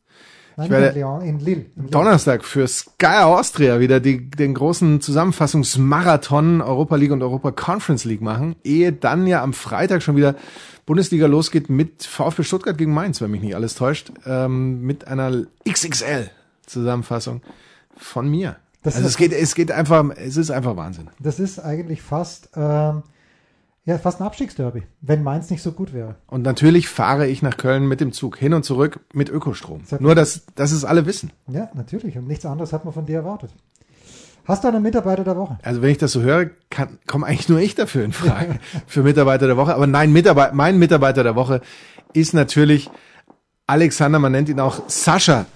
Nein, 0.58 0.66
ich 0.66 0.72
werde 0.72 1.00
in, 1.00 1.22
in 1.22 1.40
Lille. 1.40 1.66
In 1.78 1.90
Donnerstag 1.90 2.44
für 2.44 2.68
Sky 2.68 3.24
Austria 3.24 3.80
wieder 3.80 4.02
die, 4.02 4.30
den 4.30 4.54
großen 4.54 5.00
Zusammenfassungsmarathon 5.00 6.62
Europa 6.62 6.98
League 6.98 7.12
und 7.12 7.22
Europa 7.22 7.52
Conference 7.52 8.04
League 8.04 8.22
machen, 8.22 8.56
ehe 8.66 8.92
dann 8.92 9.26
ja 9.26 9.42
am 9.42 9.54
Freitag 9.54 10.04
schon 10.04 10.18
wieder 10.18 10.36
Bundesliga 10.86 11.28
losgeht 11.28 11.70
mit 11.70 12.04
VfB 12.04 12.44
Stuttgart 12.44 12.78
gegen 12.78 12.94
Mainz, 12.94 13.22
wenn 13.22 13.32
mich 13.32 13.42
nicht 13.42 13.56
alles 13.56 13.76
täuscht, 13.76 14.12
ähm, 14.26 14.82
mit 14.82 15.08
einer 15.08 15.46
XXL 15.68 16.30
Zusammenfassung 16.66 17.42
von 17.96 18.30
mir. 18.30 18.58
Das 18.84 18.96
also 18.96 19.08
es 19.08 19.18
geht, 19.18 19.32
es 19.32 19.56
geht 19.56 19.72
einfach, 19.72 20.10
es 20.16 20.36
ist 20.36 20.52
einfach 20.52 20.76
Wahnsinn. 20.76 21.10
Das 21.20 21.40
ist 21.40 21.60
eigentlich 21.60 22.02
fast 22.02 22.50
ähm, 22.56 23.04
ja, 23.90 23.98
fast 23.98 24.22
ein 24.22 24.28
Abstiegsderby, 24.28 24.84
wenn 25.02 25.24
Mainz 25.24 25.50
nicht 25.50 25.64
so 25.64 25.72
gut 25.72 25.94
wäre. 25.94 26.16
Und 26.28 26.44
natürlich 26.44 26.88
fahre 26.88 27.26
ich 27.26 27.42
nach 27.42 27.58
Köln 27.58 27.88
mit 27.88 28.02
dem 28.02 28.12
Zug 28.12 28.38
hin 28.38 28.54
und 28.54 28.64
zurück 28.64 29.00
mit 29.14 29.30
Ökostrom. 29.30 29.82
Nur, 30.00 30.14
dass, 30.14 30.46
dass 30.54 30.72
es 30.72 30.86
alle 30.86 31.08
wissen. 31.08 31.32
Ja, 31.48 31.70
natürlich. 31.74 32.16
Und 32.16 32.28
nichts 32.28 32.46
anderes 32.46 32.72
hat 32.72 32.86
man 32.86 32.94
von 32.94 33.08
dir 33.08 33.18
erwartet. 33.18 33.50
Hast 34.46 34.64
du 34.64 34.68
einen 34.68 34.84
Mitarbeiter 34.84 35.24
der 35.24 35.36
Woche? 35.36 35.58
Also 35.64 35.82
wenn 35.82 35.90
ich 35.90 35.98
das 35.98 36.12
so 36.12 36.22
höre, 36.22 36.52
kann, 36.70 37.00
komme 37.08 37.26
eigentlich 37.26 37.50
nur 37.50 37.60
ich 37.60 37.74
dafür 37.74 38.06
in 38.06 38.14
Frage 38.14 38.60
für 38.86 39.02
Mitarbeiter 39.02 39.48
der 39.48 39.58
Woche. 39.58 39.74
Aber 39.74 39.88
nein, 39.88 40.14
Mitarbeiter, 40.14 40.54
mein 40.54 40.78
Mitarbeiter 40.78 41.24
der 41.24 41.36
Woche 41.36 41.62
ist 42.14 42.36
natürlich 42.36 42.92
Alexander, 43.66 44.20
man 44.20 44.32
nennt 44.32 44.50
ihn 44.50 44.60
auch 44.60 44.84
Sascha 44.88 45.48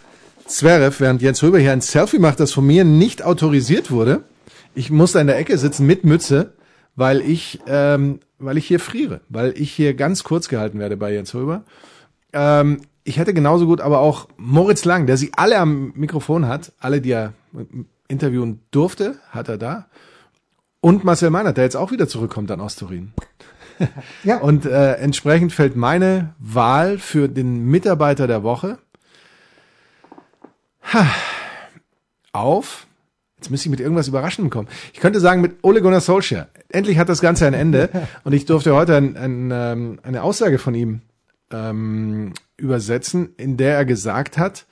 Zverev, 0.48 1.00
während 1.00 1.22
Jens 1.22 1.44
Röber 1.44 1.60
hier 1.60 1.72
ein 1.72 1.82
Selfie 1.82 2.20
macht, 2.20 2.40
das 2.40 2.52
von 2.52 2.66
mir 2.66 2.84
nicht 2.84 3.24
autorisiert 3.24 3.92
wurde. 3.92 4.24
Ich 4.74 4.90
musste 4.90 5.20
in 5.20 5.28
der 5.28 5.38
Ecke 5.38 5.56
sitzen 5.60 5.86
mit 5.86 6.04
Mütze 6.04 6.54
weil 6.96 7.22
ich, 7.22 7.60
ähm, 7.68 8.20
weil 8.40 8.58
ich 8.58 8.68
hier 8.68 8.80
friere, 8.80 9.22
weil 9.30 9.54
ich 9.58 9.72
hier 9.72 9.94
ganz 9.94 10.24
kurz 10.24 10.48
gehalten 10.48 10.80
werde 10.80 10.98
bei 10.98 11.14
Jens 11.14 11.34
Röber. 11.34 11.64
Ähm, 12.34 12.82
ich 13.04 13.18
hätte 13.18 13.34
genauso 13.34 13.66
gut 13.66 13.82
aber 13.82 14.00
auch 14.00 14.28
Moritz 14.38 14.86
Lang, 14.86 15.08
der 15.08 15.18
sie 15.18 15.32
alle 15.36 15.58
am 15.58 15.92
Mikrofon 15.96 16.48
hat, 16.48 16.72
alle, 16.80 17.02
die 17.02 17.12
er 17.12 17.34
interviewen 18.08 18.62
durfte, 18.72 19.20
hat 19.30 19.50
er 19.50 19.58
da. 19.58 19.88
Und 20.80 21.04
Marcel 21.04 21.30
Meinert, 21.30 21.58
der 21.58 21.64
jetzt 21.64 21.76
auch 21.76 21.92
wieder 21.92 22.08
zurückkommt 22.08 22.52
an 22.52 22.60
Ostturin. 22.60 23.14
ja. 24.24 24.38
Und 24.38 24.66
äh, 24.66 24.96
entsprechend 24.96 25.54
fällt 25.54 25.76
meine 25.76 26.34
Wahl 26.40 26.98
für 26.98 27.28
den 27.28 27.66
Mitarbeiter 27.66 28.28
der 28.28 28.44
Woche 28.44 28.78
auf 32.34 32.88
Jetzt 33.44 33.52
müsste 33.52 33.68
ich 33.68 33.72
mit 33.72 33.82
irgendwas 33.82 34.08
Überraschendem 34.08 34.50
kommen. 34.50 34.70
Ich 34.94 35.02
könnte 35.02 35.20
sagen 35.20 35.42
mit 35.42 35.58
Ole 35.64 35.82
Gunnar 35.82 36.00
Solskjaer. 36.00 36.48
Endlich 36.70 36.98
hat 36.98 37.10
das 37.10 37.20
Ganze 37.20 37.46
ein 37.46 37.54
Ende. 37.54 37.90
Und 38.24 38.32
ich 38.32 38.46
durfte 38.46 38.74
heute 38.74 38.96
ein, 38.96 39.18
ein, 39.18 39.52
ähm, 39.52 40.00
eine 40.02 40.24
Aussage 40.24 40.60
von 40.60 40.74
ihm 40.74 41.02
ähm, 41.52 42.32
übersetzen, 42.56 43.34
in 43.36 43.58
der 43.58 43.76
er 43.76 43.84
gesagt 43.84 44.38
hat, 44.38 44.66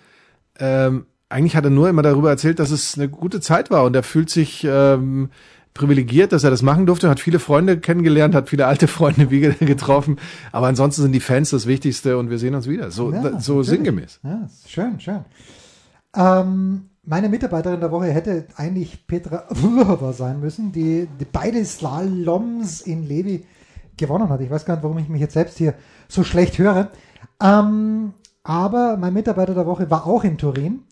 ähm, 0.58 1.06
eigentlich 1.28 1.58
hat 1.58 1.66
er 1.66 1.70
nur 1.70 1.90
immer 1.90 2.02
darüber 2.02 2.30
erzählt, 2.30 2.60
dass 2.60 2.72
es 2.72 2.98
eine 2.98 3.10
gute 3.10 3.42
Zeit 3.42 3.72
war 3.72 3.84
und 3.84 3.94
er 3.94 4.04
fühlt 4.04 4.30
sich 4.30 4.66
ähm, 4.66 5.32
privilegiert, 5.74 6.32
dass 6.32 6.46
er 6.46 6.50
das 6.50 6.62
machen 6.62 6.86
durfte, 6.86 7.10
hat 7.10 7.20
viele 7.20 7.40
Freunde 7.40 7.78
kennengelernt, 7.78 8.36
hat 8.36 8.50
viele 8.50 8.68
alte 8.68 8.88
Freunde 8.88 9.28
getroffen, 9.28 10.18
aber 10.54 10.68
ansonsten 10.68 11.02
sind 11.02 11.12
die 11.12 11.20
Fans 11.20 11.50
das 11.50 11.68
Wichtigste 11.68 12.18
und 12.18 12.30
wir 12.30 12.38
sehen 12.38 12.56
uns 12.56 12.68
wieder. 12.68 12.90
So, 12.92 13.12
ja, 13.12 13.40
so 13.40 13.64
sinngemäß. 13.64 14.20
Ja, 14.24 14.50
schön, 14.66 15.00
schön. 15.00 15.26
Ähm, 16.16 16.91
meine 17.04 17.30
Mitarbeiterin 17.30 17.80
der 17.80 17.92
Woche 17.92 18.12
hätte 18.12 18.48
eigentlich 18.56 19.08
Petra 19.08 19.46
Vlhova 19.52 20.14
sein 20.14 20.40
müssen, 20.40 20.72
die, 20.72 21.08
die 21.20 21.26
beide 21.26 21.64
Slaloms 21.66 22.82
in 22.82 23.04
Levi 23.04 23.46
gewonnen 23.98 24.30
hat. 24.30 24.42
Ich 24.42 24.50
weiß 24.50 24.66
gar 24.66 24.76
nicht, 24.76 24.84
warum 24.84 24.98
ich 25.00 25.10
mich 25.10 25.22
jetzt 25.22 25.34
selbst 25.34 25.58
hier 25.58 25.74
so 26.08 26.24
schlecht 26.24 26.58
höre. 26.58 26.92
Ähm, 27.42 28.14
aber 28.44 28.98
mein 28.98 29.14
Mitarbeiter 29.14 29.54
der 29.54 29.66
Woche 29.66 29.90
war 29.90 30.06
auch 30.06 30.24
in 30.24 30.38
Turin. 30.38 30.84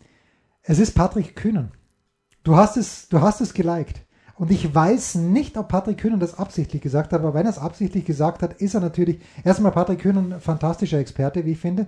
Es 0.62 0.80
ist 0.80 0.96
Patrick 0.96 1.36
Kühnen. 1.36 1.72
Du 2.44 2.56
hast 2.56 2.78
es, 2.78 3.10
du 3.10 3.22
hast 3.22 3.42
es 3.42 3.54
geliked. 3.54 4.02
Und 4.36 4.52
ich 4.52 4.74
weiß 4.74 5.16
nicht, 5.16 5.58
ob 5.58 5.68
Patrick 5.68 5.98
Kühnen 5.98 6.20
das 6.20 6.40
absichtlich 6.40 6.82
gesagt 6.82 7.12
hat, 7.12 7.20
aber 7.20 7.34
wenn 7.34 7.46
er 7.46 7.50
es 7.50 7.58
absichtlich 7.58 8.06
gesagt 8.06 8.42
hat, 8.42 8.54
ist 8.54 8.74
er 8.74 8.80
natürlich 8.80 9.20
erstmal 9.44 9.74
Patrick 9.74 10.00
Kühnen 10.00 10.40
fantastischer 10.40 10.98
Experte, 10.98 11.46
wie 11.46 11.52
ich 11.52 11.60
finde. 11.60 11.88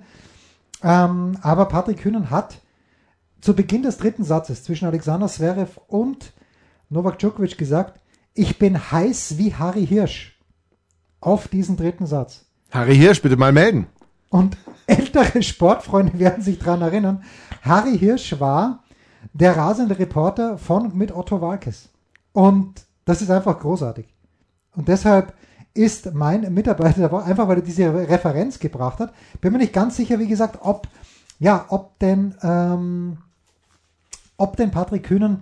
Ähm, 0.83 1.37
aber 1.41 1.65
Patrick 1.65 1.99
Kühnen 1.99 2.29
hat 2.29 2.59
zu 3.41 3.55
Beginn 3.55 3.83
des 3.83 3.97
dritten 3.97 4.23
Satzes 4.23 4.63
zwischen 4.63 4.85
Alexander 4.85 5.27
Zverev 5.27 5.79
und 5.87 6.33
Novak 6.89 7.19
Djokovic 7.19 7.57
gesagt, 7.57 7.99
ich 8.33 8.59
bin 8.59 8.91
heiß 8.91 9.37
wie 9.37 9.53
Harry 9.53 9.85
Hirsch 9.85 10.39
auf 11.19 11.47
diesen 11.47 11.75
dritten 11.75 12.05
Satz. 12.05 12.45
Harry 12.71 12.95
Hirsch, 12.95 13.21
bitte 13.21 13.37
mal 13.37 13.51
melden. 13.51 13.87
Und 14.29 14.57
ältere 14.87 15.43
Sportfreunde 15.43 16.17
werden 16.19 16.43
sich 16.43 16.59
daran 16.59 16.81
erinnern, 16.81 17.23
Harry 17.61 17.97
Hirsch 17.97 18.39
war 18.39 18.83
der 19.33 19.57
rasende 19.57 19.99
Reporter 19.99 20.57
von 20.57 20.85
und 20.85 20.95
mit 20.95 21.15
Otto 21.15 21.41
Walkes. 21.41 21.89
Und 22.33 22.85
das 23.05 23.21
ist 23.21 23.29
einfach 23.29 23.59
großartig. 23.59 24.07
Und 24.75 24.87
deshalb 24.87 25.33
ist 25.73 26.13
mein 26.13 26.53
Mitarbeiter 26.53 27.11
einfach, 27.25 27.47
weil 27.47 27.57
er 27.57 27.63
diese 27.63 27.93
Referenz 27.93 28.59
gebracht 28.59 28.99
hat, 28.99 29.13
bin 29.41 29.51
mir 29.51 29.59
nicht 29.59 29.73
ganz 29.73 29.95
sicher, 29.95 30.19
wie 30.19 30.27
gesagt, 30.27 30.59
ob, 30.61 30.87
ja, 31.39 31.65
ob 31.69 31.99
denn, 31.99 32.35
ähm, 32.41 33.17
ob 34.41 34.57
denn 34.57 34.71
Patrick 34.71 35.03
Kühnen 35.03 35.41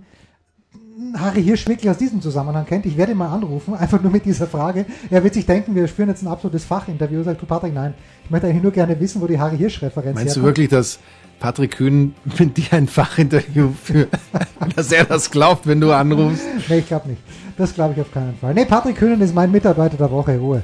Harry 1.14 1.42
Hirsch 1.42 1.66
wirklich 1.66 1.90
aus 1.90 1.96
diesem 1.96 2.20
Zusammenhang 2.20 2.66
kennt. 2.66 2.86
Ich 2.86 2.96
werde 2.96 3.12
ihn 3.12 3.18
mal 3.18 3.32
anrufen, 3.32 3.74
einfach 3.74 4.00
nur 4.02 4.12
mit 4.12 4.24
dieser 4.24 4.46
Frage. 4.46 4.86
Er 5.10 5.24
wird 5.24 5.34
sich 5.34 5.46
denken, 5.46 5.74
wir 5.74 5.88
führen 5.88 6.08
jetzt 6.08 6.22
ein 6.22 6.28
absolutes 6.28 6.64
Fachinterview. 6.64 7.22
Sagt 7.22 7.42
du 7.42 7.46
Patrick, 7.46 7.74
nein, 7.74 7.94
ich 8.24 8.30
möchte 8.30 8.46
eigentlich 8.46 8.62
nur 8.62 8.72
gerne 8.72 8.98
wissen, 9.00 9.20
wo 9.20 9.26
die 9.26 9.38
Harry 9.38 9.56
Hirsch-Referenz 9.56 10.18
ist. 10.18 10.24
Meinst 10.24 10.36
du 10.36 10.42
wirklich, 10.42 10.68
dass 10.68 10.98
Patrick 11.38 11.72
Kühn 11.72 12.14
mit 12.38 12.56
dir 12.56 12.72
ein 12.72 12.86
Fachinterview 12.86 13.70
für, 13.82 14.08
dass 14.76 14.92
er 14.92 15.04
das 15.04 15.30
glaubt, 15.30 15.66
wenn 15.66 15.80
du 15.80 15.92
anrufst? 15.92 16.44
nee, 16.68 16.78
ich 16.78 16.86
glaube 16.86 17.08
nicht. 17.08 17.22
Das 17.56 17.74
glaube 17.74 17.94
ich 17.94 18.00
auf 18.00 18.12
keinen 18.12 18.36
Fall. 18.36 18.54
Nee, 18.54 18.64
Patrick 18.64 18.96
Kühnen 18.96 19.20
ist 19.20 19.34
mein 19.34 19.50
Mitarbeiter 19.50 19.96
der 19.96 20.10
Woche. 20.10 20.38
Ruhe. 20.38 20.62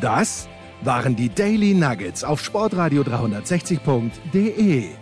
Das 0.00 0.48
waren 0.82 1.16
die 1.16 1.28
Daily 1.28 1.74
Nuggets 1.74 2.24
auf 2.24 2.42
Sportradio 2.42 3.02
360.de. 3.02 5.01